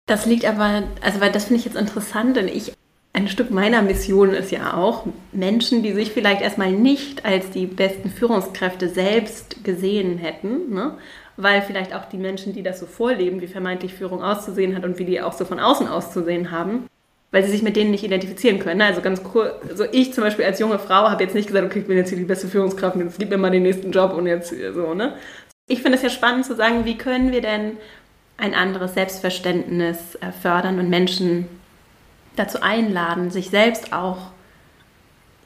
Das 0.08 0.26
liegt 0.26 0.45
aber, 0.45 0.88
also 1.01 1.22
weil 1.22 1.32
das 1.32 1.45
finde 1.45 1.60
ich 1.60 1.66
jetzt 1.66 1.78
interessant, 1.78 2.36
denn 2.36 2.47
ich, 2.47 2.74
ein 3.16 3.28
Stück 3.28 3.51
meiner 3.51 3.84
Mission 3.84 4.32
ist 4.32 4.51
ja 4.51 4.74
auch, 4.74 5.05
Menschen, 5.32 5.84
die 5.84 5.93
sich 5.93 6.11
vielleicht 6.11 6.41
erstmal 6.41 6.72
nicht 6.72 7.26
als 7.26 7.51
die 7.51 7.68
besten 7.68 8.09
Führungskräfte 8.09 8.89
selbst 8.89 9.64
gesehen 9.64 10.18
hätten, 10.18 10.74
ne? 10.74 10.97
weil 11.38 11.61
vielleicht 11.61 11.95
auch 11.95 12.05
die 12.05 12.18
Menschen, 12.18 12.53
die 12.53 12.64
das 12.64 12.80
so 12.80 12.88
vorleben, 12.88 13.39
wie 13.41 13.47
vermeintlich 13.47 13.93
Führung 13.93 14.24
auszusehen 14.24 14.76
hat 14.76 14.84
und 14.84 14.97
wie 14.97 15.05
die 15.05 15.22
auch 15.22 15.34
so 15.34 15.45
von 15.45 15.59
außen 15.59 15.88
auszusehen 15.88 16.49
haben, 16.49 16.88
weil 17.30 17.43
sie 17.43 17.51
sich 17.51 17.61
mit 17.61 17.76
denen 17.76 17.91
nicht 17.91 18.03
identifizieren 18.03 18.57
können. 18.57 18.82
Also 18.82 19.01
ganz 19.01 19.22
cool, 19.34 19.53
also 19.70 19.86
ich 19.91 20.14
zum 20.14 20.24
Beispiel 20.24 20.45
als 20.45 20.59
junge 20.59 20.80
Frau 20.80 21.09
habe 21.09 21.24
jetzt 21.24 21.36
nicht 21.36 21.47
gesagt, 21.47 21.66
okay, 21.66 21.80
ich 21.80 21.88
bin 21.88 21.97
jetzt 21.97 22.09
hier 22.09 22.18
die 22.18 22.26
beste 22.26 22.47
Führungskraft, 22.47 22.97
jetzt 22.97 23.20
gib 23.20 23.30
mir 23.30 23.38
mal 23.38 23.51
den 23.51 23.64
nächsten 23.64 23.91
Job 23.91 24.14
und 24.14 24.26
jetzt 24.26 24.53
so, 24.74 24.95
ne? 24.95 25.14
Ich 25.68 25.82
finde 25.82 25.97
es 25.97 26.03
ja 26.03 26.09
spannend 26.09 26.45
zu 26.45 26.55
sagen, 26.55 26.84
wie 26.84 26.97
können 26.97 27.32
wir 27.32 27.41
denn 27.41 27.78
ein 28.38 28.53
anderes 28.53 28.95
Selbstverständnis 28.95 30.16
äh, 30.16 30.32
fördern 30.32 30.80
und 30.80 30.89
Menschen 30.89 31.47
dazu 32.36 32.62
einladen, 32.62 33.30
sich 33.32 33.50
selbst 33.50 33.94
auch 33.94 34.32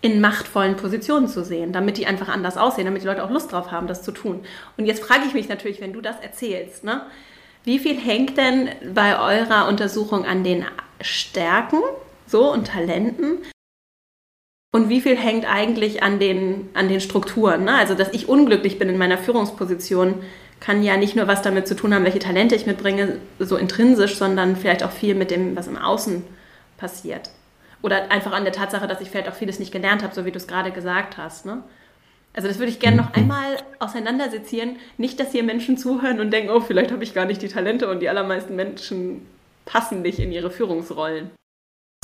in 0.01 0.21
machtvollen 0.21 0.75
Positionen 0.75 1.27
zu 1.27 1.43
sehen, 1.43 1.73
damit 1.73 1.97
die 1.97 2.05
einfach 2.05 2.27
anders 2.27 2.57
aussehen, 2.57 2.85
damit 2.85 3.01
die 3.01 3.07
Leute 3.07 3.23
auch 3.23 3.31
Lust 3.31 3.51
drauf 3.51 3.71
haben, 3.71 3.87
das 3.87 4.03
zu 4.03 4.11
tun. 4.11 4.41
Und 4.77 4.85
jetzt 4.85 5.03
frage 5.03 5.25
ich 5.27 5.33
mich 5.33 5.49
natürlich, 5.49 5.81
wenn 5.81 5.93
du 5.93 6.01
das 6.01 6.19
erzählst, 6.19 6.83
ne, 6.83 7.01
wie 7.63 7.79
viel 7.79 7.97
hängt 7.99 8.37
denn 8.37 8.69
bei 8.93 9.19
eurer 9.19 9.67
Untersuchung 9.67 10.25
an 10.25 10.43
den 10.43 10.65
Stärken 11.01 11.79
so 12.25 12.51
und 12.51 12.67
Talenten? 12.67 13.39
Und 14.73 14.89
wie 14.89 15.01
viel 15.01 15.17
hängt 15.17 15.45
eigentlich 15.51 16.03
an 16.03 16.19
den, 16.19 16.69
an 16.73 16.87
den 16.87 17.01
Strukturen? 17.01 17.65
Ne? 17.65 17.73
Also, 17.73 17.95
dass 17.95 18.13
ich 18.13 18.29
unglücklich 18.29 18.77
bin 18.79 18.89
in 18.89 18.97
meiner 18.97 19.17
Führungsposition, 19.17 20.21
kann 20.59 20.83
ja 20.83 20.97
nicht 20.97 21.15
nur 21.15 21.27
was 21.27 21.41
damit 21.41 21.67
zu 21.67 21.75
tun 21.75 21.93
haben, 21.93 22.05
welche 22.05 22.19
Talente 22.19 22.55
ich 22.55 22.65
mitbringe, 22.65 23.17
so 23.39 23.57
intrinsisch, 23.57 24.15
sondern 24.15 24.55
vielleicht 24.55 24.83
auch 24.83 24.91
viel 24.91 25.15
mit 25.15 25.31
dem, 25.31 25.55
was 25.55 25.67
im 25.67 25.77
Außen 25.77 26.23
passiert. 26.23 26.36
Oder 27.81 28.11
einfach 28.11 28.31
an 28.31 28.43
der 28.43 28.53
Tatsache, 28.53 28.87
dass 28.87 29.01
ich 29.01 29.09
vielleicht 29.09 29.29
auch 29.29 29.35
vieles 29.35 29.59
nicht 29.59 29.71
gelernt 29.71 30.03
habe, 30.03 30.13
so 30.13 30.25
wie 30.25 30.31
du 30.31 30.37
es 30.37 30.47
gerade 30.47 30.71
gesagt 30.71 31.17
hast. 31.17 31.45
Ne? 31.45 31.63
Also 32.33 32.47
das 32.47 32.59
würde 32.59 32.71
ich 32.71 32.79
gerne 32.79 32.97
noch 32.97 33.09
mhm. 33.09 33.15
einmal 33.15 33.57
auseinandersezieren. 33.79 34.77
Nicht, 34.97 35.19
dass 35.19 35.31
hier 35.31 35.43
Menschen 35.43 35.77
zuhören 35.77 36.19
und 36.19 36.31
denken, 36.31 36.51
oh, 36.51 36.61
vielleicht 36.61 36.91
habe 36.91 37.03
ich 37.03 37.13
gar 37.13 37.25
nicht 37.25 37.41
die 37.41 37.47
Talente 37.47 37.89
und 37.89 37.99
die 37.99 38.09
allermeisten 38.09 38.55
Menschen 38.55 39.25
passen 39.65 40.01
nicht 40.01 40.19
in 40.19 40.31
ihre 40.31 40.51
Führungsrollen. 40.51 41.31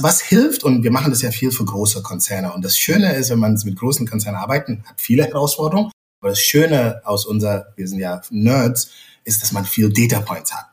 Was 0.02 0.22
hilft, 0.22 0.64
und 0.64 0.84
wir 0.84 0.92
machen 0.92 1.12
das 1.12 1.22
ja 1.22 1.32
viel 1.32 1.52
für 1.52 1.66
große 1.66 2.02
Konzerne. 2.02 2.52
Und 2.52 2.66
das 2.66 2.78
Schöne 2.78 3.14
ist, 3.16 3.30
wenn 3.30 3.40
man 3.40 3.60
mit 3.64 3.78
großen 3.78 4.08
Konzernen 4.08 4.40
arbeitet, 4.40 4.84
hat 4.86 5.00
viele 5.00 5.24
Herausforderungen. 5.24 5.92
Aber 6.20 6.30
das 6.30 6.40
Schöne 6.40 7.02
aus 7.06 7.26
unserer, 7.26 7.68
wir 7.76 7.88
sind 7.88 8.00
ja 8.00 8.22
Nerds, 8.32 8.92
ist, 9.24 9.42
dass 9.44 9.52
man 9.52 9.66
viel 9.66 9.94
Data 9.94 10.22
Points 10.22 10.54
hat. 10.54 10.66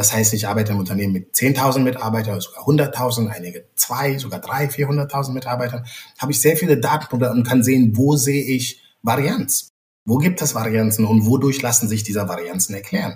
Das 0.00 0.14
heißt, 0.14 0.32
ich 0.32 0.48
arbeite 0.48 0.72
im 0.72 0.78
Unternehmen 0.78 1.12
mit 1.12 1.34
10.000 1.34 1.80
Mitarbeitern, 1.80 2.40
sogar 2.40 2.66
100.000, 2.66 3.28
einige 3.28 3.66
zwei, 3.74 4.16
sogar 4.16 4.40
drei, 4.40 4.64
400.000 4.64 5.32
Mitarbeitern. 5.32 5.84
Habe 6.16 6.32
ich 6.32 6.40
sehr 6.40 6.56
viele 6.56 6.78
Datenpunkte 6.78 7.30
und 7.30 7.46
kann 7.46 7.62
sehen, 7.62 7.94
wo 7.98 8.16
sehe 8.16 8.42
ich 8.42 8.80
Varianz? 9.02 9.68
Wo 10.06 10.16
gibt 10.16 10.40
es 10.40 10.54
Varianzen 10.54 11.04
und 11.04 11.26
wodurch 11.26 11.60
lassen 11.60 11.86
sich 11.86 12.02
diese 12.02 12.26
Varianzen 12.26 12.74
erklären? 12.74 13.14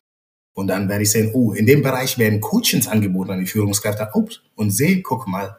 Und 0.53 0.67
dann 0.67 0.91
werde 0.91 1.05
ich 1.05 1.11
sehen, 1.11 1.31
oh, 1.33 1.55
in 1.55 1.65
dem 1.65 1.81
Bereich 1.81 2.19
werden 2.19 2.43
Coachings 2.43 2.87
angeboten 2.87 3.31
an 3.31 3.41
die 3.41 3.47
Führungskräfte. 3.47 4.11
Ups, 4.13 4.43
und 4.55 4.71
sehe, 4.71 5.01
guck 5.01 5.27
mal, 5.27 5.57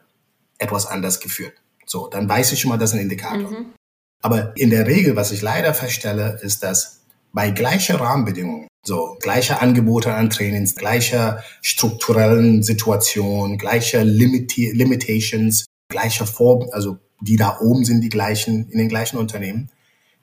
etwas 0.59 0.85
anders 0.85 1.19
geführt. 1.21 1.53
So, 1.87 2.07
dann 2.07 2.29
weiß 2.29 2.51
ich 2.51 2.59
schon 2.59 2.69
mal, 2.69 2.77
das 2.77 2.91
ist 2.91 2.97
ein 2.97 3.01
Indikator. 3.01 3.49
Mhm. 3.49 3.73
Aber 4.21 4.55
in 4.57 4.69
der 4.69 4.85
Regel, 4.85 5.15
was 5.15 5.31
ich 5.31 5.41
leider 5.41 5.73
feststelle, 5.73 6.37
ist, 6.43 6.61
dass 6.61 7.01
bei 7.35 7.51
gleicher 7.51 7.99
Rahmenbedingungen, 7.99 8.69
so 8.85 9.17
gleiche 9.19 9.61
Angebote 9.61 10.13
an 10.13 10.29
Trainings, 10.29 10.73
gleicher 10.73 11.43
strukturellen 11.61 12.63
Situation, 12.63 13.57
gleicher 13.57 14.05
Limiti 14.05 14.71
Limitations, 14.71 15.65
gleicher 15.89 16.25
Form, 16.25 16.69
also 16.71 16.97
die 17.19 17.35
da 17.35 17.59
oben 17.59 17.83
sind 17.83 18.01
die 18.01 18.09
gleichen 18.09 18.69
in 18.69 18.77
den 18.77 18.87
gleichen 18.87 19.17
Unternehmen, 19.17 19.69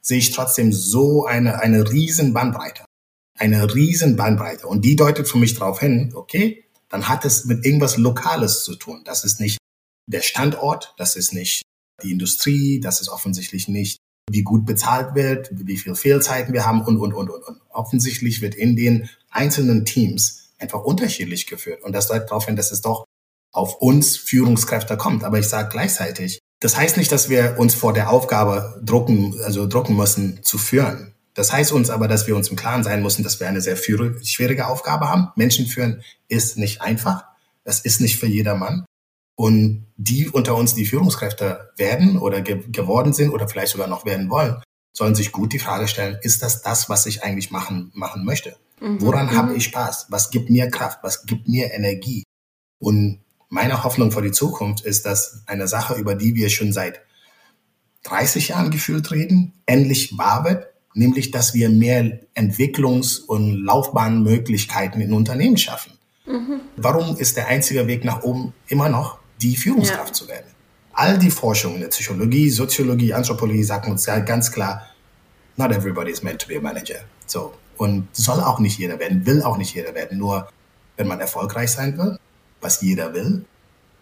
sehe 0.01 0.19
ich 0.19 0.31
trotzdem 0.31 0.73
so 0.73 1.27
eine, 1.27 1.61
eine 1.61 1.93
riesen 1.93 2.33
Bandbreite. 2.33 2.85
Eine 3.39 3.75
riesen 3.75 4.17
Bandbreite. 4.17 4.67
Und 4.67 4.85
die 4.85 4.97
deutet 4.97 5.29
für 5.29 5.39
mich 5.39 5.55
darauf 5.55 5.81
hin, 5.81 6.13
okay, 6.15 6.65
dann 6.89 7.09
hat 7.09 7.27
es 7.27 7.45
mit 7.45 7.65
irgendwas 7.67 7.99
Lokales 7.99 8.65
zu 8.65 8.75
tun. 8.75 9.03
Das 9.05 9.25
ist 9.25 9.39
nicht 9.39 9.59
der 10.07 10.23
Standort, 10.23 10.95
das 10.97 11.17
ist 11.17 11.35
nicht 11.35 11.63
die 12.03 12.13
Industrie, 12.13 12.81
das 12.81 13.01
ist 13.03 13.09
offensichtlich 13.09 13.69
nicht, 13.69 13.99
wie 14.31 14.43
gut 14.43 14.65
bezahlt 14.65 15.15
wird, 15.15 15.51
wie 15.53 15.77
viel 15.77 15.95
Fehlzeiten 15.95 16.53
wir 16.53 16.67
haben 16.67 16.83
und, 16.83 16.99
und, 16.99 17.13
und, 17.13 17.31
und. 17.31 17.61
Offensichtlich 17.71 18.41
wird 18.41 18.55
in 18.55 18.77
den 18.77 19.09
einzelnen 19.31 19.85
Teams 19.85 20.51
einfach 20.59 20.83
unterschiedlich 20.83 21.47
geführt. 21.47 21.83
Und 21.83 21.93
das 21.93 22.09
deutet 22.09 22.31
darauf 22.31 22.47
hin, 22.47 22.57
dass 22.57 22.73
es 22.73 22.81
doch 22.81 23.05
auf 23.53 23.77
uns 23.77 24.17
Führungskräfte 24.17 24.97
kommt. 24.97 25.25
Aber 25.25 25.39
ich 25.39 25.49
sage 25.49 25.69
gleichzeitig, 25.71 26.39
das 26.61 26.77
heißt 26.77 26.97
nicht, 26.97 27.11
dass 27.11 27.29
wir 27.29 27.57
uns 27.59 27.75
vor 27.75 27.93
der 27.93 28.11
Aufgabe 28.11 28.81
drucken, 28.85 29.41
also 29.45 29.67
drucken 29.67 29.97
müssen, 29.97 30.43
zu 30.43 30.59
führen. 30.59 31.15
Das 31.35 31.53
heißt 31.53 31.73
uns 31.73 31.91
aber, 31.91 32.09
dass 32.09 32.27
wir 32.27 32.37
uns 32.37 32.49
im 32.49 32.57
Klaren 32.57 32.85
sein 32.85 33.03
müssen, 33.03 33.25
dass 33.25 33.41
wir 33.41 33.49
eine 33.49 33.61
sehr 33.61 33.77
schwierige 33.77 34.67
Aufgabe 34.67 35.09
haben. 35.09 35.29
Menschen 35.35 35.67
führen 35.67 36.03
ist 36.29 36.59
nicht 36.59 36.81
einfach. 36.81 37.25
Das 37.65 37.81
ist 37.81 38.01
nicht 38.01 38.19
für 38.19 38.27
jedermann. 38.27 38.85
Und 39.35 39.87
die 39.97 40.29
unter 40.29 40.57
uns, 40.57 40.75
die 40.75 40.85
Führungskräfte 40.85 41.71
werden 41.77 42.19
oder 42.19 42.43
ge 42.43 42.63
geworden 42.71 43.13
sind 43.13 43.31
oder 43.31 43.49
vielleicht 43.49 43.73
sogar 43.73 43.89
noch 43.89 44.05
werden 44.05 44.31
wollen, 44.31 44.63
sollen 44.93 45.15
sich 45.15 45.33
gut 45.33 45.53
die 45.53 45.59
Frage 45.59 45.89
stellen, 45.89 46.19
ist 46.23 46.43
das 46.43 46.63
das, 46.63 46.89
was 46.89 47.07
ich 47.07 47.23
eigentlich 47.23 47.51
machen, 47.51 47.91
machen 47.95 48.25
möchte? 48.25 48.57
Mhm. 48.81 49.01
Woran 49.01 49.27
mhm. 49.27 49.37
habe 49.37 49.55
ich 49.55 49.65
Spaß? 49.65 50.07
Was 50.11 50.31
gibt 50.31 50.51
mir 50.51 50.69
Kraft? 50.69 50.99
Was 51.03 51.25
gibt 51.25 51.49
mir 51.49 51.73
Energie? 51.73 52.25
Und 52.79 53.21
meine 53.49 53.85
Hoffnung 53.85 54.13
für 54.13 54.23
die 54.23 54.33
Zukunft 54.33 54.85
ist, 54.85 55.07
dass 55.07 55.43
eine 55.47 55.69
Sache, 55.69 55.95
über 55.95 56.15
die 56.15 56.35
wir 56.35 56.51
schon 56.51 56.73
seit 56.73 57.01
30 58.05 58.49
Jahren 58.49 58.71
gefühlt 58.71 59.11
reden, 59.13 59.53
endlich 59.67 60.19
wahr 60.19 60.45
wird, 60.45 60.67
nämlich 60.95 61.31
dass 61.31 61.55
wir 61.55 61.71
mehr 61.71 62.21
Entwicklungs- 62.35 63.21
und 63.21 63.65
Laufbahnmöglichkeiten 63.65 65.01
in 65.01 65.13
Unternehmen 65.13 65.57
schaffen. 65.57 65.93
Mhm. 66.27 66.61
Warum 66.77 67.17
ist 67.17 67.37
der 67.37 67.49
einzige 67.49 67.87
Weg 67.87 68.05
nach 68.05 68.23
oben 68.23 68.53
immer 68.67 68.89
noch 68.89 69.19
die 69.43 69.57
Führungskraft 69.57 70.09
ja. 70.09 70.13
zu 70.13 70.29
werden. 70.29 70.47
All 70.93 71.19
die 71.19 71.31
Forschungen 71.31 71.77
in 71.77 71.81
der 71.83 71.89
Psychologie, 71.89 72.51
Soziologie, 72.51 73.15
Anthropologie 73.15 73.65
sagen 73.65 73.91
uns 73.91 74.07
ja 74.07 74.19
ganz 74.21 74.53
klar, 74.53 74.87
not 75.57 75.73
everybody 75.73 76.11
is 76.11 76.23
meant 76.23 76.41
to 76.41 76.49
be 76.49 76.57
a 76.57 76.61
manager. 76.61 77.01
So. 77.27 77.55
Und 77.77 78.09
soll 78.13 78.41
auch 78.41 78.59
nicht 78.61 78.79
jeder 78.79 78.99
werden, 78.99 79.27
will 79.27 79.43
auch 79.43 79.57
nicht 79.57 79.75
jeder 79.75 79.95
werden. 79.95 80.19
Nur 80.19 80.49
wenn 80.97 81.09
man 81.09 81.21
erfolgreich 81.21 81.71
sein 81.71 81.97
will, 81.99 82.19
was 82.61 82.81
jeder 82.83 83.15
will, 83.15 83.45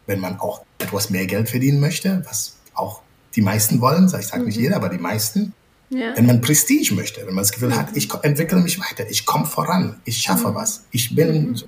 wenn 0.06 0.20
man 0.20 0.38
auch 0.40 0.64
etwas 0.78 1.10
mehr 1.10 1.26
Geld 1.26 1.48
verdienen 1.48 1.80
möchte, 1.80 2.22
was 2.26 2.56
auch 2.74 3.02
die 3.36 3.42
meisten 3.42 3.80
wollen, 3.80 4.06
ich 4.06 4.26
sage 4.26 4.42
nicht 4.42 4.56
mhm. 4.56 4.62
jeder, 4.62 4.76
aber 4.76 4.88
die 4.88 4.98
meisten, 4.98 5.54
ja. 5.90 6.16
wenn 6.16 6.26
man 6.26 6.40
Prestige 6.40 6.94
möchte, 6.94 7.20
wenn 7.20 7.34
man 7.34 7.44
das 7.44 7.52
Gefühl 7.52 7.68
mhm. 7.68 7.76
hat, 7.76 7.96
ich 7.96 8.12
entwickle 8.22 8.58
mich 8.58 8.80
weiter, 8.80 9.08
ich 9.08 9.24
komme 9.24 9.46
voran, 9.46 10.00
ich 10.04 10.18
schaffe 10.18 10.48
mhm. 10.48 10.54
was, 10.56 10.84
ich 10.90 11.14
bin, 11.14 11.50
mhm 11.50 11.62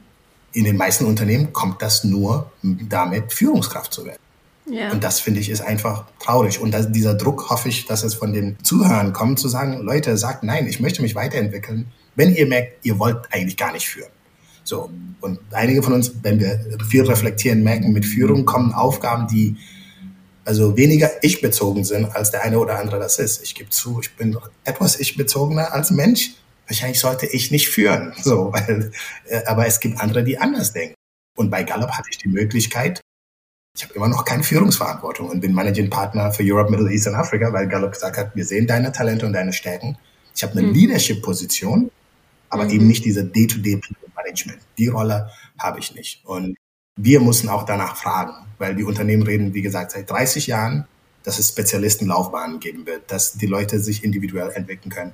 in 0.53 0.65
den 0.65 0.77
meisten 0.77 1.05
Unternehmen 1.07 1.53
kommt 1.53 1.83
das 1.83 2.05
nur 2.05 2.51
damit, 2.63 3.33
Führungskraft 3.33 3.93
zu 3.93 4.05
werden. 4.05 4.19
Ja. 4.67 4.93
Und 4.93 5.03
das 5.03 5.21
finde 5.21 5.41
ich 5.41 5.49
ist 5.49 5.61
einfach 5.61 6.05
traurig. 6.21 6.61
Und 6.61 6.73
das, 6.73 6.91
dieser 6.93 7.15
Druck 7.15 7.51
hoffe 7.51 7.69
ich, 7.69 7.87
dass 7.87 8.05
es 8.05 8.15
von 8.15 8.33
den 8.33 8.57
Zuhörern 8.63 9.13
kommt, 9.13 9.39
zu 9.39 9.49
sagen, 9.49 9.81
Leute, 9.83 10.17
sagt 10.17 10.45
nein, 10.45 10.67
ich 10.67 10.81
möchte 10.81 11.03
mich 11.03 11.15
weiterentwickeln, 11.15 11.91
wenn 12.15 12.35
ihr 12.35 12.47
merkt, 12.47 12.85
ihr 12.85 12.99
wollt 12.99 13.19
eigentlich 13.31 13.57
gar 13.57 13.73
nicht 13.73 13.89
führen. 13.89 14.11
So. 14.65 14.91
Und 15.21 15.41
einige 15.51 15.83
von 15.83 15.95
uns, 15.95 16.13
wenn 16.23 16.39
wir 16.39 16.61
viel 16.89 17.05
reflektieren, 17.05 17.63
merken, 17.63 17.93
mit 17.93 18.05
Führung 18.05 18.45
kommen 18.45 18.73
Aufgaben, 18.73 19.27
die 19.27 19.57
also 20.45 20.77
weniger 20.77 21.11
ich-bezogen 21.23 21.85
sind, 21.85 22.15
als 22.15 22.31
der 22.31 22.43
eine 22.43 22.59
oder 22.59 22.79
andere 22.79 22.99
das 22.99 23.19
ist. 23.19 23.43
Ich 23.43 23.55
gebe 23.55 23.71
zu, 23.71 24.01
ich 24.01 24.15
bin 24.17 24.37
etwas 24.65 24.99
ich-bezogener 24.99 25.73
als 25.73 25.91
Mensch. 25.91 26.33
Wahrscheinlich 26.67 27.01
sollte 27.01 27.27
ich 27.27 27.51
nicht 27.51 27.69
führen. 27.69 28.15
So, 28.23 28.53
weil, 28.53 28.93
äh, 29.29 29.45
aber 29.47 29.67
es 29.67 29.81
gibt 29.81 30.01
andere, 30.01 30.25
die 30.25 30.39
anders 30.39 30.73
denken. 30.73 30.95
Und 31.37 31.51
bei 31.51 31.63
Gallup 31.65 31.91
hatte 31.91 32.09
ich 32.11 32.19
die 32.19 32.29
Möglichkeit, 32.29 33.01
ich 33.75 33.85
habe 33.85 33.95
immer 33.95 34.09
noch 34.09 34.25
keine 34.25 34.43
Führungsverantwortung 34.43 35.31
und 35.31 35.41
bin 35.41 35.55
Managing 35.55 35.89
Partner 35.89 36.31
für 36.31 36.43
Europe, 36.45 36.71
Middle 36.71 36.91
East 36.91 37.07
und 37.07 37.15
Afrika, 37.15 37.53
weil 37.53 37.69
Gallup 37.69 37.93
gesagt 37.93 38.19
hat, 38.19 38.37
wir 38.37 38.45
sehen 38.45 38.67
deine 38.67 38.93
Talente 38.93 39.25
und 39.25 39.33
deine 39.33 39.53
Stärken. 39.53 39.97
Ich 40.37 40.43
habe 40.43 40.53
eine 40.59 40.69
mhm. 40.69 40.75
Leadership-Position, 40.75 41.91
aber 42.51 42.65
mhm. 42.65 42.71
eben 42.71 42.87
nicht 42.87 43.05
diese 43.05 43.25
Day-to-Day-Management. 43.25 44.59
Die 44.77 44.89
Rolle 44.89 45.31
habe 45.59 45.79
ich 45.79 45.95
nicht. 45.95 46.23
Und 46.27 46.57
wir 46.97 47.21
müssen 47.21 47.49
auch 47.49 47.65
danach 47.65 47.97
fragen, 47.97 48.35
weil 48.59 48.75
die 48.75 48.85
Unternehmen 48.85 49.23
reden, 49.23 49.55
wie 49.55 49.63
gesagt, 49.63 49.93
seit 49.93 50.11
30 50.11 50.49
Jahren, 50.49 50.87
dass 51.23 51.39
es 51.39 51.49
Spezialistenlaufbahnen 51.49 52.61
geben 52.61 52.85
wird, 52.85 53.11
dass 53.11 53.33
die 53.35 53.47
Leute 53.47 53.79
sich 53.79 54.05
individuell 54.05 54.51
entwickeln 54.51 54.91
können. 54.91 55.13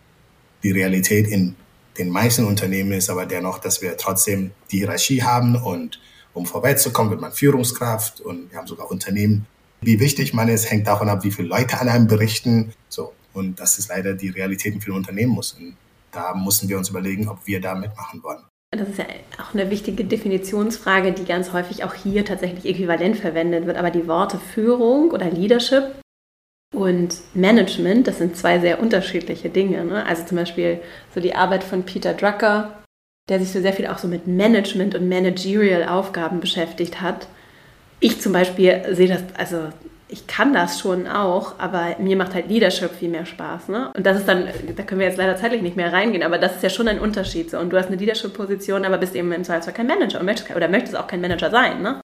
Die 0.63 0.71
Realität 0.71 1.29
in 1.29 1.55
den 1.99 2.11
meisten 2.11 2.45
Unternehmen 2.45 2.93
ist 2.93 3.11
aber 3.11 3.27
dennoch, 3.27 3.59
dass 3.59 3.83
wir 3.83 3.97
trotzdem 3.97 4.53
die 4.71 4.79
Hierarchie 4.79 5.23
haben 5.23 5.57
und 5.57 6.01
um 6.35 6.47
vorwärts 6.47 6.83
zu 6.83 6.93
kommen, 6.93 7.11
wird 7.11 7.21
man 7.21 7.33
Führungskraft 7.33 8.21
und 8.21 8.51
wir 8.51 8.59
haben 8.59 8.67
sogar 8.67 8.91
Unternehmen. 8.91 9.47
Wie 9.81 9.99
wichtig 9.99 10.35
man 10.35 10.49
ist, 10.49 10.71
hängt 10.71 10.87
davon 10.87 11.09
ab, 11.09 11.25
wie 11.25 11.31
viele 11.31 11.49
Leute 11.49 11.81
an 11.81 11.89
einem 11.89 12.07
berichten. 12.07 12.73
So. 12.89 13.13
Und 13.33 13.61
das 13.61 13.79
ist 13.79 13.89
leider 13.89 14.15
die 14.15 14.29
Realität 14.29 14.75
in 14.75 14.81
vielen 14.81 14.97
Unternehmen 14.97 15.33
muss. 15.33 15.53
Und 15.53 15.77
da 16.13 16.35
müssen 16.35 16.69
wir 16.69 16.79
uns 16.79 16.89
überlegen, 16.89 17.29
ob 17.29 17.47
wir 17.47 17.61
da 17.61 17.75
mitmachen 17.75 18.23
wollen. 18.23 18.43
Das 18.71 18.89
ist 18.89 18.99
ja 18.99 19.07
auch 19.41 19.55
eine 19.55 19.71
wichtige 19.71 20.05
Definitionsfrage, 20.05 21.13
die 21.13 21.25
ganz 21.25 21.53
häufig 21.53 21.85
auch 21.85 21.95
hier 21.95 22.25
tatsächlich 22.25 22.67
äquivalent 22.67 23.17
verwendet 23.17 23.67
wird. 23.67 23.77
Aber 23.77 23.91
die 23.91 24.07
Worte 24.07 24.39
Führung 24.39 25.11
oder 25.11 25.31
Leadership 25.31 25.95
und 26.75 27.15
Management, 27.35 28.07
das 28.07 28.19
sind 28.19 28.37
zwei 28.37 28.59
sehr 28.59 28.81
unterschiedliche 28.81 29.49
Dinge. 29.49 29.85
Ne? 29.85 30.05
Also 30.05 30.25
zum 30.25 30.37
Beispiel 30.37 30.81
so 31.15 31.21
die 31.21 31.35
Arbeit 31.35 31.65
von 31.65 31.85
Peter 31.85 32.13
Drucker, 32.15 32.79
der 33.29 33.41
sich 33.41 33.53
so 33.53 33.61
sehr 33.61 33.73
viel 33.73 33.87
auch 33.87 33.99
so 33.99 34.09
mit 34.09 34.27
Management 34.27 34.95
und 34.95 35.09
Managerial 35.09 35.89
Aufgaben 35.89 36.41
beschäftigt 36.41 37.01
hat. 37.01 37.27
Ich 38.01 38.21
zum 38.21 38.33
Beispiel 38.33 38.85
sehe 38.93 39.09
das, 39.09 39.23
also 39.37 39.69
ich 40.11 40.27
kann 40.27 40.55
das 40.55 40.81
schon 40.81 41.07
auch, 41.07 41.59
aber 41.59 41.97
mir 41.99 42.17
macht 42.17 42.35
halt 42.35 42.49
Leadership 42.49 42.93
viel 42.93 43.11
mehr 43.11 43.27
Spaß. 43.27 43.69
Ne? 43.69 43.91
Und 43.95 44.07
das 44.07 44.19
ist 44.19 44.29
dann, 44.29 44.49
da 44.77 44.83
können 44.83 45.01
wir 45.01 45.07
jetzt 45.07 45.19
leider 45.19 45.37
zeitlich 45.37 45.63
nicht 45.63 45.77
mehr 45.77 45.93
reingehen, 45.93 46.23
aber 46.23 46.39
das 46.39 46.57
ist 46.57 46.63
ja 46.63 46.71
schon 46.71 46.89
ein 46.89 47.01
Unterschied. 47.01 47.51
So. 47.51 47.59
Und 47.59 47.71
du 47.71 47.77
hast 47.77 47.89
eine 47.89 47.97
Leadership-Position, 47.97 48.85
aber 48.85 48.99
bist 48.99 49.15
eben 49.15 49.33
im 49.33 49.45
Zweifelsfall 49.45 49.75
kein 49.75 49.87
Manager 49.87 50.21
und 50.21 50.27
möchtest, 50.27 50.55
oder 50.55 50.69
möchtest 50.69 50.97
auch 50.97 51.07
kein 51.07 51.21
Manager 51.21 51.51
sein. 51.51 51.83
Ne? 51.83 52.01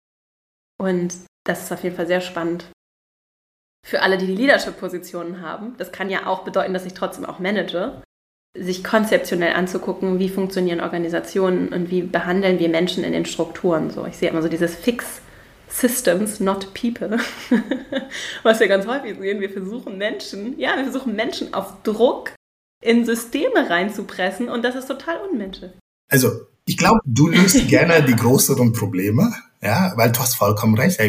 Und 0.78 1.14
das 1.46 1.62
ist 1.62 1.72
auf 1.72 1.82
jeden 1.82 1.96
Fall 1.96 2.06
sehr 2.06 2.20
spannend. 2.20 2.66
Für 3.86 4.00
alle, 4.00 4.16
die 4.16 4.26
die 4.26 4.34
Leadership-Positionen 4.34 5.42
haben, 5.42 5.74
das 5.76 5.92
kann 5.92 6.08
ja 6.08 6.26
auch 6.26 6.42
bedeuten, 6.42 6.72
dass 6.72 6.86
ich 6.86 6.94
trotzdem 6.94 7.26
auch 7.26 7.38
manage 7.38 8.02
sich 8.56 8.82
konzeptionell 8.82 9.52
anzugucken, 9.54 10.18
wie 10.18 10.28
funktionieren 10.28 10.80
Organisationen 10.80 11.68
und 11.68 11.90
wie 11.90 12.02
behandeln 12.02 12.58
wir 12.58 12.68
Menschen 12.68 13.04
in 13.04 13.12
den 13.12 13.26
Strukturen. 13.26 13.90
So, 13.90 14.06
ich 14.06 14.16
sehe 14.16 14.30
immer 14.30 14.42
so 14.42 14.48
dieses 14.48 14.74
Fix 14.74 15.20
Systems, 15.68 16.40
not 16.40 16.72
people. 16.72 17.18
Was 18.42 18.60
wir 18.60 18.68
ganz 18.68 18.86
häufig 18.86 19.18
sehen, 19.18 19.40
wir 19.40 19.50
versuchen 19.50 19.98
Menschen, 19.98 20.58
ja, 20.58 20.76
wir 20.76 20.84
versuchen 20.84 21.16
Menschen 21.16 21.52
auf 21.52 21.82
Druck 21.82 22.32
in 22.80 23.04
Systeme 23.04 23.68
reinzupressen 23.68 24.48
und 24.48 24.62
das 24.62 24.76
ist 24.76 24.86
total 24.86 25.16
unmenschlich. 25.28 25.72
Also, 26.10 26.30
ich 26.64 26.76
glaube, 26.76 27.00
du 27.04 27.28
löst 27.28 27.68
gerne 27.68 28.04
die 28.04 28.14
größeren 28.14 28.72
Probleme, 28.72 29.34
ja, 29.60 29.92
weil 29.96 30.12
du 30.12 30.20
hast 30.20 30.36
vollkommen 30.36 30.76
recht. 30.76 31.00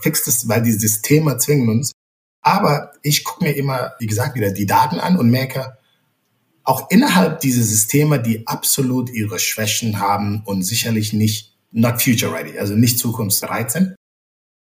Fixst 0.00 0.28
es, 0.28 0.48
weil 0.48 0.62
die 0.62 0.72
Systeme 0.72 1.36
zwingen 1.36 1.68
uns. 1.68 1.92
Aber 2.46 2.92
ich 3.02 3.24
gucke 3.24 3.42
mir 3.42 3.56
immer, 3.56 3.94
wie 3.98 4.06
gesagt, 4.06 4.36
wieder 4.36 4.52
die 4.52 4.66
Daten 4.66 5.00
an 5.00 5.18
und 5.18 5.30
merke, 5.30 5.76
auch 6.62 6.88
innerhalb 6.90 7.40
dieser 7.40 7.64
Systeme, 7.64 8.22
die 8.22 8.46
absolut 8.46 9.10
ihre 9.10 9.40
Schwächen 9.40 9.98
haben 9.98 10.42
und 10.44 10.62
sicherlich 10.62 11.12
nicht 11.12 11.56
not 11.72 12.00
future 12.00 12.32
ready, 12.32 12.56
also 12.56 12.76
nicht 12.76 13.00
zukunftsbereit 13.00 13.72
sind, 13.72 13.96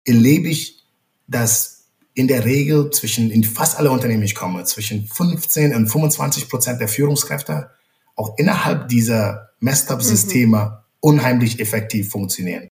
erlebe 0.06 0.48
ich, 0.48 0.82
dass 1.28 1.90
in 2.14 2.30
der 2.30 2.46
Regel 2.46 2.90
zwischen, 2.92 3.30
in 3.30 3.44
fast 3.44 3.78
alle 3.78 3.92
Unternehmen 3.92 4.24
ich 4.24 4.36
komme, 4.36 4.64
zwischen 4.64 5.06
15 5.06 5.76
und 5.76 5.88
25 5.90 6.48
Prozent 6.48 6.80
der 6.80 6.88
Führungskräfte 6.88 7.70
auch 8.16 8.38
innerhalb 8.38 8.88
dieser 8.88 9.50
Messed-up-Systeme 9.60 10.58
mhm. 10.58 10.72
unheimlich 11.02 11.60
effektiv 11.60 12.12
funktionieren. 12.12 12.70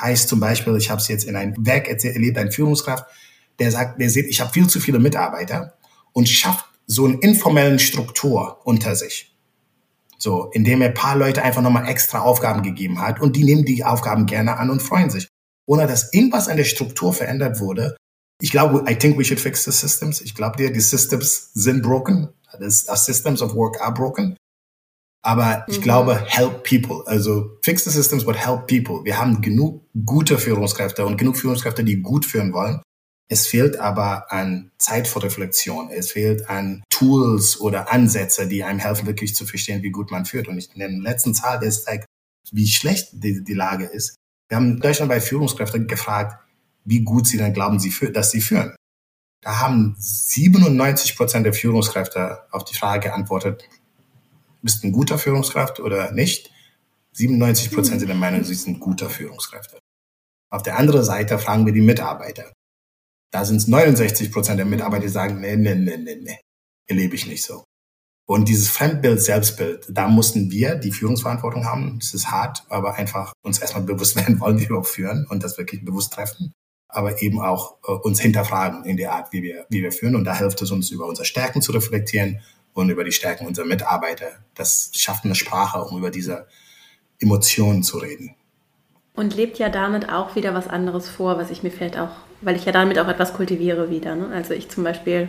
Heißt 0.00 0.26
zum 0.26 0.40
Beispiel, 0.40 0.74
ich 0.78 0.88
habe 0.88 1.02
es 1.02 1.08
jetzt 1.08 1.24
in 1.24 1.36
einem 1.36 1.54
Werk 1.66 1.86
erlebt, 1.88 2.38
ein 2.38 2.50
Führungskraft, 2.50 3.04
der 3.58 3.70
sagt, 3.70 4.00
der 4.00 4.10
sieht, 4.10 4.26
ich 4.26 4.40
habe 4.40 4.52
viel 4.52 4.68
zu 4.68 4.80
viele 4.80 4.98
Mitarbeiter 4.98 5.74
und 6.12 6.28
schafft 6.28 6.66
so 6.86 7.04
einen 7.04 7.18
informellen 7.20 7.78
Struktur 7.78 8.60
unter 8.64 8.94
sich. 8.96 9.34
So, 10.18 10.50
indem 10.52 10.80
er 10.80 10.88
ein 10.88 10.94
paar 10.94 11.16
Leute 11.16 11.42
einfach 11.42 11.62
nochmal 11.62 11.88
extra 11.88 12.20
Aufgaben 12.20 12.62
gegeben 12.62 13.00
hat 13.00 13.20
und 13.20 13.36
die 13.36 13.44
nehmen 13.44 13.64
die 13.64 13.84
Aufgaben 13.84 14.26
gerne 14.26 14.56
an 14.56 14.70
und 14.70 14.82
freuen 14.82 15.10
sich. 15.10 15.28
Ohne 15.66 15.86
dass 15.86 16.12
irgendwas 16.12 16.48
an 16.48 16.56
der 16.56 16.64
Struktur 16.64 17.12
verändert 17.12 17.60
wurde. 17.60 17.96
Ich 18.40 18.50
glaube, 18.50 18.84
I 18.90 18.96
think 18.96 19.18
we 19.18 19.24
should 19.24 19.40
fix 19.40 19.64
the 19.64 19.70
systems. 19.70 20.20
Ich 20.20 20.34
glaube 20.34 20.56
dir, 20.56 20.72
die 20.72 20.80
Systems 20.80 21.50
sind 21.54 21.82
broken. 21.82 22.28
The 22.58 22.70
systems 22.70 23.42
of 23.42 23.54
work 23.54 23.80
are 23.80 23.92
broken. 23.92 24.36
Aber 25.22 25.64
ich 25.68 25.78
mhm. 25.78 25.82
glaube, 25.82 26.22
help 26.26 26.64
people. 26.64 27.02
Also 27.06 27.58
fix 27.62 27.84
the 27.84 27.90
systems, 27.90 28.24
but 28.24 28.36
help 28.36 28.66
people. 28.66 29.04
Wir 29.04 29.18
haben 29.18 29.40
genug 29.40 29.82
gute 30.04 30.38
Führungskräfte 30.38 31.06
und 31.06 31.16
genug 31.16 31.36
Führungskräfte, 31.36 31.82
die 31.82 32.02
gut 32.02 32.26
führen 32.26 32.52
wollen. 32.52 32.82
Es 33.28 33.46
fehlt 33.46 33.78
aber 33.78 34.30
an 34.30 34.70
Zeit 34.78 35.08
für 35.08 35.22
Reflexion. 35.22 35.90
Es 35.90 36.12
fehlt 36.12 36.48
an 36.48 36.84
Tools 36.90 37.60
oder 37.60 37.90
Ansätze, 37.90 38.46
die 38.46 38.64
einem 38.64 38.78
helfen, 38.78 39.06
wirklich 39.06 39.34
zu 39.34 39.46
verstehen, 39.46 39.82
wie 39.82 39.90
gut 39.90 40.10
man 40.10 40.26
führt. 40.26 40.48
Und 40.48 40.58
ich 40.58 40.74
nenne 40.76 40.94
den 40.94 41.02
letzten 41.02 41.34
Zahl, 41.34 41.58
der 41.58 41.70
zeigt, 41.70 42.06
wie 42.52 42.66
schlecht 42.66 43.08
die, 43.12 43.42
die 43.42 43.54
Lage 43.54 43.86
ist. 43.86 44.16
Wir 44.48 44.58
haben 44.58 44.78
Deutschland 44.78 45.08
bei 45.08 45.20
Führungskräften 45.20 45.86
gefragt, 45.86 46.38
wie 46.84 47.00
gut 47.02 47.26
sie 47.26 47.38
dann 47.38 47.54
glauben, 47.54 47.80
sie 47.80 47.92
dass 48.12 48.30
sie 48.30 48.42
führen. 48.42 48.76
Da 49.40 49.60
haben 49.60 49.96
97 49.98 51.16
Prozent 51.16 51.46
der 51.46 51.54
Führungskräfte 51.54 52.42
auf 52.50 52.64
die 52.64 52.74
Frage 52.74 53.08
geantwortet, 53.08 53.68
bist 54.62 54.82
du 54.82 54.88
ein 54.88 54.92
guter 54.92 55.18
Führungskraft 55.18 55.80
oder 55.80 56.12
nicht? 56.12 56.50
97 57.12 57.70
Prozent 57.70 58.00
sind 58.00 58.08
der 58.08 58.16
Meinung, 58.16 58.42
sie 58.44 58.54
sind 58.54 58.80
guter 58.80 59.10
Führungskräfte. 59.10 59.78
Auf 60.50 60.62
der 60.62 60.78
anderen 60.78 61.04
Seite 61.04 61.38
fragen 61.38 61.66
wir 61.66 61.72
die 61.72 61.82
Mitarbeiter. 61.82 62.52
Da 63.34 63.44
sind 63.44 63.56
es 63.56 63.66
69 63.66 64.30
Prozent 64.30 64.60
der 64.60 64.64
Mitarbeiter, 64.64 65.02
die 65.02 65.08
sagen, 65.08 65.40
nee, 65.40 65.56
nee, 65.56 65.74
nee, 65.74 65.96
nee, 65.96 66.20
nee, 66.22 66.38
erlebe 66.86 67.16
ich 67.16 67.26
nicht 67.26 67.42
so. 67.42 67.64
Und 68.28 68.48
dieses 68.48 68.68
Fremdbild, 68.68 69.20
Selbstbild, 69.20 69.86
da 69.90 70.06
mussten 70.06 70.52
wir 70.52 70.76
die 70.76 70.92
Führungsverantwortung 70.92 71.64
haben. 71.64 71.98
Das 71.98 72.14
ist 72.14 72.30
hart, 72.30 72.62
aber 72.68 72.94
einfach 72.94 73.32
uns 73.42 73.58
erstmal 73.58 73.82
bewusst 73.82 74.14
werden, 74.20 74.38
wollen 74.38 74.60
wir 74.60 74.68
überhaupt 74.68 74.86
führen 74.86 75.26
und 75.28 75.42
das 75.42 75.58
wirklich 75.58 75.84
bewusst 75.84 76.12
treffen. 76.12 76.52
Aber 76.86 77.22
eben 77.22 77.40
auch 77.40 77.74
äh, 77.88 77.90
uns 77.90 78.20
hinterfragen 78.20 78.84
in 78.84 78.96
der 78.96 79.12
Art, 79.12 79.32
wie 79.32 79.42
wir, 79.42 79.66
wie 79.68 79.82
wir 79.82 79.90
führen. 79.90 80.14
Und 80.14 80.22
da 80.22 80.38
hilft 80.38 80.62
es 80.62 80.70
uns, 80.70 80.92
über 80.92 81.06
unsere 81.06 81.26
Stärken 81.26 81.60
zu 81.60 81.72
reflektieren 81.72 82.38
und 82.72 82.88
über 82.88 83.02
die 83.02 83.10
Stärken 83.10 83.48
unserer 83.48 83.66
Mitarbeiter. 83.66 84.28
Das 84.54 84.92
schafft 84.94 85.24
eine 85.24 85.34
Sprache, 85.34 85.82
um 85.82 85.98
über 85.98 86.12
diese 86.12 86.46
Emotionen 87.18 87.82
zu 87.82 87.98
reden. 87.98 88.36
Und 89.14 89.34
lebt 89.34 89.58
ja 89.58 89.70
damit 89.70 90.08
auch 90.08 90.36
wieder 90.36 90.54
was 90.54 90.68
anderes 90.68 91.08
vor, 91.08 91.36
was 91.36 91.50
ich 91.50 91.64
mir 91.64 91.72
fällt 91.72 91.98
auch, 91.98 92.10
weil 92.44 92.56
ich 92.56 92.64
ja 92.64 92.72
damit 92.72 92.98
auch 92.98 93.08
etwas 93.08 93.34
kultiviere 93.34 93.90
wieder. 93.90 94.14
Ne? 94.14 94.28
Also 94.32 94.54
ich 94.54 94.68
zum 94.68 94.84
Beispiel 94.84 95.28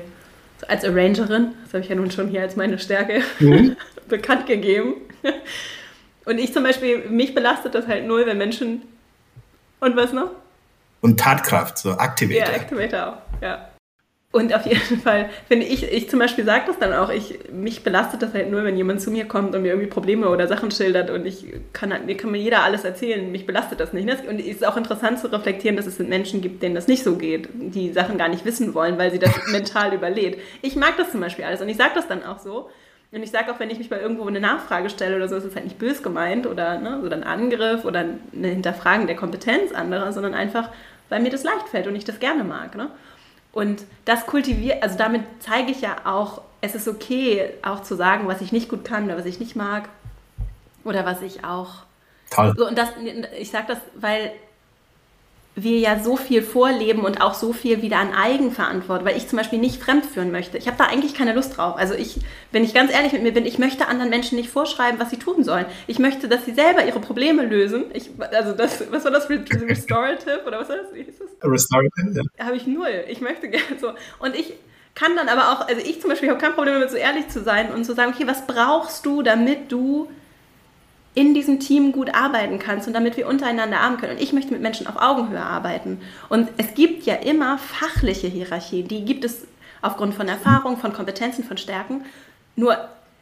als 0.68 0.86
Arrangerin, 0.86 1.54
das 1.64 1.74
habe 1.74 1.84
ich 1.84 1.90
ja 1.90 1.96
nun 1.96 2.12
schon 2.12 2.30
hier 2.30 2.42
als 2.42 2.56
meine 2.56 2.80
Stärke 2.80 3.22
mhm. 3.40 3.76
bekannt 4.08 4.46
gegeben. 4.48 4.96
Und 6.26 6.40
ich 6.40 6.54
zum 6.54 6.64
Beispiel, 6.64 7.10
mich 7.10 7.36
belastet 7.36 7.76
das 7.76 7.88
halt 7.88 8.06
null, 8.06 8.26
wenn 8.26 8.38
Menschen. 8.38 8.82
Und 9.80 9.96
was 9.96 10.12
noch? 10.12 10.32
Und 11.02 11.20
Tatkraft, 11.20 11.78
so 11.78 11.92
Activator. 11.92 12.48
Ja, 12.48 12.54
Activator 12.54 13.08
auch, 13.08 13.42
ja. 13.42 13.70
Und 14.36 14.54
auf 14.54 14.66
jeden 14.66 15.00
Fall 15.02 15.30
finde 15.48 15.66
ich, 15.66 15.90
ich 15.90 16.10
zum 16.10 16.20
Beispiel 16.20 16.44
sage 16.44 16.66
das 16.68 16.78
dann 16.78 16.92
auch, 16.92 17.10
ich, 17.10 17.40
mich 17.54 17.84
belastet 17.86 18.22
das 18.22 18.34
halt 18.34 18.52
nur, 18.52 18.66
wenn 18.66 18.76
jemand 18.76 19.00
zu 19.00 19.10
mir 19.10 19.24
kommt 19.24 19.56
und 19.56 19.62
mir 19.62 19.70
irgendwie 19.70 19.88
Probleme 19.88 20.28
oder 20.28 20.46
Sachen 20.50 20.72
schildert 20.72 21.10
und 21.10 21.26
ich 21.26 21.46
kann, 21.72 21.94
halt, 21.94 22.06
mir 22.06 22.18
kann 22.18 22.32
mir 22.32 22.40
jeder 22.40 22.64
alles 22.64 22.84
erzählen, 22.84 23.32
mich 23.32 23.46
belastet 23.46 23.80
das 23.80 23.94
nicht. 23.94 24.04
Ne? 24.04 24.18
Und 24.28 24.42
es 24.42 24.48
ist 24.48 24.68
auch 24.68 24.76
interessant 24.76 25.20
zu 25.20 25.32
reflektieren, 25.32 25.78
dass 25.78 25.86
es 25.86 26.00
Menschen 26.00 26.42
gibt, 26.42 26.62
denen 26.62 26.76
das 26.76 26.90
nicht 26.90 27.06
so 27.06 27.16
geht, 27.16 27.48
die 27.54 27.94
Sachen 27.94 28.18
gar 28.18 28.28
nicht 28.28 28.44
wissen 28.44 28.74
wollen, 28.74 28.98
weil 28.98 29.10
sie 29.10 29.20
das 29.20 29.32
mental 29.54 29.94
überlebt. 29.94 30.42
Ich 30.62 30.76
mag 30.76 30.98
das 30.98 31.12
zum 31.12 31.22
Beispiel 31.22 31.46
alles 31.46 31.62
und 31.62 31.70
ich 31.70 31.78
sage 31.78 31.92
das 31.96 32.10
dann 32.10 32.26
auch 32.26 32.40
so. 32.40 32.70
Und 33.14 33.24
ich 33.24 33.32
sage 33.32 33.50
auch, 33.54 33.60
wenn 33.62 33.70
ich 33.70 33.78
mich 33.78 33.90
mal 33.90 34.02
irgendwo 34.02 34.28
eine 34.28 34.42
Nachfrage 34.42 34.90
stelle 34.90 35.16
oder 35.16 35.30
so, 35.30 35.38
ist 35.38 35.46
es 35.46 35.56
halt 35.56 35.64
nicht 35.64 35.80
bös 35.80 36.04
gemeint 36.04 36.46
oder, 36.46 36.78
ne, 36.78 37.00
oder 37.06 37.16
ein 37.16 37.24
Angriff 37.24 37.86
oder 37.86 38.00
eine 38.00 38.48
Hinterfragen 38.50 39.08
der 39.08 39.16
Kompetenz 39.16 39.72
anderer, 39.72 40.12
sondern 40.12 40.34
einfach, 40.34 40.72
weil 41.08 41.22
mir 41.22 41.30
das 41.30 41.46
leicht 41.46 41.70
fällt 41.70 41.88
und 41.88 41.96
ich 41.96 42.04
das 42.04 42.20
gerne 42.20 42.44
mag. 42.44 42.76
Ne? 42.76 42.90
Und 43.56 43.86
das 44.04 44.28
kultiviert, 44.28 44.84
also 44.84 44.98
damit 44.98 45.24
zeige 45.40 45.72
ich 45.72 45.82
ja 45.82 45.96
auch, 46.04 46.42
es 46.62 46.76
ist 46.76 46.88
okay, 46.88 47.54
auch 47.64 47.82
zu 47.82 47.96
sagen, 47.96 48.28
was 48.28 48.42
ich 48.42 48.52
nicht 48.52 48.70
gut 48.70 48.86
kann 48.86 49.06
oder 49.06 49.18
was 49.18 49.26
ich 49.26 49.40
nicht 49.40 49.56
mag. 49.56 49.90
Oder 50.84 51.06
was 51.06 51.24
ich 51.24 51.44
auch 51.44 51.86
Toll. 52.30 52.54
So, 52.58 52.68
und 52.68 52.78
das, 52.78 52.90
ich 53.40 53.52
sage 53.52 53.68
das, 53.70 53.78
weil 53.96 54.32
wir 55.56 55.80
ja 55.80 56.00
so 56.00 56.18
viel 56.18 56.42
vorleben 56.42 57.06
und 57.06 57.22
auch 57.22 57.34
so 57.34 57.54
viel 57.54 57.82
wieder 57.82 57.98
an 57.98 58.14
Eigenverantwortung, 58.14 59.08
weil 59.08 59.16
ich 59.16 59.28
zum 59.28 59.38
Beispiel 59.38 59.60
nicht 59.60 59.82
fremd 59.82 60.06
führen 60.06 60.32
möchte. 60.32 60.58
Ich 60.58 60.68
habe 60.68 60.78
da 60.78 60.86
eigentlich 60.86 61.14
keine 61.14 61.34
Lust 61.34 61.56
drauf. 61.56 61.78
Also 61.78 61.94
ich, 61.94 62.20
wenn 62.52 62.66
ich 62.66 62.74
ganz 62.74 62.92
ehrlich 62.92 63.14
mit 63.14 63.24
mir 63.24 63.32
bin, 63.32 63.46
ich 63.46 63.58
möchte 63.58 63.88
anderen 63.88 64.10
Menschen 64.10 64.38
nicht 64.38 64.50
vorschreiben, 64.50 65.00
was 65.00 65.12
sie 65.12 65.18
tun 65.18 65.46
sollen. 65.46 65.66
Ich 65.88 65.98
möchte, 65.98 66.28
dass 66.28 66.44
sie 66.44 66.54
selber 66.54 66.86
ihre 66.86 67.00
Probleme 67.00 67.46
lösen. 67.46 67.86
Ich, 67.94 68.10
also 68.34 68.52
das, 68.52 68.84
was 68.92 69.06
war 69.06 69.12
das? 69.12 69.30
Restorative 69.30 70.44
oder 70.46 70.60
was 70.60 70.70
war 70.70 70.78
das? 70.78 70.94
Wie 70.94 71.04
hieß 71.04 71.20
das? 71.20 71.50
Restorative, 71.50 72.12
ja. 72.38 72.46
Habe 72.46 72.58
ich 72.58 72.68
null. 72.68 73.06
Ich 73.08 73.22
möchte 73.22 73.48
gerne 73.50 73.80
so. 73.80 73.94
Und 74.20 74.36
ich 74.36 74.56
kann 74.94 75.16
dann 75.16 75.30
aber 75.30 75.52
auch, 75.52 75.68
also 75.68 75.82
ich 75.82 76.02
zum 76.02 76.10
Beispiel 76.10 76.30
habe 76.30 76.40
kein 76.40 76.54
Problem 76.54 76.74
damit, 76.76 76.92
so 76.92 76.98
ehrlich 76.98 77.30
zu 77.30 77.42
sein 77.42 77.72
und 77.72 77.86
zu 77.86 77.94
sagen, 77.94 78.14
okay, 78.14 78.28
was 78.28 78.46
brauchst 78.46 79.06
du, 79.06 79.22
damit 79.22 79.72
du 79.72 80.10
in 81.16 81.34
diesem 81.34 81.60
Team 81.60 81.94
gut 81.94 82.14
arbeiten 82.14 82.60
kannst 82.60 82.88
und 82.88 82.94
damit 82.94 83.16
wir 83.18 83.28
untereinander 83.28 83.80
arbeiten 83.80 84.02
können. 84.02 84.18
Und 84.18 84.22
ich 84.22 84.34
möchte 84.34 84.52
mit 84.52 84.62
Menschen 84.62 84.86
auf 84.86 85.02
Augenhöhe 85.02 85.42
arbeiten. 85.42 86.02
Und 86.30 86.50
es 86.58 86.74
gibt 86.76 87.04
ja 87.06 87.16
immer 87.16 87.58
fachliche 87.58 88.28
Hierarchien, 88.28 88.88
die 88.88 89.06
gibt 89.06 89.24
es 89.24 89.48
aufgrund 89.82 90.14
von 90.14 90.28
Erfahrung, 90.28 90.78
von 90.78 90.92
Kompetenzen, 90.92 91.46
von 91.46 91.58
Stärken. 91.58 92.04
Nur 92.58 92.78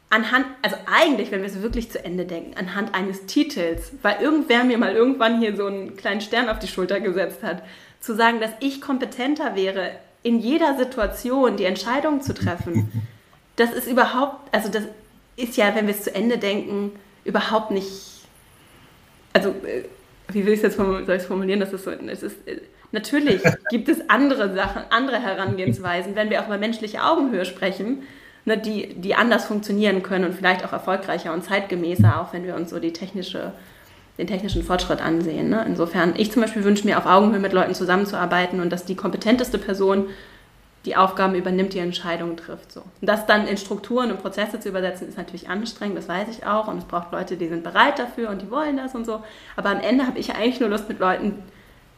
anhand, 0.10 0.46
also 0.62 0.76
eigentlich, 0.92 1.32
wenn 1.32 1.42
wir 1.42 1.48
es 1.48 1.62
wirklich 1.62 1.92
zu 1.92 2.04
Ende 2.04 2.26
denken, 2.26 2.56
anhand 2.58 2.96
eines 2.96 3.26
Titels, 3.28 3.92
weil 4.02 4.22
irgendwer 4.22 4.64
mir 4.64 4.78
mal 4.78 4.94
irgendwann 4.94 5.40
hier 5.40 5.56
so 5.56 5.68
einen 5.68 5.96
kleinen 5.96 6.22
Stern 6.22 6.50
auf 6.50 6.60
die 6.60 6.68
Schulter 6.68 7.00
gesetzt 7.00 7.44
hat, 7.44 7.64
zu 8.00 8.16
sagen, 8.16 8.40
dass 8.40 8.52
ich 8.60 8.82
kompetenter 8.82 9.56
wäre, 9.56 9.92
in 10.24 10.40
jeder 10.40 10.78
Situation 10.78 11.58
die 11.58 11.66
Entscheidung 11.66 12.22
zu 12.22 12.34
treffen, 12.34 12.92
das 13.56 13.72
ist 13.72 13.88
überhaupt, 13.88 14.54
also 14.54 14.70
das 14.70 14.84
ist 15.36 15.58
ja, 15.58 15.76
wenn 15.76 15.88
wir 15.88 15.94
es 15.94 16.04
zu 16.04 16.14
Ende 16.14 16.38
denken, 16.38 16.92
überhaupt 17.24 17.72
nicht, 17.72 17.92
also 19.34 19.50
äh, 19.50 19.84
wie 20.30 20.46
will 20.46 20.54
ich 20.54 20.64
es 20.64 20.64
jetzt 20.64 20.78
soll 20.78 21.16
ich 21.16 21.24
formulieren, 21.24 21.60
dass 21.60 21.74
es 21.74 21.84
so, 21.84 21.92
es 21.92 22.24
ist, 22.24 22.48
äh, 22.48 22.62
natürlich 22.92 23.42
gibt 23.70 23.90
es 23.90 24.10
andere 24.10 24.54
Sachen, 24.54 24.84
andere 24.90 25.20
Herangehensweisen, 25.22 26.16
wenn 26.16 26.30
wir 26.30 26.42
auch 26.42 26.48
über 26.48 26.58
menschliche 26.58 27.04
Augenhöhe 27.04 27.46
sprechen, 27.46 28.04
ne, 28.46 28.58
die, 28.58 28.94
die 28.96 29.16
anders 29.16 29.46
funktionieren 29.46 30.04
können 30.04 30.26
und 30.26 30.34
vielleicht 30.34 30.66
auch 30.66 30.74
erfolgreicher 30.74 31.34
und 31.34 31.44
zeitgemäßer, 31.44 32.22
auch 32.22 32.34
wenn 32.34 32.46
wir 32.46 32.56
uns 32.56 32.70
so 32.70 32.80
die 32.80 32.94
technische, 32.94 33.54
den 34.18 34.28
technischen 34.28 34.64
Fortschritt 34.64 35.02
ansehen. 35.02 35.50
Ne? 35.50 35.64
Insofern, 35.68 36.14
ich 36.18 36.32
zum 36.32 36.42
Beispiel 36.42 36.64
wünsche 36.64 36.86
mir 36.86 36.98
auf 36.98 37.06
Augenhöhe 37.06 37.40
mit 37.40 37.54
Leuten 37.54 37.74
zusammenzuarbeiten 37.74 38.60
und 38.60 38.70
dass 38.70 38.86
die 38.86 38.96
kompetenteste 38.96 39.58
Person 39.58 40.08
die 40.86 40.96
Aufgaben 40.96 41.36
übernimmt, 41.36 41.74
die 41.74 41.80
Entscheidungen 41.80 42.36
trifft. 42.36 42.72
So. 42.72 42.82
Und 42.82 43.08
das 43.08 43.26
dann 43.26 43.48
in 43.48 43.58
Strukturen 43.58 44.12
und 44.12 44.22
Prozesse 44.22 44.60
zu 44.60 44.70
übersetzen, 44.70 45.08
ist 45.08 45.18
natürlich 45.18 45.50
anstrengend, 45.50 45.98
das 45.98 46.10
weiß 46.10 46.28
ich 46.30 46.46
auch. 46.46 46.68
Und 46.68 46.80
es 46.80 46.86
braucht 46.86 47.12
Leute, 47.12 47.38
die 47.38 47.48
sind 47.48 47.64
bereit 47.64 48.00
dafür 48.00 48.30
und 48.30 48.42
die 48.42 48.52
wollen 48.52 48.78
das 48.78 48.94
und 48.94 49.06
so. 49.06 49.24
Aber 49.56 49.70
am 49.70 49.80
Ende 49.80 50.06
habe 50.06 50.20
ich 50.20 50.36
eigentlich 50.36 50.60
nur 50.60 50.70
Lust 50.70 50.90
mit 50.90 51.00
Leuten 51.00 51.44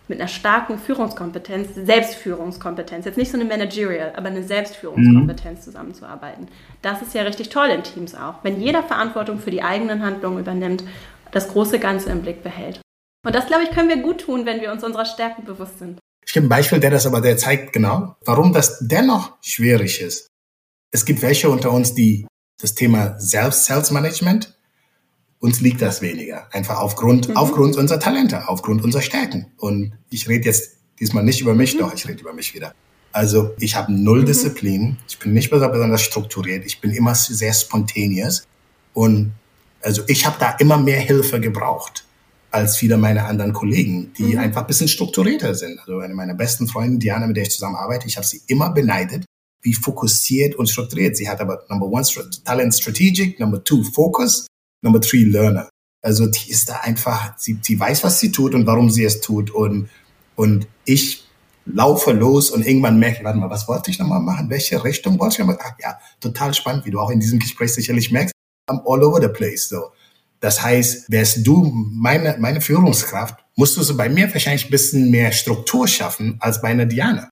mit 0.08 0.20
einer 0.20 0.28
starken 0.28 0.78
Führungskompetenz, 0.78 1.70
Selbstführungskompetenz, 1.74 3.06
jetzt 3.06 3.18
nicht 3.18 3.32
so 3.32 3.38
eine 3.38 3.46
Managerial, 3.46 4.14
aber 4.16 4.28
eine 4.28 4.44
Selbstführungskompetenz 4.44 5.60
mhm. 5.60 5.64
zusammenzuarbeiten. 5.64 6.48
Das 6.84 7.02
ist 7.02 7.16
ja 7.16 7.24
richtig 7.24 7.50
toll 7.50 7.70
in 7.70 7.82
Teams 7.82 8.14
auch, 8.14 8.36
wenn 8.44 8.62
jeder 8.62 8.84
Verantwortung 8.84 9.40
für 9.40 9.50
die 9.50 9.64
eigenen 9.64 10.04
Handlungen 10.04 10.40
übernimmt, 10.40 10.84
das 11.32 11.50
große 11.50 11.80
Ganze 11.80 12.12
im 12.12 12.22
Blick 12.22 12.44
behält. 12.44 12.80
Und 13.26 13.34
das, 13.34 13.48
glaube 13.48 13.64
ich, 13.64 13.72
können 13.72 13.90
wir 13.90 13.98
gut 13.98 14.22
tun, 14.22 14.46
wenn 14.46 14.62
wir 14.62 14.72
uns 14.72 14.84
unserer 14.84 15.06
Stärken 15.06 15.44
bewusst 15.44 15.80
sind. 15.80 15.98
Ich 16.36 16.38
gebe 16.42 16.48
ein 16.48 16.50
Beispiel, 16.50 16.82
der 16.82 16.90
das 16.90 17.06
aber, 17.06 17.22
der 17.22 17.38
zeigt 17.38 17.72
genau, 17.72 18.18
warum 18.26 18.52
das 18.52 18.80
dennoch 18.82 19.38
schwierig 19.40 20.02
ist. 20.02 20.32
Es 20.92 21.06
gibt 21.06 21.22
welche 21.22 21.50
unter 21.50 21.72
uns, 21.72 21.94
die 21.94 22.28
das 22.60 22.76
Thema 22.76 23.18
Selbst-Sales-Management, 23.18 24.54
uns 25.40 25.62
liegt 25.62 25.82
das 25.82 26.02
weniger. 26.02 26.54
Einfach 26.54 26.80
aufgrund, 26.80 27.30
mhm. 27.30 27.38
aufgrund 27.38 27.78
unserer 27.78 28.02
Talente, 28.02 28.50
aufgrund 28.50 28.84
unserer 28.84 29.02
Stärken. 29.02 29.54
Und 29.56 29.94
ich 30.10 30.28
rede 30.28 30.44
jetzt 30.44 30.72
diesmal 31.00 31.24
nicht 31.24 31.40
über 31.40 31.56
mich, 31.56 31.74
mhm. 31.74 31.80
doch, 31.80 31.94
ich 31.94 32.06
rede 32.06 32.20
über 32.20 32.34
mich 32.34 32.54
wieder. 32.54 32.74
Also 33.14 33.56
ich 33.58 33.78
habe 33.78 33.94
null 33.94 34.24
mhm. 34.24 34.26
Disziplin, 34.26 34.98
ich 35.08 35.18
bin 35.18 35.32
nicht 35.32 35.50
besonders 35.50 36.02
strukturiert, 36.02 36.66
ich 36.66 36.82
bin 36.82 36.92
immer 36.92 37.16
sehr 37.16 37.54
spontaneous. 37.54 38.46
Und 38.94 39.32
also 39.82 40.04
ich 40.08 40.26
habe 40.26 40.36
da 40.38 40.52
immer 40.60 40.78
mehr 40.78 41.00
Hilfe 41.00 41.40
gebraucht 41.40 42.06
als 42.56 42.78
viele 42.78 42.96
meiner 42.96 43.26
anderen 43.26 43.52
Kollegen, 43.52 44.14
die 44.18 44.34
mhm. 44.34 44.40
einfach 44.40 44.62
ein 44.62 44.68
bisschen 44.68 44.88
strukturierter 44.88 45.54
sind. 45.56 45.78
Also 45.78 46.00
eine 46.00 46.14
meiner 46.14 46.36
besten 46.36 46.70
Freunde, 46.70 47.00
Diana, 47.00 47.28
mit 47.28 47.36
der 47.36 47.44
ich 47.44 47.52
zusammenarbeite, 47.52 48.08
ich 48.08 48.16
habe 48.16 48.26
sie 48.26 48.42
immer 48.48 48.70
beneidet, 48.70 49.26
wie 49.62 49.74
fokussiert 49.74 50.56
und 50.56 50.70
strukturiert. 50.70 51.18
Sie 51.18 51.28
hat 51.28 51.42
aber 51.42 51.66
Number 51.70 51.88
One, 51.88 52.06
Talent 52.46 52.74
Strategic, 52.74 53.42
Number 53.42 53.62
Two, 53.62 53.84
Focus, 53.84 54.48
Number 54.82 55.02
Three, 55.02 55.26
Learner. 55.26 55.68
Also 56.02 56.28
die 56.28 56.50
ist 56.50 56.70
da 56.70 56.76
einfach, 56.78 57.38
sie, 57.38 57.60
sie 57.62 57.78
weiß, 57.78 58.06
was 58.06 58.22
sie 58.22 58.32
tut 58.32 58.56
und 58.56 58.66
warum 58.66 58.90
sie 58.90 59.04
es 59.04 59.20
tut. 59.20 59.52
Und, 59.52 59.90
und 60.38 60.66
ich 60.86 61.26
laufe 61.66 62.14
los 62.14 62.52
und 62.52 62.66
irgendwann 62.66 63.00
merke 63.00 63.18
ich, 63.18 63.24
warte 63.26 63.38
mal, 63.38 63.50
was 63.50 63.68
wollte 63.68 63.92
ich 63.92 64.00
nochmal 64.00 64.22
machen? 64.22 64.50
Welche 64.50 64.82
Richtung 64.82 65.20
wollte 65.20 65.34
ich 65.34 65.40
nochmal? 65.40 65.58
Ach 65.62 65.74
ja, 65.82 65.98
total 66.22 66.54
spannend, 66.54 66.86
wie 66.86 66.92
du 66.92 67.02
auch 67.02 67.10
in 67.10 67.20
diesem 67.20 67.40
Gespräch 67.40 67.74
sicherlich 67.74 68.12
merkst. 68.12 68.32
I'm 68.70 68.82
all 68.86 69.04
over 69.04 69.22
the 69.22 69.28
place. 69.28 69.68
So. 69.68 69.92
Das 70.46 70.62
heißt, 70.62 71.10
wärst 71.10 71.48
du 71.48 71.72
meine, 71.92 72.36
meine 72.38 72.62
Führungskraft, 72.62 73.44
musst 73.56 73.78
du 73.78 73.98
bei 73.98 74.10
mir 74.10 74.32
wahrscheinlich 74.32 74.66
ein 74.66 74.70
bisschen 74.70 75.10
mehr 75.10 75.32
Struktur 75.32 75.88
schaffen 75.88 76.38
als 76.40 76.62
bei 76.62 76.68
einer 76.68 76.86
Diana. 76.86 77.32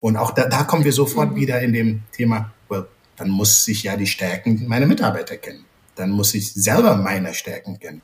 Und 0.00 0.16
auch 0.16 0.32
da, 0.32 0.46
da 0.46 0.64
kommen 0.64 0.82
wir 0.82 0.92
sofort 0.92 1.30
mhm. 1.30 1.36
wieder 1.36 1.60
in 1.62 1.72
dem 1.72 2.02
Thema, 2.10 2.52
well, 2.68 2.88
dann 3.14 3.28
muss 3.28 3.68
ich 3.68 3.84
ja 3.84 3.96
die 3.96 4.08
Stärken 4.08 4.66
meiner 4.66 4.86
Mitarbeiter 4.86 5.36
kennen. 5.36 5.64
Dann 5.94 6.10
muss 6.10 6.34
ich 6.34 6.52
selber 6.52 6.96
meine 6.96 7.34
Stärken 7.34 7.78
kennen. 7.78 8.02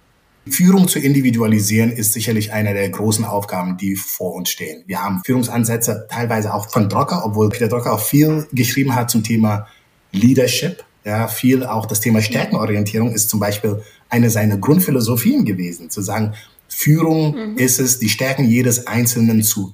Führung 0.49 0.87
zu 0.87 1.01
individualisieren 1.01 1.91
ist 1.91 2.13
sicherlich 2.13 2.53
eine 2.53 2.73
der 2.73 2.89
großen 2.89 3.25
Aufgaben, 3.25 3.77
die 3.77 3.97
vor 3.97 4.35
uns 4.35 4.51
stehen. 4.51 4.85
Wir 4.87 5.03
haben 5.03 5.23
Führungsansätze 5.27 6.07
teilweise 6.09 6.55
auch 6.55 6.71
von 6.71 6.89
Drucker, 6.89 7.25
obwohl 7.25 7.49
Peter 7.49 7.67
Drucker 7.67 7.95
auch 7.95 8.01
viel 8.01 8.47
geschrieben 8.53 8.95
hat 8.95 9.11
zum 9.11 9.25
Thema 9.25 9.67
Leadership. 10.13 10.85
Ja, 11.07 11.29
viel 11.29 11.65
auch 11.65 11.87
das 11.87 12.01
Thema 12.01 12.21
Stärkenorientierung 12.21 13.13
ist 13.15 13.31
zum 13.31 13.39
Beispiel 13.39 13.81
eine 14.09 14.29
seiner 14.29 14.57
Grundphilosophien 14.57 15.45
gewesen, 15.45 15.89
zu 15.89 16.03
sagen, 16.03 16.35
Führung 16.67 17.53
mhm. 17.53 17.59
ist 17.59 17.79
es, 17.79 18.01
die 18.01 18.09
Stärken 18.09 18.45
jedes 18.45 18.89
Einzelnen 18.89 19.45
zu, 19.45 19.73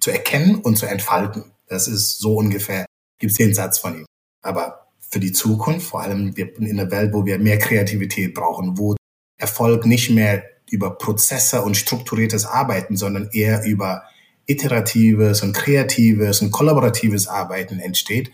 zu 0.00 0.10
erkennen 0.10 0.56
und 0.56 0.76
zu 0.76 0.86
entfalten. 0.86 1.44
Das 1.68 1.86
ist 1.86 2.18
so 2.18 2.34
ungefähr, 2.34 2.86
gibt 3.20 3.30
es 3.30 3.36
den 3.36 3.54
Satz 3.54 3.78
von 3.78 4.00
ihm. 4.00 4.06
Aber 4.42 4.88
für 4.98 5.20
die 5.20 5.30
Zukunft, 5.30 5.86
vor 5.86 6.02
allem 6.02 6.34
in 6.36 6.80
einer 6.80 6.90
Welt, 6.90 7.12
wo 7.14 7.24
wir 7.24 7.38
mehr 7.38 7.58
Kreativität 7.58 8.34
brauchen, 8.34 8.76
wo 8.78 8.96
Erfolg 9.36 9.86
nicht 9.86 10.10
mehr 10.10 10.42
über 10.68 10.98
Prozesse 10.98 11.62
und 11.62 11.76
strukturiertes 11.76 12.46
Arbeiten, 12.46 12.96
sondern 12.96 13.30
eher 13.32 13.62
über 13.64 14.02
iteratives 14.46 15.40
und 15.42 15.52
kreatives 15.52 16.42
und 16.42 16.50
kollaboratives 16.50 17.28
Arbeiten 17.28 17.78
entsteht, 17.78 18.32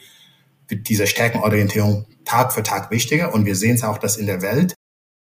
diese 0.70 1.06
Stärkenorientierung 1.06 2.06
Tag 2.24 2.52
für 2.52 2.62
Tag 2.62 2.90
wichtiger. 2.90 3.34
Und 3.34 3.46
wir 3.46 3.56
sehen 3.56 3.74
es 3.74 3.84
auch, 3.84 3.98
dass 3.98 4.16
in 4.16 4.26
der 4.26 4.42
Welt 4.42 4.74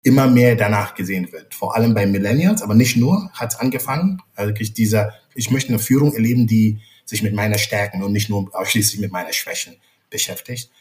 immer 0.04 0.28
mehr 0.28 0.56
danach 0.56 0.96
gesehen 0.96 1.32
wird. 1.32 1.54
Vor 1.54 1.76
allem 1.76 1.94
bei 1.94 2.06
Millennials, 2.06 2.62
aber 2.62 2.74
nicht 2.74 2.98
nur, 2.98 3.30
hat 3.34 3.54
es 3.54 3.60
angefangen. 3.60 4.22
Also 4.36 4.52
dieser, 4.54 5.14
ich 5.36 5.52
möchte 5.52 5.70
eine 5.70 5.80
Führung 5.80 6.14
erleben, 6.14 6.48
die 6.48 6.80
sich 7.06 7.22
mit 7.22 7.34
meiner 7.34 7.58
Stärken 7.58 8.04
und 8.04 8.12
nicht 8.12 8.30
nur 8.30 8.50
ausschließlich 8.54 9.00
mit 9.00 9.12
meiner 9.12 9.34
Schwächen 9.34 9.76
beschäftigt. 10.10 10.72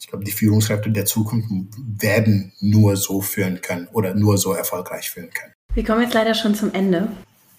Ich 0.00 0.06
glaube, 0.06 0.24
die 0.24 0.30
Führungskräfte 0.30 0.90
der 0.90 1.06
Zukunft 1.06 1.48
werden 1.76 2.52
nur 2.60 2.96
so 2.96 3.20
führen 3.20 3.60
können 3.60 3.88
oder 3.92 4.14
nur 4.14 4.38
so 4.38 4.52
erfolgreich 4.52 5.10
führen 5.10 5.30
können. 5.30 5.52
Wir 5.74 5.84
kommen 5.84 6.02
jetzt 6.02 6.14
leider 6.14 6.34
schon 6.34 6.54
zum 6.54 6.72
Ende. 6.72 7.10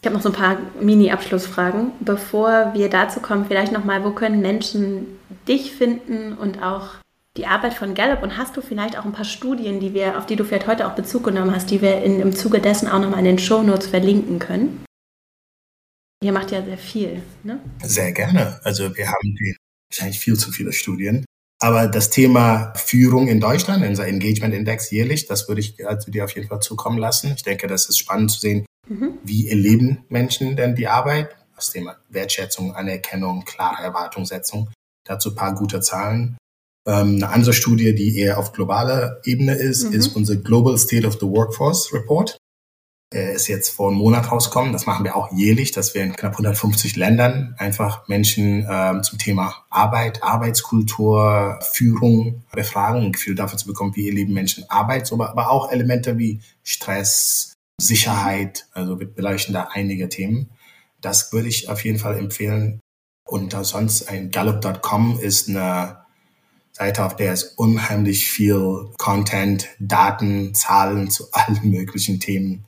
Ich 0.01 0.05
habe 0.05 0.15
noch 0.15 0.23
so 0.23 0.29
ein 0.29 0.35
paar 0.35 0.57
Mini-Abschlussfragen. 0.79 1.91
Bevor 1.99 2.73
wir 2.73 2.89
dazu 2.89 3.19
kommen, 3.19 3.45
vielleicht 3.45 3.73
nochmal, 3.73 4.03
wo 4.03 4.11
können 4.11 4.41
Menschen 4.41 5.07
dich 5.47 5.73
finden 5.73 6.33
und 6.33 6.63
auch 6.63 6.95
die 7.35 7.45
Arbeit 7.45 7.73
von 7.73 7.95
Gallup 7.95 8.23
und 8.23 8.37
hast 8.37 8.55
du 8.55 8.61
vielleicht 8.61 8.97
auch 8.97 9.05
ein 9.05 9.11
paar 9.11 9.25
Studien, 9.25 9.79
die 9.79 9.93
wir, 9.93 10.17
auf 10.17 10.25
die 10.25 10.35
du 10.35 10.45
vielleicht 10.45 10.67
heute 10.67 10.87
auch 10.87 10.95
Bezug 10.95 11.25
genommen 11.25 11.53
hast, 11.53 11.69
die 11.69 11.81
wir 11.81 12.01
in, 12.01 12.19
im 12.19 12.35
Zuge 12.35 12.59
dessen 12.59 12.87
auch 12.87 12.99
nochmal 12.99 13.19
in 13.19 13.25
den 13.25 13.39
Show 13.39 13.61
Notes 13.61 13.87
verlinken 13.87 14.39
können? 14.39 14.83
Ihr 16.23 16.31
macht 16.31 16.51
ja 16.51 16.63
sehr 16.63 16.77
viel, 16.77 17.21
ne? 17.43 17.59
Sehr 17.83 18.11
gerne. 18.11 18.59
Also 18.63 18.95
wir 18.95 19.07
haben 19.07 19.35
die, 19.35 19.55
wahrscheinlich 19.89 20.19
viel 20.19 20.37
zu 20.37 20.51
viele 20.51 20.73
Studien. 20.73 21.25
Aber 21.61 21.87
das 21.87 22.09
Thema 22.09 22.73
Führung 22.75 23.27
in 23.27 23.41
Deutschland, 23.41 23.85
unser 23.85 24.07
Engagement 24.07 24.53
Index 24.53 24.91
jährlich, 24.91 25.27
das 25.27 25.47
würde 25.49 25.59
ich 25.61 25.85
also 25.85 26.09
dir 26.09 26.23
auf 26.23 26.31
jeden 26.31 26.47
Fall 26.47 26.61
zukommen 26.61 26.97
lassen. 26.97 27.33
Ich 27.35 27.43
denke, 27.43 27.67
das 27.67 27.87
ist 27.89 27.99
spannend 27.99 28.31
zu 28.31 28.39
sehen, 28.39 28.65
mhm. 28.89 29.19
wie 29.23 29.47
erleben 29.47 30.03
Menschen 30.09 30.55
denn 30.55 30.75
die 30.75 30.87
Arbeit? 30.87 31.35
Das 31.55 31.71
Thema 31.71 31.97
Wertschätzung, 32.09 32.73
Anerkennung, 32.73 33.45
klare 33.45 33.83
Erwartungssetzung. 33.83 34.69
Dazu 35.05 35.29
ein 35.29 35.35
paar 35.35 35.55
gute 35.55 35.81
Zahlen. 35.81 36.37
Ähm, 36.87 37.15
eine 37.15 37.29
andere 37.29 37.53
Studie, 37.53 37.93
die 37.93 38.17
eher 38.17 38.37
auf 38.37 38.53
globaler 38.53 39.19
Ebene 39.25 39.53
ist, 39.55 39.85
mhm. 39.85 39.93
ist 39.93 40.15
unser 40.15 40.37
Global 40.37 40.77
State 40.77 41.05
of 41.05 41.15
the 41.15 41.27
Workforce 41.27 41.93
Report. 41.93 42.37
Er 43.11 43.33
ist 43.33 43.47
jetzt 43.47 43.69
vor 43.69 43.89
einem 43.89 43.97
Monat 43.97 44.31
rausgekommen. 44.31 44.71
Das 44.71 44.85
machen 44.85 45.03
wir 45.03 45.15
auch 45.15 45.31
jährlich, 45.31 45.71
dass 45.71 45.95
wir 45.95 46.03
in 46.03 46.15
knapp 46.15 46.33
150 46.33 46.95
Ländern 46.95 47.55
einfach 47.57 48.07
Menschen 48.07 48.67
ähm, 48.69 49.01
zum 49.01 49.17
Thema 49.17 49.65
Arbeit, 49.71 50.21
Arbeitskultur, 50.21 51.59
Führung 51.73 52.43
befragen, 52.51 53.01
ein 53.01 53.11
Gefühl 53.11 53.33
dafür 53.33 53.57
zu 53.57 53.65
bekommen, 53.65 53.95
wie 53.95 54.07
erleben 54.07 54.33
Menschen 54.33 54.63
Arbeit, 54.69 55.11
aber 55.11 55.49
auch 55.49 55.71
Elemente 55.71 56.19
wie 56.19 56.41
Stress, 56.63 57.48
Sicherheit. 57.79 58.67
Also 58.73 58.99
wir 58.99 59.07
beleuchten 59.07 59.53
da 59.53 59.69
einige 59.71 60.09
Themen. 60.09 60.49
Das 61.01 61.31
würde 61.33 61.47
ich 61.47 61.69
auf 61.69 61.83
jeden 61.83 61.99
Fall 61.99 62.17
empfehlen. 62.17 62.79
Und 63.25 63.53
sonst 63.65 64.09
ein 64.09 64.31
Gallup.com 64.31 65.19
ist 65.19 65.49
eine 65.49 65.99
Seite, 66.71 67.05
auf 67.05 67.15
der 67.15 67.33
es 67.33 67.43
unheimlich 67.43 68.29
viel 68.29 68.89
Content, 68.97 69.67
Daten, 69.79 70.53
Zahlen 70.55 71.11
zu 71.11 71.25
allen 71.31 71.69
möglichen 71.69 72.19
Themen 72.19 72.65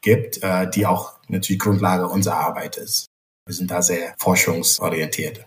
gibt, 0.00 0.42
äh, 0.42 0.68
die 0.70 0.86
auch 0.86 1.14
natürlich 1.28 1.60
Grundlage 1.60 2.08
unserer 2.08 2.36
Arbeit 2.36 2.76
ist. 2.76 3.06
Wir 3.46 3.54
sind 3.54 3.70
da 3.70 3.82
sehr 3.82 4.14
forschungsorientiert. 4.18 5.44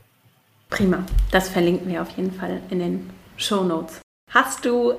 Prima, 0.70 1.05
das 1.32 1.49
verlinken 1.49 1.88
wir 1.88 2.01
auf 2.01 2.09
jeden 2.11 2.34
Fall 2.34 2.61
in 2.70 2.80
den 2.80 3.09
Show 3.38 3.63
Notes. 3.63 4.01
Hast 4.32 4.65
du 4.65 4.95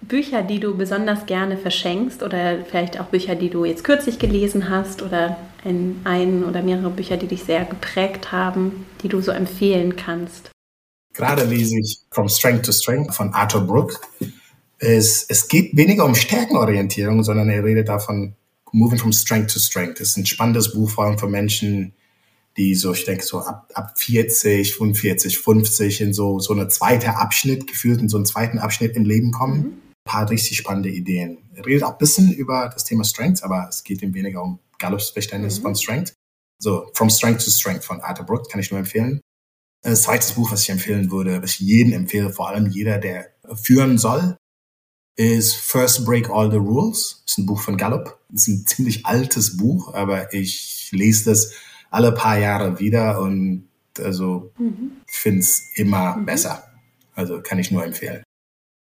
Bücher, 0.00 0.42
die 0.42 0.60
du 0.60 0.76
besonders 0.76 1.26
gerne 1.26 1.56
verschenkst 1.56 2.22
oder 2.22 2.64
vielleicht 2.64 3.00
auch 3.00 3.06
Bücher, 3.06 3.34
die 3.34 3.50
du 3.50 3.64
jetzt 3.64 3.84
kürzlich 3.84 4.18
gelesen 4.18 4.70
hast 4.70 5.02
oder 5.02 5.36
ein, 5.64 6.00
ein 6.04 6.44
oder 6.44 6.62
mehrere 6.62 6.90
Bücher, 6.90 7.16
die 7.16 7.26
dich 7.26 7.42
sehr 7.44 7.64
geprägt 7.64 8.30
haben, 8.30 8.86
die 9.02 9.08
du 9.08 9.20
so 9.20 9.32
empfehlen 9.32 9.96
kannst? 9.96 10.50
Gerade 11.14 11.44
lese 11.44 11.78
ich 11.80 11.98
From 12.10 12.28
Strength 12.28 12.66
to 12.66 12.72
Strength 12.72 13.14
von 13.14 13.34
Arthur 13.34 13.62
Brooke. 13.62 13.96
Es, 14.78 15.26
es 15.28 15.48
geht 15.48 15.76
weniger 15.76 16.04
um 16.04 16.14
Stärkenorientierung, 16.14 17.24
sondern 17.24 17.48
er 17.50 17.64
redet 17.64 17.88
davon, 17.88 18.34
Moving 18.70 18.98
from 18.98 19.12
Strength 19.12 19.52
to 19.52 19.58
Strength. 19.58 19.98
Das 19.98 20.10
ist 20.10 20.16
ein 20.18 20.26
spannendes 20.26 20.72
Buch, 20.72 20.90
vor 20.90 21.04
allem 21.04 21.18
für 21.18 21.26
Menschen, 21.26 21.94
die 22.56 22.74
so, 22.74 22.92
ich 22.92 23.04
denke, 23.04 23.24
so 23.24 23.40
ab, 23.40 23.68
ab 23.74 23.98
40, 23.98 24.74
45, 24.74 25.38
50 25.38 26.00
in 26.02 26.12
so, 26.12 26.38
so 26.38 26.52
eine 26.52 26.68
zweite 26.68 27.16
Abschnitt, 27.16 27.66
gefühlt 27.66 28.00
in 28.00 28.08
so 28.08 28.18
einen 28.18 28.26
zweiten 28.26 28.58
Abschnitt 28.58 28.94
im 28.94 29.04
Leben 29.04 29.32
kommen. 29.32 29.58
Mhm. 29.58 29.87
Ein 30.08 30.12
paar 30.12 30.30
richtig 30.30 30.56
spannende 30.56 30.88
Ideen. 30.88 31.36
Er 31.54 31.66
redet 31.66 31.82
auch 31.82 31.92
ein 31.92 31.98
bisschen 31.98 32.32
über 32.32 32.70
das 32.72 32.84
Thema 32.84 33.04
Strength, 33.04 33.42
aber 33.42 33.66
es 33.68 33.84
geht 33.84 34.00
ihm 34.00 34.14
weniger 34.14 34.42
um 34.42 34.58
Gallups 34.78 35.10
Verständnis 35.10 35.58
mhm. 35.58 35.64
von 35.64 35.76
Strength. 35.76 36.14
So, 36.58 36.90
From 36.94 37.10
Strength 37.10 37.44
to 37.44 37.50
Strength 37.50 37.84
von 37.84 38.00
Arthur 38.00 38.24
Brooks 38.24 38.48
kann 38.48 38.58
ich 38.58 38.70
nur 38.70 38.80
empfehlen. 38.80 39.20
Das 39.82 40.02
zweite 40.02 40.32
Buch, 40.32 40.50
was 40.50 40.62
ich 40.62 40.70
empfehlen 40.70 41.10
würde, 41.10 41.42
was 41.42 41.52
ich 41.52 41.60
jedem 41.60 41.92
empfehle, 41.92 42.30
vor 42.30 42.48
allem 42.48 42.66
jeder, 42.68 42.96
der 42.96 43.34
führen 43.62 43.98
soll, 43.98 44.38
ist 45.16 45.56
First 45.56 46.06
Break 46.06 46.30
All 46.30 46.50
the 46.50 46.56
Rules. 46.56 47.22
Das 47.26 47.32
ist 47.32 47.38
ein 47.38 47.46
Buch 47.46 47.60
von 47.60 47.76
Gallup. 47.76 48.18
Das 48.30 48.48
ist 48.48 48.48
ein 48.48 48.66
ziemlich 48.66 49.04
altes 49.04 49.58
Buch, 49.58 49.92
aber 49.92 50.32
ich 50.32 50.88
lese 50.90 51.26
das 51.30 51.52
alle 51.90 52.12
paar 52.12 52.38
Jahre 52.38 52.80
wieder 52.80 53.20
und 53.20 53.68
also 53.98 54.52
mhm. 54.56 54.92
finde 55.06 55.40
es 55.40 55.70
immer 55.74 56.16
mhm. 56.16 56.24
besser. 56.24 56.64
Also 57.14 57.42
kann 57.42 57.58
ich 57.58 57.70
nur 57.70 57.84
empfehlen. 57.84 58.22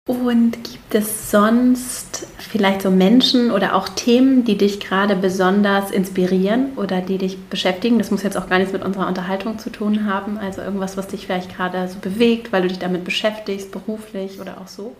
Und 0.08 0.64
gibt 0.64 0.94
es 0.94 1.30
sonst 1.30 2.26
vielleicht 2.38 2.80
so 2.80 2.90
Menschen 2.90 3.50
oder 3.50 3.74
auch 3.74 3.90
Themen, 3.90 4.42
die 4.42 4.56
dich 4.56 4.80
gerade 4.80 5.14
besonders 5.14 5.90
inspirieren 5.90 6.78
oder 6.78 7.02
die 7.02 7.18
dich 7.18 7.38
beschäftigen? 7.50 7.98
Das 7.98 8.10
muss 8.10 8.22
jetzt 8.22 8.38
auch 8.38 8.48
gar 8.48 8.58
nichts 8.58 8.72
mit 8.72 8.82
unserer 8.82 9.06
Unterhaltung 9.06 9.58
zu 9.58 9.68
tun 9.68 10.06
haben. 10.06 10.38
Also 10.38 10.62
irgendwas, 10.62 10.96
was 10.96 11.08
dich 11.08 11.26
vielleicht 11.26 11.54
gerade 11.54 11.86
so 11.88 11.98
bewegt, 11.98 12.52
weil 12.52 12.62
du 12.62 12.68
dich 12.68 12.78
damit 12.78 13.04
beschäftigst, 13.04 13.70
beruflich 13.70 14.40
oder 14.40 14.62
auch 14.62 14.68
so? 14.68 14.96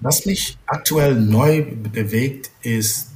Was 0.00 0.26
mich 0.26 0.58
aktuell 0.66 1.14
neu 1.14 1.64
bewegt, 1.64 2.50
ist, 2.62 3.12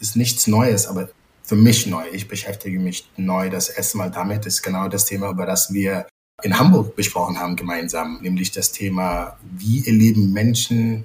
ist 0.00 0.16
nichts 0.16 0.46
Neues, 0.46 0.86
aber 0.86 1.10
für 1.42 1.56
mich 1.56 1.86
neu. 1.86 2.04
Ich 2.10 2.26
beschäftige 2.26 2.78
mich 2.80 3.06
neu 3.18 3.50
das 3.50 3.68
erste 3.68 3.98
Mal 3.98 4.10
damit, 4.10 4.46
ist 4.46 4.62
genau 4.62 4.88
das 4.88 5.04
Thema, 5.04 5.28
über 5.28 5.44
das 5.44 5.74
wir 5.74 6.06
in 6.42 6.58
Hamburg 6.58 6.94
besprochen 6.96 7.38
haben 7.38 7.56
gemeinsam, 7.56 8.18
nämlich 8.20 8.50
das 8.50 8.70
Thema, 8.70 9.38
wie 9.56 9.86
erleben 9.86 10.32
Menschen 10.32 11.04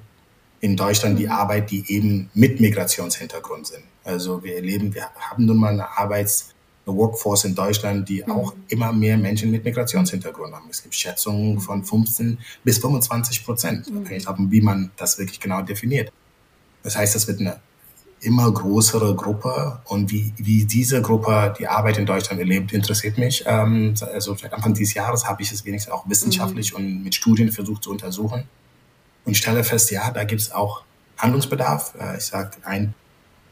in 0.60 0.76
Deutschland 0.76 1.18
die 1.18 1.28
Arbeit, 1.28 1.70
die 1.70 1.84
eben 1.92 2.30
mit 2.34 2.60
Migrationshintergrund 2.60 3.66
sind. 3.66 3.84
Also 4.04 4.42
wir 4.44 4.56
erleben, 4.56 4.94
wir 4.94 5.08
haben 5.16 5.46
nun 5.46 5.56
mal 5.56 5.72
eine 5.72 5.88
Arbeits- 5.88 6.52
eine 6.84 6.96
Workforce 6.96 7.44
in 7.44 7.54
Deutschland, 7.54 8.08
die 8.08 8.22
mhm. 8.24 8.32
auch 8.32 8.54
immer 8.68 8.92
mehr 8.92 9.16
Menschen 9.16 9.50
mit 9.50 9.64
Migrationshintergrund 9.64 10.54
haben. 10.54 10.66
Es 10.70 10.82
gibt 10.82 10.94
Schätzungen 10.94 11.60
von 11.60 11.84
15 11.84 12.38
bis 12.64 12.78
25 12.78 13.44
Prozent, 13.44 13.90
mhm. 13.90 13.98
abhängig 13.98 14.24
davon, 14.24 14.50
wie 14.50 14.60
man 14.60 14.90
das 14.96 15.18
wirklich 15.18 15.38
genau 15.38 15.62
definiert. 15.62 16.12
Das 16.82 16.96
heißt, 16.96 17.14
das 17.14 17.28
wird 17.28 17.40
eine 17.40 17.60
immer 18.22 18.52
größere 18.52 19.14
Gruppe 19.16 19.80
und 19.84 20.10
wie, 20.10 20.32
wie 20.36 20.64
diese 20.64 21.02
Gruppe 21.02 21.54
die 21.58 21.66
Arbeit 21.66 21.98
in 21.98 22.06
Deutschland 22.06 22.40
erlebt, 22.40 22.72
interessiert 22.72 23.18
mich. 23.18 23.44
Ähm, 23.46 23.94
also 24.12 24.36
seit 24.36 24.52
Anfang 24.54 24.74
dieses 24.74 24.94
Jahres 24.94 25.26
habe 25.26 25.42
ich 25.42 25.52
es 25.52 25.64
wenigstens 25.64 25.92
auch 25.92 26.08
wissenschaftlich 26.08 26.72
mhm. 26.72 26.76
und 26.76 27.04
mit 27.04 27.14
Studien 27.14 27.50
versucht 27.50 27.82
zu 27.82 27.90
untersuchen 27.90 28.44
und 29.24 29.36
stelle 29.36 29.64
fest, 29.64 29.90
ja, 29.90 30.10
da 30.10 30.24
gibt 30.24 30.40
es 30.40 30.52
auch 30.52 30.84
Handlungsbedarf. 31.18 31.94
Äh, 32.00 32.18
ich 32.18 32.24
sage, 32.24 32.52
ein 32.62 32.94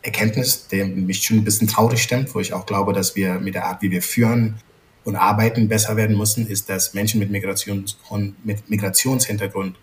Erkenntnis, 0.02 0.68
der 0.68 0.86
mich 0.86 1.24
schon 1.24 1.38
ein 1.38 1.44
bisschen 1.44 1.68
traurig 1.68 2.02
stimmt, 2.02 2.34
wo 2.34 2.40
ich 2.40 2.52
auch 2.52 2.64
glaube, 2.64 2.92
dass 2.92 3.16
wir 3.16 3.40
mit 3.40 3.54
der 3.54 3.66
Art, 3.66 3.82
wie 3.82 3.90
wir 3.90 4.02
führen 4.02 4.60
und 5.04 5.16
arbeiten, 5.16 5.68
besser 5.68 5.96
werden 5.96 6.16
müssen, 6.16 6.46
ist, 6.46 6.68
dass 6.68 6.94
Menschen 6.94 7.18
mit, 7.18 7.30
Migrations 7.30 7.98
und 8.08 8.44
mit 8.46 8.70
Migrationshintergrund 8.70 9.76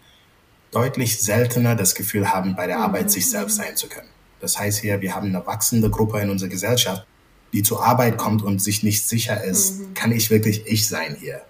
deutlich 0.72 1.20
seltener 1.20 1.76
das 1.76 1.94
Gefühl 1.94 2.32
haben, 2.32 2.56
bei 2.56 2.68
der 2.68 2.80
Arbeit 2.80 3.12
sich 3.12 3.30
selbst 3.30 3.58
sein 3.58 3.76
zu 3.76 3.90
können. 3.90 4.10
Das 4.40 4.60
heißt 4.60 4.80
hier, 4.80 5.02
wir 5.02 5.16
haben 5.16 5.28
eine 5.28 5.46
wachsende 5.46 5.90
Gruppe 5.90 6.20
in 6.20 6.30
unserer 6.30 6.50
Gesellschaft, 6.50 7.06
die 7.54 7.64
zur 7.64 7.84
Arbeit 7.84 8.18
kommt 8.18 8.44
und 8.44 8.62
sich 8.62 8.84
nicht 8.84 9.08
sicher 9.08 9.44
ist, 9.44 9.80
mhm. 9.80 9.94
kann 9.94 10.12
ich 10.12 10.30
wirklich 10.30 10.64
ich 10.66 10.88
sein 10.88 11.16
hier? 11.20 11.42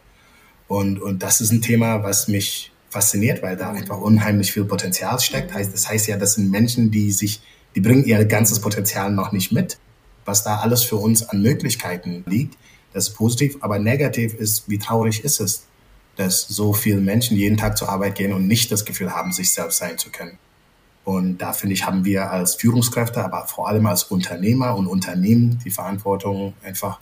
Und, 0.67 1.01
und 1.01 1.23
das 1.23 1.41
ist 1.41 1.51
ein 1.51 1.61
Thema, 1.61 2.03
was 2.03 2.27
mich 2.27 2.71
fasziniert, 2.89 3.41
weil 3.41 3.57
da 3.57 3.71
einfach 3.71 3.97
unheimlich 3.97 4.51
viel 4.51 4.65
Potenzial 4.65 5.19
steckt. 5.19 5.53
Das 5.53 5.89
heißt 5.89 6.07
ja, 6.07 6.17
das 6.17 6.35
sind 6.35 6.51
Menschen, 6.51 6.91
die 6.91 7.11
sich, 7.11 7.41
die 7.75 7.81
bringen 7.81 8.05
ihr 8.05 8.23
ganzes 8.25 8.59
Potenzial 8.59 9.11
noch 9.11 9.31
nicht 9.31 9.51
mit. 9.51 9.77
Was 10.25 10.43
da 10.43 10.57
alles 10.57 10.83
für 10.83 10.97
uns 10.97 11.23
an 11.23 11.41
Möglichkeiten 11.41 12.23
liegt, 12.27 12.57
das 12.93 13.09
ist 13.09 13.15
positiv, 13.15 13.57
aber 13.61 13.79
negativ 13.79 14.33
ist, 14.33 14.69
wie 14.69 14.77
traurig 14.77 15.23
ist 15.23 15.39
es, 15.39 15.65
dass 16.15 16.47
so 16.47 16.73
viele 16.73 16.99
Menschen 16.99 17.38
jeden 17.38 17.57
Tag 17.57 17.77
zur 17.77 17.89
Arbeit 17.89 18.15
gehen 18.15 18.33
und 18.33 18.47
nicht 18.47 18.71
das 18.71 18.85
Gefühl 18.85 19.13
haben, 19.13 19.31
sich 19.31 19.51
selbst 19.51 19.77
sein 19.77 19.97
zu 19.97 20.09
können. 20.09 20.38
Und 21.08 21.38
da 21.38 21.53
finde 21.53 21.74
ich, 21.74 21.86
haben 21.86 22.03
wir 22.03 22.30
als 22.32 22.55
Führungskräfte, 22.55 23.24
aber 23.24 23.47
vor 23.47 23.70
allem 23.70 23.86
als 23.86 24.03
Unternehmer 24.03 24.76
und 24.76 24.88
Unternehmen 24.88 25.58
die 25.64 25.70
Verantwortung, 25.70 26.53
einfach 26.62 26.99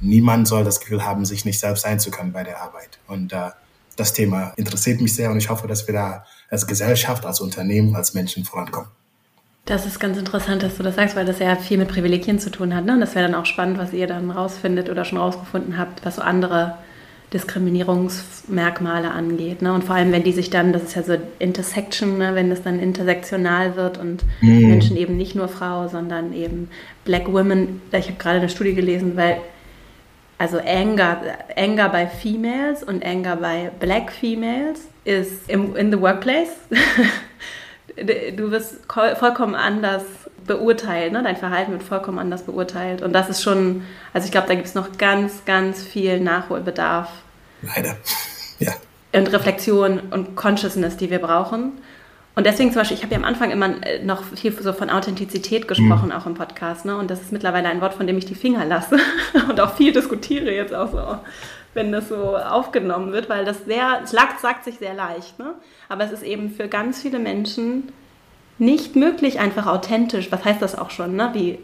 niemand 0.00 0.46
soll 0.46 0.64
das 0.64 0.80
Gefühl 0.80 1.02
haben, 1.02 1.24
sich 1.24 1.46
nicht 1.46 1.58
selbst 1.58 1.80
sein 1.80 1.98
zu 1.98 2.10
können 2.10 2.30
bei 2.30 2.44
der 2.44 2.60
Arbeit. 2.60 2.98
Und 3.06 3.32
äh, 3.32 3.48
das 3.96 4.12
Thema 4.12 4.52
interessiert 4.56 5.00
mich 5.00 5.14
sehr 5.14 5.30
und 5.30 5.38
ich 5.38 5.48
hoffe, 5.48 5.66
dass 5.66 5.86
wir 5.86 5.94
da 5.94 6.26
als 6.50 6.66
Gesellschaft, 6.66 7.24
als 7.24 7.40
Unternehmen, 7.40 7.96
als 7.96 8.12
Menschen 8.12 8.44
vorankommen. 8.44 8.90
Das 9.64 9.86
ist 9.86 9.98
ganz 9.98 10.18
interessant, 10.18 10.62
dass 10.62 10.76
du 10.76 10.82
das 10.82 10.96
sagst, 10.96 11.16
weil 11.16 11.24
das 11.24 11.38
ja 11.38 11.56
viel 11.56 11.78
mit 11.78 11.88
Privilegien 11.88 12.38
zu 12.38 12.50
tun 12.50 12.74
hat. 12.74 12.84
Ne? 12.84 12.92
Und 12.92 13.00
das 13.00 13.14
wäre 13.14 13.26
dann 13.26 13.34
auch 13.34 13.46
spannend, 13.46 13.78
was 13.78 13.94
ihr 13.94 14.06
dann 14.06 14.30
rausfindet 14.30 14.90
oder 14.90 15.06
schon 15.06 15.16
rausgefunden 15.16 15.78
habt, 15.78 16.04
was 16.04 16.16
so 16.16 16.20
andere 16.20 16.74
Diskriminierungsmerkmale 17.32 19.10
angeht. 19.10 19.60
Ne? 19.60 19.72
Und 19.74 19.84
vor 19.84 19.96
allem, 19.96 20.12
wenn 20.12 20.22
die 20.22 20.32
sich 20.32 20.48
dann, 20.48 20.72
das 20.72 20.82
ist 20.82 20.96
ja 20.96 21.02
so 21.02 21.16
Intersection, 21.38 22.16
ne? 22.16 22.34
wenn 22.34 22.48
das 22.48 22.62
dann 22.62 22.80
intersektional 22.80 23.76
wird 23.76 23.98
und 23.98 24.24
mhm. 24.40 24.68
Menschen 24.68 24.96
eben 24.96 25.16
nicht 25.16 25.34
nur 25.34 25.48
Frau, 25.48 25.88
sondern 25.88 26.32
eben 26.32 26.70
Black 27.04 27.30
Women. 27.30 27.82
Ich 27.92 28.06
habe 28.06 28.18
gerade 28.18 28.38
eine 28.38 28.48
Studie 28.48 28.74
gelesen, 28.74 29.16
weil 29.16 29.38
also 30.38 30.58
Anger, 30.58 31.20
Anger 31.56 31.88
bei 31.88 32.06
Females 32.06 32.82
und 32.84 33.04
Anger 33.04 33.36
bei 33.36 33.72
Black 33.80 34.12
Females 34.12 34.86
ist 35.04 35.50
im, 35.50 35.74
in 35.76 35.90
the 35.90 36.00
workplace. 36.00 36.50
du 38.36 38.50
wirst 38.50 38.80
vollkommen 39.18 39.54
anders 39.54 40.04
beurteilt, 40.48 41.12
ne? 41.12 41.22
dein 41.22 41.36
Verhalten 41.36 41.72
wird 41.72 41.82
vollkommen 41.82 42.18
anders 42.18 42.42
beurteilt. 42.42 43.02
Und 43.02 43.12
das 43.12 43.28
ist 43.28 43.42
schon, 43.42 43.84
also 44.12 44.24
ich 44.24 44.32
glaube, 44.32 44.48
da 44.48 44.54
gibt 44.54 44.66
es 44.66 44.74
noch 44.74 44.98
ganz, 44.98 45.44
ganz 45.44 45.82
viel 45.82 46.20
Nachholbedarf. 46.20 47.10
Leider, 47.62 47.96
ja. 48.58 48.72
Und 49.12 49.32
Reflexion 49.32 50.00
und 50.10 50.34
Consciousness, 50.34 50.96
die 50.96 51.10
wir 51.10 51.20
brauchen. 51.20 51.72
Und 52.38 52.46
deswegen 52.46 52.70
zum 52.70 52.82
Beispiel, 52.82 52.96
ich 52.96 53.02
habe 53.02 53.12
ja 53.12 53.18
am 53.18 53.24
Anfang 53.24 53.50
immer 53.50 53.84
äh, 53.84 54.00
noch 54.04 54.22
viel 54.22 54.52
so 54.52 54.72
von 54.72 54.90
Authentizität 54.90 55.66
gesprochen, 55.66 56.10
mhm. 56.10 56.12
auch 56.12 56.24
im 56.24 56.34
Podcast. 56.34 56.84
Ne? 56.84 56.96
Und 56.96 57.10
das 57.10 57.20
ist 57.20 57.32
mittlerweile 57.32 57.68
ein 57.68 57.80
Wort, 57.80 57.94
von 57.94 58.06
dem 58.06 58.16
ich 58.16 58.26
die 58.26 58.36
Finger 58.36 58.64
lasse 58.64 58.96
und 59.48 59.60
auch 59.60 59.74
viel 59.74 59.92
diskutiere 59.92 60.52
jetzt 60.52 60.72
auch 60.72 60.92
so, 60.92 61.18
wenn 61.74 61.90
das 61.90 62.08
so 62.08 62.36
aufgenommen 62.36 63.12
wird, 63.12 63.28
weil 63.28 63.44
das 63.44 63.64
sehr, 63.64 64.02
es 64.04 64.12
sagt, 64.12 64.40
sagt 64.40 64.64
sich 64.64 64.78
sehr 64.78 64.94
leicht. 64.94 65.36
Ne? 65.40 65.54
Aber 65.88 66.04
es 66.04 66.12
ist 66.12 66.22
eben 66.22 66.50
für 66.50 66.68
ganz 66.68 67.02
viele 67.02 67.18
Menschen 67.18 67.92
nicht 68.58 68.96
möglich, 68.96 69.40
einfach 69.40 69.66
authentisch. 69.66 70.30
Was 70.30 70.44
heißt 70.44 70.62
das 70.62 70.76
auch 70.76 70.90
schon? 70.90 71.16
Ne? 71.16 71.30
Wie, 71.32 71.58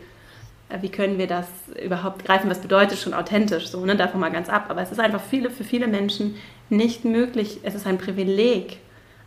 äh, 0.69 0.83
wie 0.83 0.89
können 0.89 1.19
wir 1.19 1.27
das 1.27 1.47
überhaupt 1.83 2.25
greifen? 2.25 2.51
Was 2.51 2.61
bedeutet 2.61 2.99
schon 2.99 3.15
authentisch? 3.15 3.69
So, 3.69 3.85
ne? 3.85 3.97
Davon 3.97 4.21
mal 4.21 4.33
ganz 4.33 4.49
ab. 4.49 4.67
Aber 4.69 4.83
es 4.83 4.93
ist 4.93 5.01
einfach 5.01 5.23
viele, 5.23 5.51
für 5.51 5.65
viele 5.65 5.87
Menschen 5.87 6.37
nicht 6.71 7.05
möglich. 7.05 7.61
Es 7.63 7.75
ist 7.75 7.87
ein 7.87 7.99
Privileg, 7.99 8.79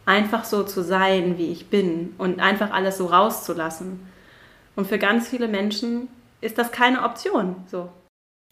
einfach 0.05 0.45
so 0.45 0.63
zu 0.63 0.84
sein, 0.84 1.38
wie 1.38 1.51
ich 1.51 1.70
bin 1.70 2.13
und 2.18 2.39
einfach 2.39 2.72
alles 2.72 2.97
so 2.97 3.07
rauszulassen. 3.07 3.99
Und 4.76 4.88
für 4.88 4.99
ganz 4.99 5.28
viele 5.28 5.47
Menschen 5.47 6.07
ist 6.39 6.57
das 6.57 6.72
keine 6.72 7.03
Option. 7.03 7.55
So. 7.70 7.89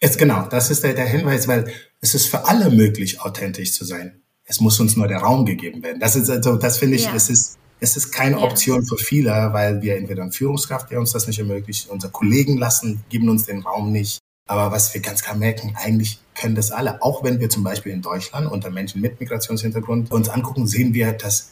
Jetzt 0.02 0.18
genau, 0.18 0.48
das 0.50 0.70
ist 0.70 0.84
der, 0.84 0.94
der 0.94 1.06
Hinweis, 1.06 1.48
weil 1.48 1.72
es 2.02 2.16
ist 2.16 2.26
für 2.26 2.46
alle 2.46 2.70
möglich, 2.70 3.22
authentisch 3.22 3.74
zu 3.74 3.86
sein. 3.86 4.22
Es 4.44 4.60
muss 4.60 4.80
uns 4.80 4.96
nur 4.96 5.08
der 5.08 5.20
Raum 5.20 5.46
gegeben 5.46 5.82
werden. 5.82 6.00
Das 6.00 6.16
ist 6.16 6.30
also, 6.30 6.58
das 6.58 6.78
finde 6.78 6.98
ich, 6.98 7.06
ja. 7.06 7.16
es 7.16 7.30
ist 7.30 7.58
es 7.80 7.98
ist 7.98 8.12
keine 8.12 8.40
Option 8.40 8.86
für 8.86 8.98
viele, 8.98 9.50
weil 9.52 9.82
wir 9.82 9.98
entweder 9.98 10.24
eine 10.24 10.32
Führungskraft, 10.32 10.90
der 10.92 11.00
uns 11.00 11.12
das 11.12 11.28
nicht 11.28 11.40
ermöglicht, 11.40 11.90
unsere 11.90 12.12
Kollegen 12.12 12.58
lassen, 12.58 13.04
geben 13.10 13.30
uns 13.30 13.46
den 13.46 13.62
Raum 13.62 13.92
nicht. 13.92 14.20
Aber 14.48 14.72
was 14.72 14.94
wir 14.94 15.02
ganz 15.02 15.24
klar 15.24 15.36
merken, 15.36 15.76
eigentlich 15.76 16.20
können 16.36 16.56
das 16.56 16.72
alle. 16.72 17.02
Auch 17.02 17.24
wenn 17.24 17.40
wir 17.40 17.50
zum 17.50 17.64
Beispiel 17.64 17.92
in 17.92 18.02
Deutschland 18.02 18.52
unter 18.52 18.70
Menschen 18.70 19.02
mit 19.02 19.20
Migrationshintergrund 19.20 20.12
uns 20.12 20.30
angucken, 20.30 20.68
sehen 20.68 20.94
wir, 20.94 21.14
dass 21.14 21.52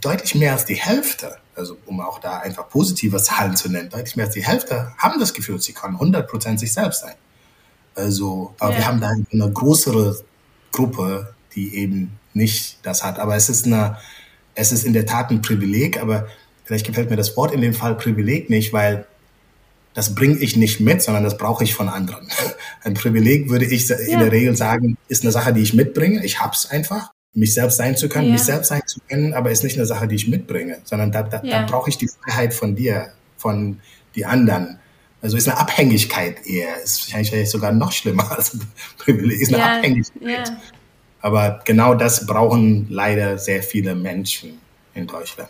deutlich 0.00 0.34
mehr 0.34 0.52
als 0.52 0.64
die 0.64 0.74
Hälfte, 0.74 1.38
also 1.56 1.76
um 1.86 2.00
auch 2.00 2.18
da 2.18 2.38
einfach 2.38 2.68
positive 2.68 3.20
Zahlen 3.22 3.56
zu 3.56 3.70
nennen, 3.70 3.88
deutlich 3.88 4.16
mehr 4.16 4.26
als 4.26 4.34
die 4.34 4.44
Hälfte 4.44 4.92
haben 4.98 5.18
das 5.18 5.34
Gefühl, 5.34 5.60
sie 5.60 5.72
können 5.72 5.96
100% 5.96 6.58
sich 6.58 6.72
selbst 6.72 7.00
sein. 7.00 7.14
Also, 7.94 8.54
aber 8.58 8.72
ja. 8.72 8.78
wir 8.78 8.86
haben 8.86 9.00
da 9.00 9.10
eine 9.32 9.52
größere 9.52 10.22
Gruppe, 10.70 11.34
die 11.54 11.76
eben 11.76 12.18
nicht 12.34 12.78
das 12.82 13.04
hat. 13.04 13.18
Aber 13.18 13.36
es 13.36 13.48
ist 13.48 13.66
eine, 13.66 13.98
es 14.54 14.72
ist 14.72 14.84
in 14.84 14.92
der 14.92 15.06
Tat 15.06 15.30
ein 15.30 15.42
Privileg, 15.42 16.00
aber 16.00 16.28
vielleicht 16.64 16.86
gefällt 16.86 17.10
mir 17.10 17.16
das 17.16 17.36
Wort 17.36 17.52
in 17.52 17.60
dem 17.60 17.74
Fall 17.74 17.96
Privileg 17.96 18.50
nicht, 18.50 18.72
weil 18.72 19.06
das 19.94 20.14
bringe 20.14 20.38
ich 20.38 20.56
nicht 20.56 20.80
mit, 20.80 21.02
sondern 21.02 21.24
das 21.24 21.36
brauche 21.36 21.64
ich 21.64 21.74
von 21.74 21.88
anderen. 21.88 22.28
Ein 22.82 22.94
Privileg 22.94 23.50
würde 23.50 23.66
ich 23.66 23.90
in 23.90 24.10
ja. 24.10 24.18
der 24.20 24.32
Regel 24.32 24.56
sagen, 24.56 24.96
ist 25.08 25.22
eine 25.22 25.32
Sache, 25.32 25.52
die 25.52 25.60
ich 25.60 25.74
mitbringe. 25.74 26.24
Ich 26.24 26.40
hab's 26.40 26.66
einfach, 26.66 27.10
mich 27.34 27.54
selbst 27.54 27.76
sein 27.76 27.96
zu 27.96 28.08
können, 28.08 28.26
ja. 28.26 28.32
mich 28.32 28.42
selbst 28.42 28.68
sein 28.68 28.82
zu 28.86 29.00
können, 29.08 29.34
aber 29.34 29.50
ist 29.50 29.64
nicht 29.64 29.76
eine 29.76 29.86
Sache, 29.86 30.08
die 30.08 30.16
ich 30.16 30.28
mitbringe, 30.28 30.78
sondern 30.84 31.12
da, 31.12 31.22
da, 31.22 31.42
ja. 31.42 31.60
da 31.60 31.66
brauche 31.66 31.90
ich 31.90 31.98
die 31.98 32.08
Freiheit 32.08 32.54
von 32.54 32.74
dir, 32.74 33.12
von 33.36 33.80
die 34.14 34.24
anderen. 34.24 34.78
Also 35.20 35.36
ist 35.36 35.48
eine 35.48 35.58
Abhängigkeit 35.58 36.46
eher, 36.46 36.82
ist 36.82 37.12
wahrscheinlich 37.12 37.50
sogar 37.50 37.72
noch 37.72 37.92
schlimmer 37.92 38.30
als 38.36 38.54
ein 38.54 38.62
Privileg, 38.98 39.40
ist 39.40 39.54
eine 39.54 39.64
Abhängigkeit. 39.64 40.52
Aber 41.22 41.60
genau 41.64 41.94
das 41.94 42.26
brauchen 42.26 42.86
leider 42.90 43.38
sehr 43.38 43.62
viele 43.62 43.94
Menschen 43.94 44.60
in 44.94 45.06
Deutschland. 45.06 45.48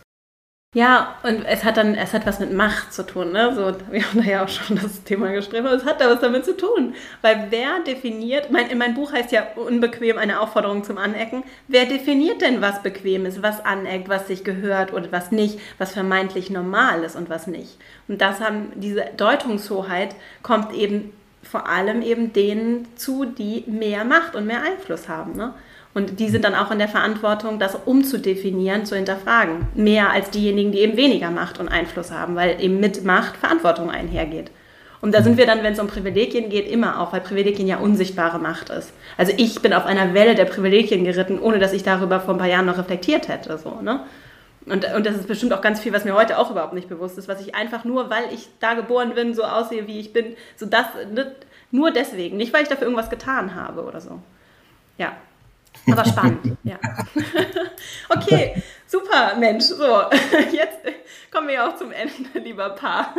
Ja, 0.75 1.17
und 1.23 1.45
es 1.45 1.65
hat 1.65 1.77
dann, 1.77 1.95
es 1.95 2.15
hat 2.15 2.25
was 2.25 2.41
mit 2.41 2.51
Macht 2.51 2.95
zu 2.95 3.05
tun, 3.05 3.33
ne? 3.33 3.55
So, 3.55 3.75
wir 3.91 4.09
haben 4.09 4.23
da 4.23 4.31
ja 4.31 4.43
auch 4.43 4.49
schon 4.49 4.77
das 4.81 5.05
Thema 5.05 5.31
gestriffen, 5.31 5.67
aber 5.67 5.77
es 5.77 5.85
hat 5.85 6.01
da 6.01 6.09
was 6.09 6.21
damit 6.21 6.47
zu 6.47 6.57
tun. 6.57 6.95
Weil 7.21 7.49
wer 7.51 7.81
definiert, 7.87 8.51
mein, 8.51 8.79
mein 8.79 8.95
Buch 8.95 9.13
heißt 9.13 9.33
ja 9.33 9.49
unbequem 9.55 10.17
eine 10.17 10.41
Aufforderung 10.41 10.83
zum 10.83 10.97
Anecken. 10.97 11.45
Wer 11.69 11.85
definiert 11.85 12.41
denn, 12.41 12.63
was 12.63 12.83
bequem 12.83 13.27
ist, 13.27 13.43
was 13.43 13.63
aneckt, 13.63 14.09
was 14.09 14.29
sich 14.29 14.45
gehört 14.45 14.95
oder 14.95 15.13
was 15.13 15.31
nicht, 15.31 15.59
was 15.77 15.93
vermeintlich 15.93 16.49
normal 16.49 17.05
ist 17.05 17.17
und 17.17 17.29
was 17.29 17.47
nicht? 17.47 17.77
Und 18.09 18.23
das 18.23 18.41
haben, 18.41 18.73
diese 18.77 19.05
Deutungshoheit 19.19 20.15
kommt 20.43 20.73
eben 20.73 21.13
vor 21.43 21.69
allem 21.69 22.03
eben 22.03 22.33
denen 22.33 22.89
zu, 22.97 23.25
die 23.25 23.65
mehr 23.67 24.05
Macht 24.05 24.35
und 24.35 24.47
mehr 24.47 24.63
Einfluss 24.63 25.09
haben, 25.09 25.37
ne? 25.37 25.55
Und 25.95 26.21
die 26.21 26.31
sind 26.31 26.45
dann 26.45 26.55
auch 26.55 26.71
in 26.71 26.79
der 26.79 26.89
Verantwortung, 26.89 27.59
das 27.59 27.77
umzudefinieren, 27.85 28.87
zu 28.87 28.97
hinterfragen. 28.97 29.67
Mehr 29.75 30.11
als 30.11 30.31
diejenigen, 30.31 30.73
die 30.73 30.79
eben 30.79 30.97
weniger 30.97 31.31
Macht 31.31 31.61
und 31.61 31.69
Einfluss 31.69 32.11
haben, 32.11 32.35
weil 32.35 32.63
eben 32.63 32.81
mit 32.81 33.05
Macht 33.05 33.37
Verantwortung 33.37 33.91
einhergeht. 33.91 34.51
Und 35.03 35.15
da 35.15 35.23
sind 35.23 35.37
wir 35.37 35.47
dann, 35.47 35.63
wenn 35.63 35.73
es 35.73 35.81
um 35.81 35.89
Privilegien 35.89 36.49
geht, 36.49 36.71
immer 36.71 37.01
auch, 37.01 37.13
weil 37.13 37.21
Privilegien 37.21 37.67
ja 37.67 37.79
unsichtbare 37.79 38.39
Macht 38.39 38.71
ist. 38.71 38.93
Also 39.19 39.33
ich 39.37 39.61
bin 39.61 39.73
auf 39.73 39.85
einer 39.85 40.15
Welle 40.15 40.37
der 40.37 40.45
Privilegien 40.45 41.05
geritten, 41.05 41.41
ohne 41.41 41.59
dass 41.59 41.73
ich 41.73 41.83
darüber 41.83 42.21
vor 42.21 42.35
ein 42.35 42.39
paar 42.39 42.49
Jahren 42.49 42.67
noch 42.67 42.79
reflektiert 42.79 43.29
hätte. 43.29 43.59
So, 43.59 43.81
ne? 43.83 44.01
Und, 44.67 44.85
und 44.95 45.07
das 45.07 45.17
ist 45.17 45.27
bestimmt 45.27 45.53
auch 45.53 45.61
ganz 45.61 45.81
viel, 45.81 45.93
was 45.93 46.05
mir 46.05 46.15
heute 46.15 46.39
auch 46.39 46.51
überhaupt 46.51 46.73
nicht 46.73 46.89
bewusst 46.89 47.19
ist, 47.19 47.29
was 47.29 47.41
ich 47.41 47.55
einfach 47.55 47.85
nur, 47.85 48.11
weil 48.11 48.33
ich 48.33 48.49
da 48.61 48.75
geboren 48.75 49.15
bin, 49.15 49.35
so 49.35 49.43
aussehe, 49.43 49.87
wie 49.87 49.99
ich 49.99 50.13
bin, 50.13 50.37
so 50.57 50.67
das, 50.67 50.87
ne, 51.13 51.35
nur 51.71 51.91
deswegen, 51.91 52.37
nicht 52.37 52.53
weil 52.53 52.63
ich 52.63 52.69
dafür 52.69 52.87
irgendwas 52.87 53.11
getan 53.11 53.55
habe 53.55 53.83
oder 53.83 54.01
so. 54.01 54.21
Ja, 54.99 55.17
aber 55.91 56.05
spannend, 56.05 56.57
ja. 56.63 56.79
okay, 58.09 58.63
super, 58.87 59.35
Mensch. 59.37 59.65
So, 59.65 59.85
jetzt 60.53 60.79
kommen 61.33 61.49
wir 61.49 61.67
auch 61.67 61.77
zum 61.77 61.91
Ende, 61.91 62.39
lieber 62.39 62.71
Paar. 62.71 63.15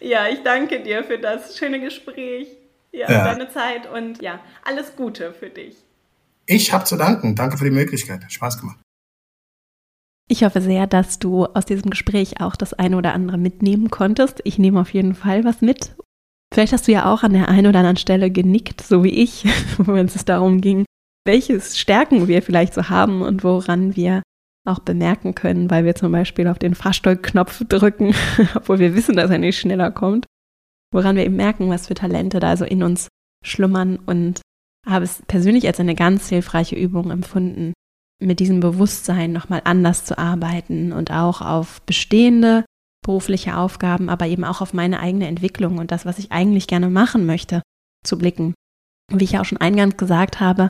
ja, 0.00 0.28
ich 0.28 0.42
danke 0.42 0.80
dir 0.80 1.04
für 1.04 1.18
das 1.18 1.58
schöne 1.58 1.80
Gespräch, 1.80 2.48
ja, 2.92 3.10
ja. 3.10 3.24
deine 3.24 3.50
Zeit 3.50 3.90
und 3.90 4.22
ja, 4.22 4.40
alles 4.64 4.96
Gute 4.96 5.34
für 5.34 5.50
dich. 5.50 5.76
Ich 6.46 6.72
habe 6.72 6.84
zu 6.84 6.96
danken. 6.96 7.34
Danke 7.34 7.58
für 7.58 7.64
die 7.64 7.70
Möglichkeit. 7.70 8.24
Spaß 8.32 8.58
gemacht. 8.58 8.78
Ich 10.30 10.44
hoffe 10.44 10.60
sehr, 10.60 10.86
dass 10.86 11.18
du 11.18 11.46
aus 11.46 11.64
diesem 11.64 11.90
Gespräch 11.90 12.40
auch 12.42 12.54
das 12.54 12.74
eine 12.74 12.98
oder 12.98 13.14
andere 13.14 13.38
mitnehmen 13.38 13.90
konntest. 13.90 14.40
Ich 14.44 14.58
nehme 14.58 14.80
auf 14.80 14.92
jeden 14.92 15.14
Fall 15.14 15.44
was 15.44 15.62
mit. 15.62 15.96
Vielleicht 16.52 16.74
hast 16.74 16.86
du 16.86 16.92
ja 16.92 17.12
auch 17.12 17.22
an 17.22 17.32
der 17.32 17.48
einen 17.48 17.66
oder 17.66 17.78
anderen 17.78 17.96
Stelle 17.96 18.30
genickt, 18.30 18.82
so 18.82 19.02
wie 19.04 19.22
ich, 19.22 19.46
wenn 19.78 20.06
es 20.06 20.24
darum 20.26 20.60
ging, 20.60 20.84
welche 21.26 21.60
Stärken 21.60 22.28
wir 22.28 22.42
vielleicht 22.42 22.74
so 22.74 22.90
haben 22.90 23.22
und 23.22 23.42
woran 23.42 23.96
wir 23.96 24.22
auch 24.66 24.80
bemerken 24.80 25.34
können, 25.34 25.70
weil 25.70 25.86
wir 25.86 25.94
zum 25.94 26.12
Beispiel 26.12 26.46
auf 26.46 26.58
den 26.58 26.74
Fahrstuhlknopf 26.74 27.64
drücken, 27.66 28.14
obwohl 28.54 28.78
wir 28.78 28.94
wissen, 28.94 29.16
dass 29.16 29.30
er 29.30 29.38
nicht 29.38 29.58
schneller 29.58 29.90
kommt. 29.90 30.26
Woran 30.92 31.16
wir 31.16 31.24
eben 31.24 31.36
merken, 31.36 31.70
was 31.70 31.86
für 31.86 31.94
Talente 31.94 32.38
da 32.38 32.56
so 32.56 32.64
in 32.64 32.82
uns 32.82 33.08
schlummern 33.44 33.96
und 33.96 34.40
habe 34.86 35.04
es 35.04 35.22
persönlich 35.26 35.66
als 35.66 35.80
eine 35.80 35.94
ganz 35.94 36.28
hilfreiche 36.28 36.76
Übung 36.76 37.10
empfunden, 37.10 37.72
mit 38.20 38.40
diesem 38.40 38.60
Bewusstsein 38.60 39.32
nochmal 39.32 39.62
anders 39.64 40.04
zu 40.04 40.18
arbeiten 40.18 40.92
und 40.92 41.10
auch 41.10 41.40
auf 41.40 41.80
bestehende 41.82 42.64
berufliche 43.04 43.56
Aufgaben, 43.56 44.08
aber 44.08 44.26
eben 44.26 44.44
auch 44.44 44.60
auf 44.60 44.74
meine 44.74 45.00
eigene 45.00 45.28
Entwicklung 45.28 45.78
und 45.78 45.92
das, 45.92 46.04
was 46.04 46.18
ich 46.18 46.32
eigentlich 46.32 46.66
gerne 46.66 46.90
machen 46.90 47.26
möchte, 47.26 47.62
zu 48.04 48.18
blicken. 48.18 48.54
Wie 49.10 49.24
ich 49.24 49.32
ja 49.32 49.40
auch 49.40 49.46
schon 49.46 49.60
eingangs 49.60 49.96
gesagt 49.96 50.40
habe, 50.40 50.68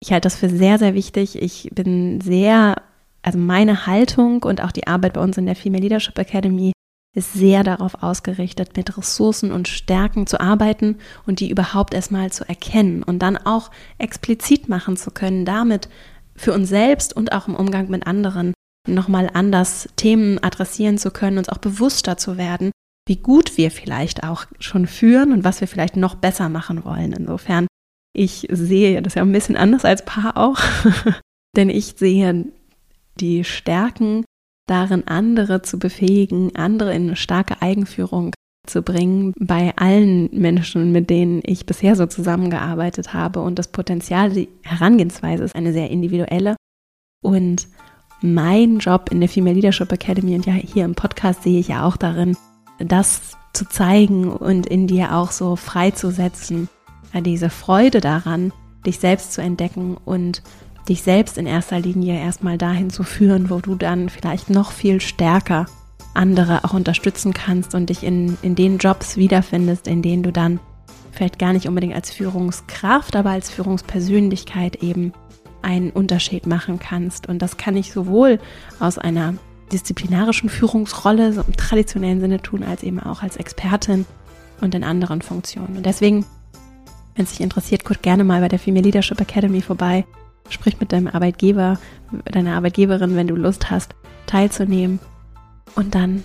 ich 0.00 0.12
halte 0.12 0.26
das 0.26 0.36
für 0.36 0.48
sehr, 0.48 0.78
sehr 0.78 0.94
wichtig. 0.94 1.40
Ich 1.40 1.70
bin 1.72 2.20
sehr, 2.20 2.82
also 3.22 3.38
meine 3.38 3.86
Haltung 3.86 4.42
und 4.42 4.62
auch 4.62 4.72
die 4.72 4.86
Arbeit 4.86 5.14
bei 5.14 5.20
uns 5.20 5.36
in 5.36 5.46
der 5.46 5.56
Female 5.56 5.82
Leadership 5.82 6.18
Academy 6.18 6.72
ist 7.14 7.32
sehr 7.32 7.64
darauf 7.64 8.02
ausgerichtet, 8.02 8.76
mit 8.76 8.96
Ressourcen 8.96 9.50
und 9.50 9.66
Stärken 9.66 10.26
zu 10.26 10.40
arbeiten 10.40 10.98
und 11.26 11.40
die 11.40 11.50
überhaupt 11.50 11.94
erstmal 11.94 12.30
zu 12.30 12.48
erkennen 12.48 13.02
und 13.02 13.20
dann 13.20 13.36
auch 13.36 13.70
explizit 13.98 14.68
machen 14.68 14.96
zu 14.96 15.10
können, 15.10 15.44
damit 15.44 15.88
für 16.38 16.52
uns 16.52 16.68
selbst 16.68 17.14
und 17.14 17.32
auch 17.32 17.48
im 17.48 17.54
Umgang 17.54 17.90
mit 17.90 18.06
anderen 18.06 18.54
nochmal 18.86 19.28
anders 19.32 19.88
Themen 19.96 20.42
adressieren 20.42 20.96
zu 20.96 21.10
können, 21.10 21.38
uns 21.38 21.48
auch 21.48 21.58
bewusster 21.58 22.16
zu 22.16 22.38
werden, 22.38 22.70
wie 23.06 23.16
gut 23.16 23.56
wir 23.58 23.70
vielleicht 23.70 24.22
auch 24.22 24.46
schon 24.58 24.86
führen 24.86 25.32
und 25.32 25.44
was 25.44 25.60
wir 25.60 25.68
vielleicht 25.68 25.96
noch 25.96 26.14
besser 26.14 26.48
machen 26.48 26.84
wollen. 26.84 27.12
Insofern 27.12 27.66
ich 28.18 28.48
sehe 28.50 29.00
das 29.00 29.14
ja 29.14 29.22
ein 29.22 29.32
bisschen 29.32 29.56
anders 29.56 29.84
als 29.84 30.04
Paar 30.04 30.36
auch, 30.36 30.58
denn 31.56 31.70
ich 31.70 31.94
sehe 31.96 32.46
die 33.20 33.44
Stärken 33.44 34.24
darin, 34.66 35.06
andere 35.06 35.62
zu 35.62 35.78
befähigen, 35.78 36.54
andere 36.56 36.94
in 36.94 37.04
eine 37.04 37.16
starke 37.16 37.62
Eigenführung 37.62 38.32
zu 38.68 38.82
bringen 38.82 39.32
bei 39.38 39.72
allen 39.76 40.28
Menschen, 40.32 40.92
mit 40.92 41.10
denen 41.10 41.40
ich 41.44 41.66
bisher 41.66 41.96
so 41.96 42.06
zusammengearbeitet 42.06 43.14
habe. 43.14 43.40
Und 43.40 43.58
das 43.58 43.68
Potenzial, 43.68 44.30
die 44.30 44.48
Herangehensweise 44.62 45.44
ist 45.44 45.54
eine 45.54 45.72
sehr 45.72 45.90
individuelle. 45.90 46.56
Und 47.22 47.68
mein 48.20 48.78
Job 48.78 49.10
in 49.10 49.20
der 49.20 49.28
Female 49.28 49.54
Leadership 49.54 49.92
Academy 49.92 50.34
und 50.34 50.46
ja 50.46 50.52
hier 50.52 50.84
im 50.84 50.94
Podcast 50.94 51.42
sehe 51.42 51.60
ich 51.60 51.68
ja 51.68 51.84
auch 51.84 51.96
darin, 51.96 52.36
das 52.78 53.36
zu 53.52 53.68
zeigen 53.68 54.30
und 54.30 54.66
in 54.66 54.86
dir 54.86 55.14
auch 55.14 55.30
so 55.30 55.56
freizusetzen, 55.56 56.68
diese 57.14 57.50
Freude 57.50 58.00
daran, 58.00 58.52
dich 58.86 58.98
selbst 58.98 59.32
zu 59.32 59.40
entdecken 59.40 59.96
und 60.04 60.42
dich 60.88 61.02
selbst 61.02 61.38
in 61.38 61.46
erster 61.46 61.80
Linie 61.80 62.18
erstmal 62.18 62.58
dahin 62.58 62.90
zu 62.90 63.02
führen, 63.02 63.50
wo 63.50 63.58
du 63.58 63.74
dann 63.74 64.08
vielleicht 64.08 64.50
noch 64.50 64.72
viel 64.72 65.00
stärker 65.00 65.66
andere 66.14 66.64
auch 66.64 66.72
unterstützen 66.72 67.32
kannst 67.32 67.74
und 67.74 67.90
dich 67.90 68.02
in, 68.02 68.36
in 68.42 68.54
den 68.54 68.78
Jobs 68.78 69.16
wiederfindest, 69.16 69.86
in 69.86 70.02
denen 70.02 70.22
du 70.22 70.32
dann 70.32 70.60
vielleicht 71.12 71.38
gar 71.38 71.52
nicht 71.52 71.68
unbedingt 71.68 71.94
als 71.94 72.10
Führungskraft, 72.10 73.16
aber 73.16 73.30
als 73.30 73.50
Führungspersönlichkeit 73.50 74.76
eben 74.76 75.12
einen 75.62 75.90
Unterschied 75.90 76.46
machen 76.46 76.78
kannst. 76.78 77.28
Und 77.28 77.40
das 77.40 77.56
kann 77.56 77.76
ich 77.76 77.92
sowohl 77.92 78.38
aus 78.80 78.98
einer 78.98 79.34
disziplinarischen 79.72 80.48
Führungsrolle 80.48 81.32
so 81.32 81.42
im 81.42 81.56
traditionellen 81.56 82.20
Sinne 82.20 82.40
tun, 82.40 82.62
als 82.62 82.82
eben 82.82 83.00
auch 83.00 83.22
als 83.22 83.36
Expertin 83.36 84.06
und 84.60 84.74
in 84.74 84.84
anderen 84.84 85.22
Funktionen. 85.22 85.76
Und 85.76 85.86
deswegen 85.86 86.24
wenn 87.18 87.24
es 87.24 87.32
dich 87.32 87.40
interessiert, 87.40 87.84
guck 87.84 88.00
gerne 88.00 88.22
mal 88.22 88.40
bei 88.40 88.46
der 88.46 88.60
Female 88.60 88.84
Leadership 88.84 89.20
Academy 89.20 89.60
vorbei. 89.60 90.06
Sprich 90.50 90.78
mit 90.78 90.92
deinem 90.92 91.08
Arbeitgeber, 91.08 91.80
deiner 92.26 92.54
Arbeitgeberin, 92.54 93.16
wenn 93.16 93.26
du 93.26 93.34
Lust 93.34 93.72
hast, 93.72 93.96
teilzunehmen. 94.26 95.00
Und 95.74 95.94
dann 95.94 96.22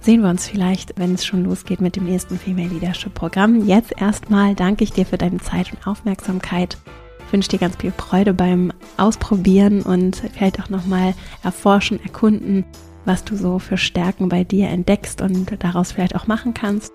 sehen 0.00 0.22
wir 0.22 0.30
uns 0.30 0.48
vielleicht, 0.48 0.98
wenn 0.98 1.14
es 1.14 1.24
schon 1.24 1.44
losgeht 1.44 1.80
mit 1.80 1.96
dem 1.96 2.04
nächsten 2.04 2.38
Female 2.38 2.68
Leadership 2.68 3.14
Programm. 3.14 3.66
Jetzt 3.66 3.92
erstmal 4.00 4.54
danke 4.54 4.84
ich 4.84 4.92
dir 4.92 5.06
für 5.06 5.18
deine 5.18 5.38
Zeit 5.38 5.72
und 5.72 5.86
Aufmerksamkeit. 5.86 6.78
Ich 7.26 7.32
wünsche 7.32 7.50
dir 7.50 7.58
ganz 7.58 7.76
viel 7.76 7.92
Freude 7.92 8.34
beim 8.34 8.72
Ausprobieren 8.96 9.82
und 9.82 10.16
vielleicht 10.34 10.60
auch 10.60 10.68
nochmal 10.68 11.14
erforschen, 11.44 12.02
erkunden, 12.02 12.64
was 13.04 13.24
du 13.24 13.36
so 13.36 13.58
für 13.58 13.76
Stärken 13.76 14.28
bei 14.28 14.42
dir 14.42 14.68
entdeckst 14.68 15.20
und 15.20 15.62
daraus 15.62 15.92
vielleicht 15.92 16.16
auch 16.16 16.26
machen 16.26 16.54
kannst. 16.54 16.92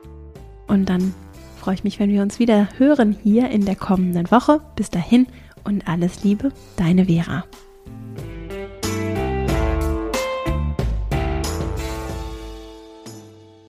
Und 0.68 0.90
dann 0.90 1.14
freue 1.58 1.76
ich 1.76 1.84
mich, 1.84 2.00
wenn 2.00 2.12
wir 2.12 2.22
uns 2.22 2.40
wieder 2.40 2.68
hören 2.78 3.16
hier 3.24 3.50
in 3.50 3.66
der 3.66 3.76
kommenden 3.76 4.30
Woche. 4.30 4.62
Bis 4.76 4.90
dahin 4.90 5.28
und 5.64 5.88
alles 5.88 6.24
Liebe, 6.24 6.52
deine 6.76 7.06
Vera. 7.06 7.46